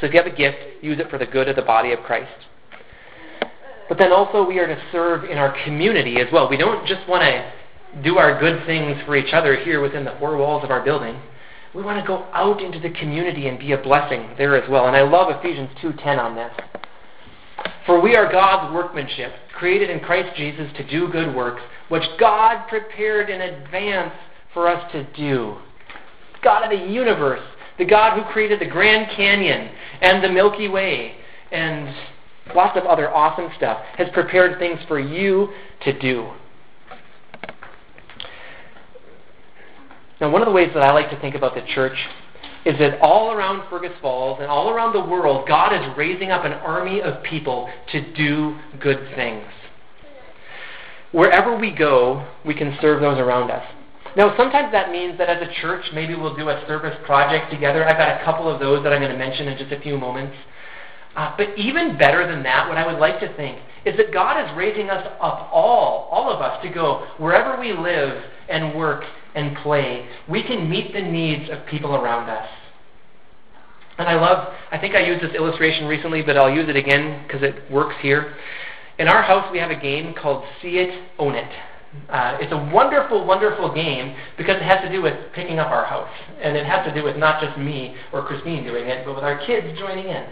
So 0.00 0.06
if 0.06 0.12
you 0.12 0.20
have 0.22 0.32
a 0.32 0.36
gift, 0.36 0.58
use 0.82 0.98
it 0.98 1.10
for 1.10 1.18
the 1.18 1.26
good 1.26 1.48
of 1.48 1.56
the 1.56 1.62
body 1.62 1.92
of 1.92 2.00
Christ. 2.00 2.32
But 3.88 3.98
then 3.98 4.12
also 4.12 4.46
we 4.46 4.58
are 4.58 4.66
to 4.66 4.82
serve 4.92 5.24
in 5.24 5.38
our 5.38 5.54
community 5.64 6.20
as 6.20 6.26
well. 6.32 6.48
We 6.48 6.56
don't 6.56 6.86
just 6.86 7.06
want 7.08 7.22
to 7.22 7.52
do 8.02 8.18
our 8.18 8.40
good 8.40 8.66
things 8.66 8.96
for 9.06 9.16
each 9.16 9.32
other 9.32 9.56
here 9.62 9.80
within 9.80 10.04
the 10.04 10.16
four 10.18 10.36
walls 10.36 10.64
of 10.64 10.70
our 10.70 10.82
building. 10.82 11.20
We 11.74 11.82
want 11.82 12.00
to 12.00 12.06
go 12.06 12.24
out 12.32 12.62
into 12.62 12.78
the 12.78 12.90
community 12.90 13.48
and 13.48 13.58
be 13.58 13.72
a 13.72 13.78
blessing 13.78 14.30
there 14.38 14.56
as 14.56 14.68
well. 14.70 14.86
And 14.86 14.96
I 14.96 15.02
love 15.02 15.28
Ephesians 15.30 15.70
2:10 15.80 16.18
on 16.18 16.34
this. 16.34 16.52
For 17.86 18.00
we 18.00 18.16
are 18.16 18.30
God's 18.30 18.72
workmanship, 18.72 19.32
created 19.52 19.90
in 19.90 20.00
Christ 20.00 20.34
Jesus 20.36 20.72
to 20.76 20.84
do 20.84 21.08
good 21.08 21.34
works, 21.34 21.62
which 21.88 22.04
God 22.18 22.66
prepared 22.68 23.28
in 23.28 23.40
advance 23.40 24.14
for 24.52 24.68
us 24.68 24.90
to 24.92 25.04
do. 25.14 25.56
God 26.42 26.62
of 26.64 26.70
the 26.70 26.86
universe, 26.86 27.42
the 27.78 27.84
God 27.84 28.18
who 28.18 28.32
created 28.32 28.60
the 28.60 28.66
Grand 28.66 29.10
Canyon 29.16 29.70
and 30.04 30.22
the 30.22 30.28
Milky 30.28 30.68
Way 30.68 31.14
and 31.50 31.94
lots 32.54 32.78
of 32.78 32.84
other 32.84 33.10
awesome 33.10 33.50
stuff, 33.56 33.82
has 33.96 34.08
prepared 34.12 34.58
things 34.58 34.78
for 34.86 35.00
you 35.00 35.48
to 35.82 35.98
do. 35.98 36.30
Now, 40.20 40.30
one 40.30 40.42
of 40.42 40.46
the 40.46 40.52
ways 40.52 40.70
that 40.74 40.82
I 40.82 40.92
like 40.92 41.10
to 41.10 41.20
think 41.20 41.34
about 41.34 41.54
the 41.54 41.62
church 41.74 41.96
is 42.64 42.78
that 42.78 43.00
all 43.00 43.32
around 43.32 43.68
Fergus 43.68 43.92
Falls 44.00 44.38
and 44.40 44.48
all 44.48 44.70
around 44.70 44.92
the 44.94 45.10
world, 45.10 45.48
God 45.48 45.72
is 45.72 45.96
raising 45.96 46.30
up 46.30 46.44
an 46.44 46.52
army 46.52 47.00
of 47.00 47.22
people 47.22 47.68
to 47.92 48.12
do 48.14 48.56
good 48.80 49.08
things. 49.14 49.46
Wherever 51.12 51.56
we 51.56 51.70
go, 51.70 52.26
we 52.44 52.54
can 52.54 52.76
serve 52.80 53.00
those 53.00 53.18
around 53.18 53.50
us. 53.50 53.64
Now, 54.16 54.34
sometimes 54.36 54.70
that 54.72 54.90
means 54.90 55.18
that 55.18 55.28
as 55.28 55.42
a 55.42 55.52
church, 55.60 55.84
maybe 55.92 56.14
we'll 56.14 56.36
do 56.36 56.48
a 56.48 56.64
service 56.68 56.96
project 57.04 57.50
together. 57.50 57.84
I've 57.84 57.96
got 57.96 58.20
a 58.20 58.24
couple 58.24 58.48
of 58.48 58.60
those 58.60 58.82
that 58.84 58.92
I'm 58.92 59.00
going 59.00 59.12
to 59.12 59.18
mention 59.18 59.48
in 59.48 59.58
just 59.58 59.72
a 59.72 59.80
few 59.80 59.98
moments. 59.98 60.36
Uh, 61.16 61.34
but 61.36 61.56
even 61.58 61.96
better 61.98 62.26
than 62.26 62.42
that, 62.44 62.68
what 62.68 62.76
I 62.76 62.86
would 62.86 63.00
like 63.00 63.20
to 63.20 63.34
think 63.36 63.58
is 63.84 63.96
that 63.96 64.12
God 64.12 64.44
is 64.44 64.56
raising 64.56 64.88
us 64.88 65.06
up 65.20 65.50
all, 65.52 66.08
all 66.10 66.30
of 66.30 66.40
us, 66.40 66.62
to 66.62 66.70
go 66.70 67.06
wherever 67.18 67.60
we 67.60 67.72
live 67.72 68.22
and 68.48 68.74
work 68.74 69.04
and 69.34 69.56
play, 69.58 70.08
we 70.28 70.42
can 70.42 70.70
meet 70.70 70.92
the 70.92 71.02
needs 71.02 71.50
of 71.50 71.66
people 71.66 71.94
around 71.94 72.30
us. 72.30 72.48
And 73.98 74.08
I 74.08 74.14
love, 74.14 74.52
I 74.72 74.78
think 74.78 74.94
I 74.94 75.06
used 75.06 75.22
this 75.22 75.34
illustration 75.34 75.86
recently, 75.86 76.22
but 76.22 76.36
I'll 76.36 76.50
use 76.50 76.68
it 76.68 76.76
again 76.76 77.24
because 77.26 77.42
it 77.42 77.70
works 77.70 77.94
here. 78.00 78.34
In 78.98 79.08
our 79.08 79.22
house, 79.22 79.48
we 79.52 79.58
have 79.58 79.70
a 79.70 79.80
game 79.80 80.14
called 80.14 80.44
See 80.62 80.78
It, 80.78 81.08
Own 81.18 81.34
It. 81.34 81.50
Uh, 82.08 82.38
it's 82.40 82.52
a 82.52 82.70
wonderful, 82.72 83.24
wonderful 83.24 83.74
game 83.74 84.14
because 84.36 84.56
it 84.56 84.62
has 84.62 84.82
to 84.82 84.90
do 84.90 85.02
with 85.02 85.14
picking 85.34 85.58
up 85.58 85.68
our 85.68 85.84
house. 85.84 86.08
And 86.40 86.56
it 86.56 86.66
has 86.66 86.86
to 86.86 86.94
do 86.94 87.02
with 87.02 87.16
not 87.16 87.42
just 87.42 87.58
me 87.58 87.96
or 88.12 88.24
Christine 88.24 88.64
doing 88.64 88.86
it, 88.88 89.04
but 89.04 89.14
with 89.14 89.24
our 89.24 89.44
kids 89.46 89.78
joining 89.78 90.06
in. 90.06 90.26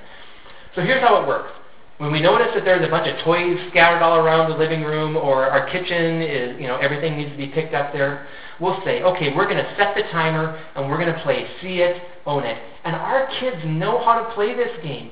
So 0.74 0.82
here's 0.82 1.02
how 1.02 1.22
it 1.22 1.26
works. 1.26 1.50
When 1.98 2.10
we 2.10 2.20
notice 2.20 2.48
that 2.54 2.64
there's 2.64 2.84
a 2.84 2.90
bunch 2.90 3.06
of 3.06 3.22
toys 3.24 3.58
scattered 3.70 4.02
all 4.02 4.16
around 4.16 4.50
the 4.50 4.56
living 4.56 4.82
room 4.82 5.16
or 5.16 5.46
our 5.46 5.70
kitchen 5.70 6.20
is, 6.20 6.60
you 6.60 6.66
know, 6.66 6.76
everything 6.78 7.16
needs 7.16 7.30
to 7.30 7.36
be 7.36 7.46
picked 7.46 7.74
up 7.74 7.92
there, 7.92 8.26
we'll 8.60 8.80
say, 8.84 9.02
okay, 9.02 9.32
we're 9.34 9.44
going 9.44 9.62
to 9.62 9.74
set 9.76 9.94
the 9.94 10.02
timer 10.10 10.60
and 10.74 10.90
we're 10.90 10.98
going 10.98 11.14
to 11.14 11.20
play 11.22 11.46
See 11.60 11.78
It, 11.78 12.02
Own 12.26 12.44
It. 12.44 12.58
And 12.84 12.96
our 12.96 13.28
kids 13.38 13.58
know 13.64 14.04
how 14.04 14.20
to 14.20 14.34
play 14.34 14.54
this 14.54 14.70
game. 14.82 15.10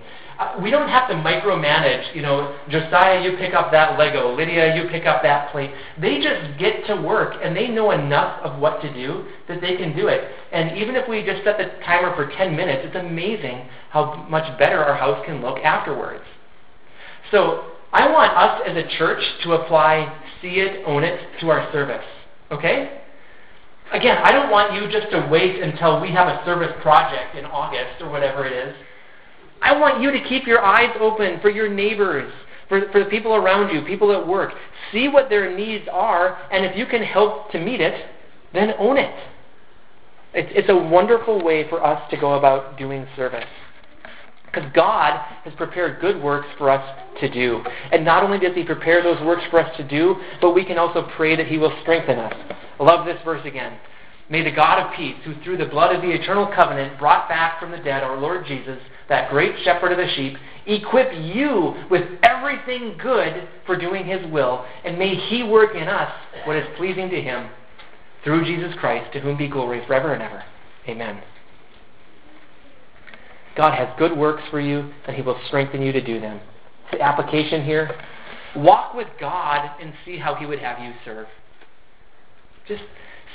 We 0.63 0.71
don't 0.71 0.89
have 0.89 1.07
to 1.09 1.15
micromanage, 1.15 2.15
you 2.15 2.23
know, 2.23 2.59
Josiah, 2.71 3.23
you 3.23 3.37
pick 3.37 3.53
up 3.53 3.71
that 3.73 3.99
Lego, 3.99 4.35
Lydia, 4.35 4.75
you 4.75 4.89
pick 4.89 5.05
up 5.05 5.23
that 5.23 5.53
plate. 5.53 5.71
They 6.01 6.19
just 6.19 6.59
get 6.59 6.87
to 6.87 6.97
work 6.97 7.35
and 7.43 7.55
they 7.55 7.69
know 7.69 7.91
enough 7.91 8.41
of 8.43 8.59
what 8.59 8.81
to 8.81 8.93
do 8.93 9.27
that 9.49 9.61
they 9.61 9.77
can 9.77 9.95
do 9.95 10.09
it. 10.09 10.31
And 10.51 10.79
even 10.79 10.97
if 10.97 11.07
we 11.09 11.23
just 11.23 11.45
set 11.45 11.59
the 11.59 11.67
timer 11.85 12.15
for 12.17 12.31
10 12.35 12.57
minutes, 12.57 12.87
it's 12.87 12.97
amazing 12.97 13.69
how 13.91 14.27
much 14.31 14.59
better 14.59 14.83
our 14.83 14.97
house 14.97 15.23
can 15.27 15.43
look 15.43 15.59
afterwards. 15.59 16.25
So 17.31 17.73
I 17.93 18.11
want 18.11 18.33
us 18.33 18.63
as 18.67 18.77
a 18.77 18.89
church 18.97 19.23
to 19.45 19.53
apply 19.53 20.11
see 20.41 20.61
it, 20.61 20.85
own 20.87 21.05
it 21.05 21.21
to 21.41 21.51
our 21.51 21.71
service. 21.73 22.05
Okay? 22.51 23.01
Again, 23.93 24.19
I 24.23 24.33
don't 24.33 24.51
want 24.51 24.73
you 24.73 24.91
just 24.91 25.11
to 25.13 25.29
wait 25.31 25.61
until 25.63 26.01
we 26.01 26.11
have 26.13 26.29
a 26.29 26.43
service 26.45 26.73
project 26.81 27.37
in 27.37 27.45
August 27.45 28.01
or 28.01 28.11
whatever 28.11 28.47
it 28.47 28.53
is. 28.53 28.75
I 29.63 29.79
want 29.79 30.03
you 30.03 30.11
to 30.11 30.21
keep 30.29 30.47
your 30.47 30.63
eyes 30.63 30.95
open 31.01 31.41
for 31.41 31.51
your 31.51 31.69
neighbors, 31.69 32.33
for, 32.69 32.91
for 32.93 33.05
the 33.05 33.11
people 33.11 33.35
around 33.35 33.75
you, 33.75 33.83
people 33.83 34.13
at 34.13 34.27
work. 34.27 34.53
See 34.93 35.09
what 35.09 35.29
their 35.29 35.55
needs 35.57 35.87
are, 35.93 36.39
and 36.51 36.65
if 36.65 36.77
you 36.77 36.87
can 36.87 37.03
help 37.03 37.51
to 37.53 37.59
meet 37.59 37.81
it, 37.81 38.07
then 38.53 38.73
own 38.79 38.97
it. 38.97 39.15
It's, 40.33 40.51
it's 40.55 40.69
a 40.69 40.77
wonderful 40.77 41.43
way 41.43 41.69
for 41.69 41.85
us 41.85 42.09
to 42.11 42.17
go 42.17 42.35
about 42.35 42.79
doing 42.79 43.07
service. 43.17 43.45
Because 44.47 44.71
God 44.75 45.21
has 45.45 45.55
prepared 45.55 46.01
good 46.01 46.21
works 46.21 46.49
for 46.59 46.71
us 46.71 46.99
to 47.21 47.31
do. 47.31 47.63
And 47.93 48.05
not 48.05 48.25
only 48.25 48.39
does 48.39 48.55
He 48.55 48.65
prepare 48.65 49.03
those 49.03 49.21
works 49.25 49.43
for 49.51 49.61
us 49.61 49.77
to 49.77 49.87
do, 49.87 50.17
but 50.41 50.53
we 50.53 50.65
can 50.65 50.79
also 50.79 51.09
pray 51.17 51.37
that 51.37 51.47
He 51.47 51.59
will 51.59 51.77
strengthen 51.83 52.19
us. 52.19 52.35
I 52.81 52.83
love 52.83 53.07
this 53.07 53.19
verse 53.25 53.45
again. 53.45 53.79
May 54.31 54.45
the 54.45 54.53
God 54.53 54.87
of 54.87 54.95
peace, 54.95 55.17
who 55.25 55.35
through 55.43 55.57
the 55.57 55.67
blood 55.67 55.95
of 55.95 56.03
the 56.03 56.11
eternal 56.11 56.47
covenant 56.55 56.99
brought 57.01 57.29
back 57.29 57.59
from 57.59 57.73
the 57.73 57.79
dead 57.79 58.05
our 58.05 58.17
Lord 58.17 58.47
Jesus, 58.47 58.79
that 59.09 59.29
great 59.29 59.57
shepherd 59.65 59.91
of 59.91 59.99
the 59.99 60.09
sheep, 60.15 60.37
equip 60.67 61.13
you 61.13 61.75
with 61.91 62.07
everything 62.23 62.97
good 63.03 63.49
for 63.67 63.77
doing 63.77 64.07
His 64.07 64.25
will, 64.31 64.65
and 64.85 64.97
may 64.97 65.17
He 65.17 65.43
work 65.43 65.75
in 65.75 65.89
us 65.89 66.13
what 66.45 66.57
is 66.57 66.65
pleasing 66.77 67.11
to 67.11 67.21
Him 67.21 67.51
through 68.23 68.45
Jesus 68.45 68.73
Christ, 68.79 69.13
to 69.15 69.21
whom 69.21 69.37
be 69.37 69.49
glory 69.49 69.85
forever 69.87 70.15
and 70.15 70.23
ever. 70.23 70.45
Amen. 70.89 71.21
God 73.57 73.75
has 73.75 73.89
good 73.99 74.17
works 74.17 74.45
for 74.49 74.61
you, 74.61 74.93
and 75.09 75.17
He 75.17 75.23
will 75.23 75.41
strengthen 75.49 75.83
you 75.83 75.91
to 75.91 76.01
do 76.01 76.21
them. 76.21 76.41
The 76.93 77.01
application 77.01 77.65
here 77.65 77.91
walk 78.55 78.95
with 78.95 79.09
God 79.19 79.71
and 79.81 79.93
see 80.05 80.19
how 80.19 80.37
He 80.37 80.47
would 80.47 80.61
have 80.61 80.79
you 80.79 80.93
serve. 81.05 81.27
Just 82.69 82.83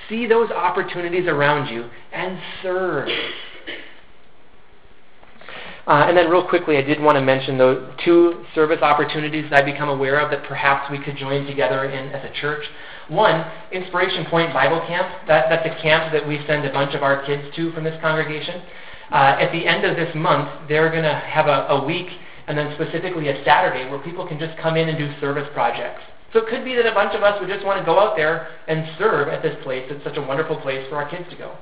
see 0.09 0.27
those 0.27 0.51
opportunities 0.51 1.27
around 1.27 1.73
you 1.73 1.89
and 2.11 2.39
serve. 2.61 3.09
Uh, 5.87 6.05
and 6.07 6.17
then, 6.17 6.31
real 6.31 6.47
quickly, 6.47 6.77
I 6.77 6.81
did 6.81 6.99
want 6.99 7.15
to 7.15 7.21
mention 7.21 7.59
those 7.59 7.93
two 8.03 8.43
service 8.55 8.81
opportunities 8.81 9.47
that 9.51 9.61
I 9.61 9.71
become 9.71 9.87
aware 9.87 10.19
of 10.19 10.31
that 10.31 10.43
perhaps 10.47 10.89
we 10.89 10.97
could 10.97 11.15
join 11.15 11.45
together 11.45 11.85
in 11.85 12.09
as 12.09 12.25
a 12.25 12.33
church. 12.41 12.65
One, 13.07 13.45
Inspiration 13.71 14.25
Point 14.25 14.51
Bible 14.51 14.79
Camp. 14.87 15.07
That, 15.27 15.45
that's 15.47 15.65
a 15.65 15.81
camp 15.83 16.11
that 16.11 16.27
we 16.27 16.43
send 16.47 16.65
a 16.65 16.73
bunch 16.73 16.95
of 16.95 17.03
our 17.03 17.23
kids 17.23 17.55
to 17.55 17.71
from 17.71 17.83
this 17.83 17.99
congregation. 18.01 18.63
Uh, 19.11 19.37
at 19.39 19.51
the 19.51 19.67
end 19.67 19.85
of 19.85 19.95
this 19.95 20.13
month, 20.15 20.49
they're 20.67 20.89
going 20.89 21.03
to 21.03 21.13
have 21.13 21.45
a, 21.45 21.67
a 21.69 21.85
week 21.85 22.07
and 22.47 22.57
then 22.57 22.73
specifically 22.73 23.29
a 23.29 23.43
Saturday 23.45 23.87
where 23.89 23.99
people 23.99 24.27
can 24.27 24.39
just 24.39 24.57
come 24.57 24.77
in 24.77 24.89
and 24.89 24.97
do 24.97 25.13
service 25.19 25.47
projects. 25.53 26.01
So 26.35 26.43
it 26.43 26.49
could 26.49 26.65
be 26.65 26.75
that 26.75 26.85
a 26.85 26.93
bunch 26.93 27.15
of 27.15 27.23
us 27.23 27.39
would 27.39 27.47
just 27.47 27.65
want 27.65 27.79
to 27.79 27.85
go 27.85 27.97
out 27.97 28.17
there 28.17 28.49
and 28.67 28.85
serve 28.99 29.29
at 29.29 29.41
this 29.41 29.55
place. 29.63 29.85
It's 29.89 30.03
such 30.03 30.17
a 30.17 30.21
wonderful 30.21 30.59
place 30.59 30.85
for 30.89 30.97
our 30.97 31.09
kids 31.09 31.23
to 31.29 31.37
go. 31.37 31.55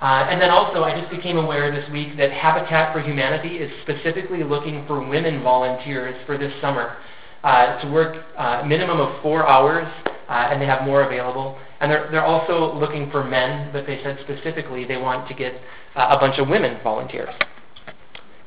Uh, 0.00 0.24
and 0.30 0.40
then 0.40 0.48
also, 0.48 0.82
I 0.82 0.98
just 0.98 1.10
became 1.10 1.36
aware 1.36 1.70
this 1.70 1.86
week 1.90 2.16
that 2.16 2.32
Habitat 2.32 2.94
for 2.94 3.02
Humanity 3.02 3.58
is 3.58 3.70
specifically 3.82 4.42
looking 4.44 4.86
for 4.86 5.06
women 5.06 5.42
volunteers 5.42 6.16
for 6.24 6.38
this 6.38 6.54
summer 6.62 6.96
uh, 7.44 7.78
to 7.82 7.90
work 7.92 8.24
a 8.38 8.42
uh, 8.42 8.64
minimum 8.64 8.98
of 8.98 9.20
four 9.20 9.46
hours, 9.46 9.86
uh, 10.06 10.48
and 10.50 10.60
they 10.60 10.66
have 10.66 10.86
more 10.86 11.02
available. 11.02 11.58
And 11.80 11.90
they're, 11.90 12.08
they're 12.10 12.24
also 12.24 12.74
looking 12.78 13.10
for 13.10 13.24
men, 13.24 13.74
but 13.74 13.86
they 13.86 14.02
said 14.02 14.18
specifically 14.24 14.86
they 14.86 14.96
want 14.96 15.28
to 15.28 15.34
get 15.34 15.52
uh, 15.94 16.16
a 16.16 16.18
bunch 16.18 16.38
of 16.38 16.48
women 16.48 16.80
volunteers. 16.82 17.34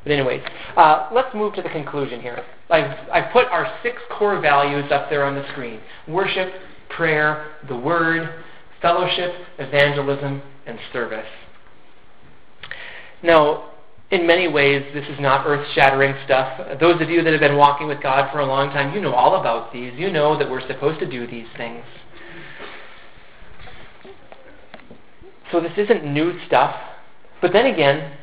But 0.04 0.12
anyways, 0.14 0.41
uh, 0.78 1.10
let's 1.14 1.34
move 1.36 1.54
to 1.56 1.62
the 1.62 1.70
conclusion 1.70 2.22
here. 2.22 2.43
I've, 2.70 3.10
I've 3.10 3.32
put 3.34 3.47
our 3.47 3.78
six 3.84 3.97
core 4.12 4.39
values 4.39 4.91
up 4.91 5.10
there 5.10 5.26
on 5.26 5.36
the 5.36 5.47
screen. 5.52 5.82
Worship, 6.08 6.54
prayer, 6.89 7.52
the 7.68 7.76
word, 7.76 8.43
fellowship, 8.82 9.34
evangelism, 9.58 10.41
and 10.66 10.80
service. 10.93 11.28
Now, 13.22 13.72
in 14.12 14.26
many 14.26 14.47
ways, 14.47 14.86
this 14.93 15.06
is 15.08 15.20
not 15.20 15.45
earth 15.45 15.68
shattering 15.76 16.16
stuff. 16.26 16.80
Those 16.80 17.02
of 17.02 17.10
you 17.10 17.24
that 17.24 17.32
have 17.32 17.41
been 17.41 17.58
walking 17.58 17.88
with 17.88 18.02
God 18.02 18.32
for 18.32 18.39
a 18.39 18.45
long 18.45 18.70
time, 18.70 18.93
you 18.93 19.02
know 19.02 19.14
all 19.14 19.39
about 19.39 19.72
these. 19.72 19.93
You 19.97 20.12
know 20.12 20.38
that 20.38 20.50
we're 20.50 20.66
supposed 20.66 21.00
to 21.00 21.10
do 21.10 21.28
these 21.28 21.47
things. 21.58 21.84
So 25.52 25.60
this 25.60 25.74
isn't 25.78 26.06
new 26.06 26.39
stuff. 26.47 26.76
But 27.41 27.54
then 27.54 27.68
again, 27.68 28.18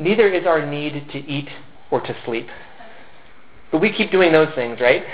neither 0.00 0.28
is 0.28 0.46
our 0.46 0.66
need 0.66 1.08
to 1.12 1.18
eat 1.18 1.48
or 1.90 2.00
to 2.00 2.16
sleep. 2.24 2.48
But 3.70 3.80
we 3.80 3.92
keep 3.92 4.10
doing 4.10 4.32
those 4.32 4.52
things, 4.54 4.80
right? 4.80 5.04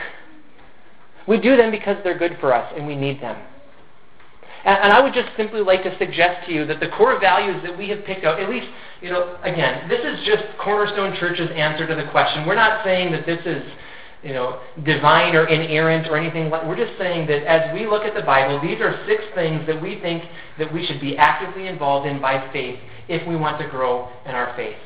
We 1.27 1.39
do 1.39 1.57
them 1.57 1.71
because 1.71 1.97
they're 2.05 2.19
good 2.19 2.39
for 2.41 2.55
us 2.55 2.73
and 2.77 2.87
we 2.87 2.97
need 2.97 3.21
them. 3.21 3.37
And, 4.65 4.79
and 4.85 4.93
I 4.93 5.01
would 5.01 5.13
just 5.13 5.29
simply 5.37 5.61
like 5.61 5.83
to 5.83 5.97
suggest 5.99 6.47
to 6.47 6.53
you 6.53 6.65
that 6.67 6.81
the 6.81 6.89
core 6.89 7.19
values 7.21 7.63
that 7.65 7.77
we 7.77 7.89
have 7.91 8.05
picked 8.05 8.25
out, 8.25 8.41
at 8.41 8.49
least, 8.49 8.67
you 9.03 9.11
know, 9.11 9.37
again, 9.43 9.89
this 9.89 10.01
is 10.01 10.25
just 10.25 10.45
Cornerstone 10.59 11.17
Church's 11.19 11.51
answer 11.55 11.87
to 11.87 11.95
the 11.95 12.09
question. 12.11 12.47
We're 12.47 12.55
not 12.55 12.85
saying 12.85 13.13
that 13.13 13.27
this 13.27 13.41
is 13.45 13.63
you 14.23 14.33
know, 14.33 14.61
divine 14.85 15.35
or 15.35 15.47
inerrant 15.47 16.09
or 16.09 16.17
anything 16.17 16.51
like 16.51 16.67
we're 16.67 16.77
just 16.77 16.99
saying 16.99 17.27
that 17.29 17.45
as 17.47 17.73
we 17.75 17.87
look 17.87 18.03
at 18.03 18.15
the 18.15 18.23
Bible, 18.23 18.61
these 18.61 18.81
are 18.81 19.05
six 19.07 19.23
things 19.35 19.67
that 19.67 19.81
we 19.81 20.01
think 20.01 20.25
that 20.59 20.73
we 20.73 20.85
should 20.87 21.01
be 21.01 21.17
actively 21.17 21.67
involved 21.69 22.07
in 22.07 22.21
by 22.21 22.51
faith 22.53 22.79
if 23.09 23.27
we 23.29 23.37
want 23.37 23.61
to 23.61 23.69
grow 23.69 24.09
in 24.25 24.33
our 24.33 24.55
faith. 24.57 24.77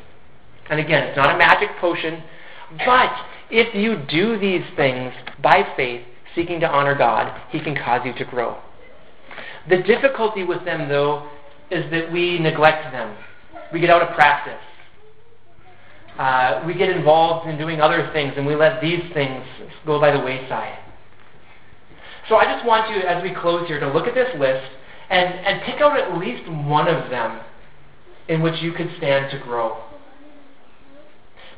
And 0.68 0.78
again, 0.78 1.04
it's 1.04 1.16
not 1.16 1.34
a 1.34 1.38
magic 1.38 1.70
potion, 1.80 2.22
but 2.84 3.12
if 3.50 3.74
you 3.74 4.04
do 4.08 4.38
these 4.38 4.64
things 4.76 5.12
by 5.42 5.66
faith, 5.76 6.02
seeking 6.34 6.60
to 6.60 6.68
honor 6.68 6.94
God, 6.94 7.40
He 7.50 7.60
can 7.60 7.74
cause 7.74 8.02
you 8.04 8.12
to 8.14 8.24
grow. 8.24 8.58
The 9.68 9.82
difficulty 9.82 10.44
with 10.44 10.64
them, 10.64 10.88
though, 10.88 11.28
is 11.70 11.90
that 11.90 12.12
we 12.12 12.38
neglect 12.38 12.92
them. 12.92 13.16
We 13.72 13.80
get 13.80 13.90
out 13.90 14.02
of 14.02 14.14
practice 14.14 14.60
uh, 16.20 16.62
we 16.66 16.74
get 16.74 16.90
involved 16.90 17.48
in 17.48 17.56
doing 17.56 17.80
other 17.80 18.10
things 18.12 18.34
and 18.36 18.46
we 18.46 18.54
let 18.54 18.82
these 18.82 19.00
things 19.14 19.42
go 19.86 19.98
by 19.98 20.12
the 20.12 20.20
wayside. 20.22 20.78
So 22.28 22.36
I 22.36 22.44
just 22.44 22.66
want 22.66 22.94
you, 22.94 23.00
as 23.00 23.22
we 23.22 23.34
close 23.34 23.66
here, 23.66 23.80
to 23.80 23.90
look 23.90 24.06
at 24.06 24.14
this 24.14 24.28
list 24.38 24.70
and, 25.08 25.34
and 25.34 25.62
pick 25.62 25.80
out 25.80 25.98
at 25.98 26.18
least 26.18 26.46
one 26.46 26.88
of 26.88 27.08
them 27.08 27.40
in 28.28 28.42
which 28.42 28.60
you 28.60 28.70
could 28.72 28.90
stand 28.98 29.30
to 29.30 29.38
grow. 29.38 29.82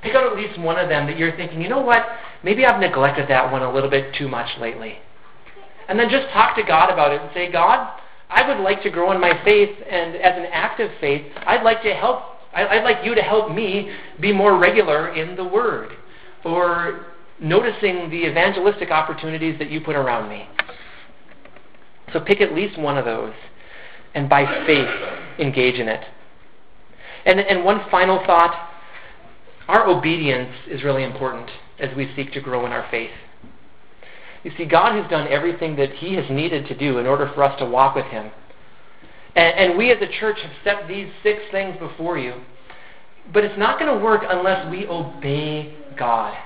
Pick 0.01 0.15
out 0.15 0.31
at 0.31 0.37
least 0.37 0.61
one 0.61 0.79
of 0.79 0.89
them 0.89 1.09
that 1.09 1.19
you're 1.19 1.37
thinking, 1.37 1.61
you 1.61 1.69
know 1.69 1.83
what, 1.83 2.07
maybe 2.45 2.65
I've 2.65 2.81
neglected 2.81 3.29
that 3.31 3.51
one 3.51 3.63
a 3.63 3.73
little 3.73 3.91
bit 3.91 4.15
too 4.15 4.29
much 4.29 4.61
lately. 4.61 4.99
And 5.89 5.99
then 5.99 6.09
just 6.09 6.33
talk 6.33 6.55
to 6.55 6.63
God 6.63 6.89
about 6.89 7.13
it 7.13 7.21
and 7.21 7.31
say, 7.35 7.51
God, 7.51 7.99
I 8.31 8.47
would 8.47 8.63
like 8.63 8.85
to 8.85 8.91
grow 8.91 9.11
in 9.11 9.21
my 9.21 9.43
faith, 9.45 9.77
and 9.91 10.15
as 10.15 10.39
an 10.39 10.47
active 10.53 10.93
faith, 11.01 11.27
I'd 11.47 11.65
like 11.65 11.83
to 11.83 11.95
help 11.95 12.32
I'd 12.55 12.85
like 12.85 13.05
you 13.05 13.15
to 13.15 13.23
help 13.23 13.53
me 13.53 13.91
be 14.21 14.33
more 14.33 14.59
regular 14.59 15.15
in 15.15 15.37
the 15.37 15.45
Word 15.45 15.93
or 16.45 17.07
noticing 17.41 18.11
the 18.11 18.27
evangelistic 18.27 18.91
opportunities 18.91 19.59
that 19.59 19.71
you 19.71 19.81
put 19.81 19.97
around 19.97 20.29
me. 20.29 20.47
So 22.13 22.21
pick 22.21 22.41
at 22.41 22.55
least 22.55 22.79
one 22.79 22.99
of 22.99 23.05
those 23.05 23.33
and 24.15 24.29
by 24.29 24.45
faith 24.67 25.41
engage 25.41 25.77
in 25.77 25.89
it. 25.89 26.05
And, 27.25 27.41
and 27.41 27.65
one 27.65 27.81
final 27.91 28.23
thought 28.27 28.71
our 29.69 29.89
obedience 29.89 30.55
is 30.69 30.83
really 30.83 31.05
important 31.05 31.49
as 31.79 31.95
we 31.97 32.13
seek 32.15 32.33
to 32.33 32.41
grow 32.41 32.67
in 32.67 32.73
our 32.73 32.87
faith. 32.91 33.11
You 34.45 34.51
see, 34.59 34.65
God 34.65 35.01
has 35.01 35.09
done 35.09 35.29
everything 35.29 35.77
that 35.77 35.93
He 35.93 36.15
has 36.15 36.29
needed 36.29 36.67
to 36.67 36.77
do 36.77 36.99
in 36.99 37.07
order 37.07 37.31
for 37.35 37.45
us 37.45 37.57
to 37.61 37.65
walk 37.65 37.95
with 37.95 38.07
Him. 38.07 38.31
And, 39.35 39.71
and 39.71 39.79
we 39.79 39.91
as 39.91 39.99
a 40.01 40.21
church 40.21 40.39
have 40.41 40.53
set 40.65 40.89
these 40.89 41.09
six 41.23 41.41
things 41.51 41.77
before 41.79 42.19
you. 42.19 42.35
But 43.33 43.45
it's 43.45 43.59
not 43.59 43.79
going 43.79 43.97
to 43.97 44.05
work 44.05 44.23
unless 44.29 44.71
we 44.71 44.87
obey 44.87 45.75
God. 45.97 46.37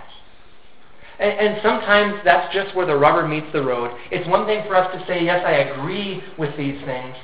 And, 1.18 1.32
and 1.32 1.60
sometimes 1.62 2.20
that's 2.24 2.52
just 2.54 2.76
where 2.76 2.86
the 2.86 2.96
rubber 2.96 3.26
meets 3.26 3.46
the 3.52 3.62
road. 3.62 3.90
It's 4.10 4.28
one 4.28 4.46
thing 4.46 4.64
for 4.66 4.76
us 4.76 4.92
to 4.98 5.06
say, 5.06 5.24
yes, 5.24 5.42
I 5.46 5.52
agree 5.52 6.22
with 6.38 6.56
these 6.56 6.82
things. 6.84 7.16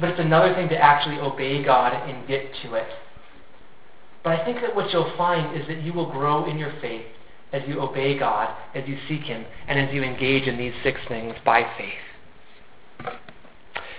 But 0.00 0.10
it's 0.10 0.20
another 0.20 0.54
thing 0.54 0.68
to 0.70 0.76
actually 0.76 1.18
obey 1.18 1.64
God 1.64 1.92
and 1.92 2.26
get 2.28 2.42
to 2.62 2.74
it. 2.74 2.88
But 4.22 4.40
I 4.40 4.44
think 4.44 4.60
that 4.60 4.74
what 4.74 4.92
you'll 4.92 5.16
find 5.16 5.56
is 5.56 5.66
that 5.68 5.82
you 5.82 5.92
will 5.92 6.10
grow 6.10 6.50
in 6.50 6.58
your 6.58 6.74
faith 6.80 7.06
as 7.52 7.62
you 7.66 7.80
obey 7.80 8.18
God, 8.18 8.54
as 8.74 8.86
you 8.86 8.98
seek 9.08 9.22
Him, 9.22 9.46
and 9.68 9.78
as 9.78 9.94
you 9.94 10.02
engage 10.02 10.48
in 10.48 10.58
these 10.58 10.74
six 10.82 11.00
things 11.08 11.34
by 11.44 11.62
faith. 11.78 13.14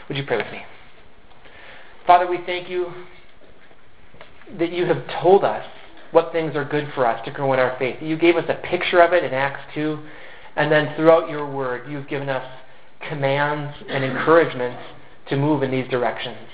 Would 0.08 0.18
you 0.18 0.26
pray 0.26 0.38
with 0.38 0.52
me? 0.52 0.62
Father, 2.06 2.28
we 2.28 2.40
thank 2.46 2.70
you 2.70 2.92
that 4.58 4.72
you 4.72 4.86
have 4.86 5.04
told 5.22 5.44
us 5.44 5.66
what 6.12 6.32
things 6.32 6.56
are 6.56 6.64
good 6.64 6.90
for 6.96 7.06
us 7.06 7.24
to 7.26 7.32
grow 7.32 7.52
in 7.54 7.60
our 7.60 7.78
faith. 7.78 8.02
You 8.02 8.18
gave 8.18 8.38
us 8.38 8.46
a 8.48 8.56
picture 8.68 9.02
of 9.02 9.12
it 9.12 9.24
in 9.24 9.34
Acts 9.34 9.60
2, 9.76 10.00
and 10.56 10.72
then 10.72 10.96
throughout 10.96 11.30
your 11.30 11.50
word, 11.50 11.90
you've 11.92 12.08
given 12.08 12.30
us 12.30 12.46
commands 13.10 13.78
and 13.90 14.04
encouragements 14.04 14.82
to 15.30 15.36
move 15.36 15.64
in 15.64 15.72
these 15.72 15.88
directions. 15.90 16.48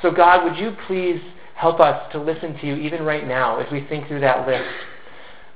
So, 0.00 0.10
God, 0.10 0.44
would 0.44 0.58
you 0.58 0.74
please 0.86 1.20
help 1.54 1.80
us 1.80 2.10
to 2.12 2.18
listen 2.18 2.58
to 2.58 2.66
you 2.66 2.76
even 2.76 3.02
right 3.02 3.26
now 3.26 3.58
as 3.58 3.70
we 3.70 3.86
think 3.86 4.08
through 4.08 4.20
that 4.20 4.46
list? 4.46 4.68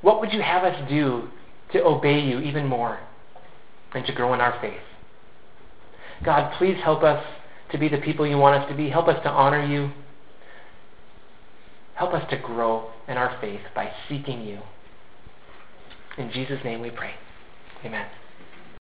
What 0.03 0.20
would 0.20 0.32
you 0.32 0.42
have 0.42 0.64
us 0.64 0.88
do 0.88 1.28
to 1.72 1.82
obey 1.84 2.20
you 2.20 2.40
even 2.40 2.66
more 2.66 2.98
and 3.94 4.05
to 4.07 4.12
grow 4.12 4.34
in 4.34 4.40
our 4.40 4.59
faith? 4.61 4.80
God, 6.24 6.52
please 6.58 6.76
help 6.82 7.02
us 7.02 7.24
to 7.72 7.78
be 7.78 7.88
the 7.88 7.98
people 7.98 8.26
you 8.26 8.36
want 8.36 8.62
us 8.62 8.68
to 8.70 8.76
be. 8.76 8.90
Help 8.90 9.08
us 9.08 9.22
to 9.22 9.30
honor 9.30 9.64
you. 9.64 9.90
Help 11.94 12.14
us 12.14 12.28
to 12.30 12.36
grow 12.36 12.90
in 13.08 13.16
our 13.16 13.38
faith 13.40 13.60
by 13.74 13.90
seeking 14.08 14.42
you. 14.42 14.60
In 16.18 16.30
Jesus' 16.32 16.62
name 16.64 16.80
we 16.80 16.90
pray. 16.90 17.12
Amen. 17.84 18.06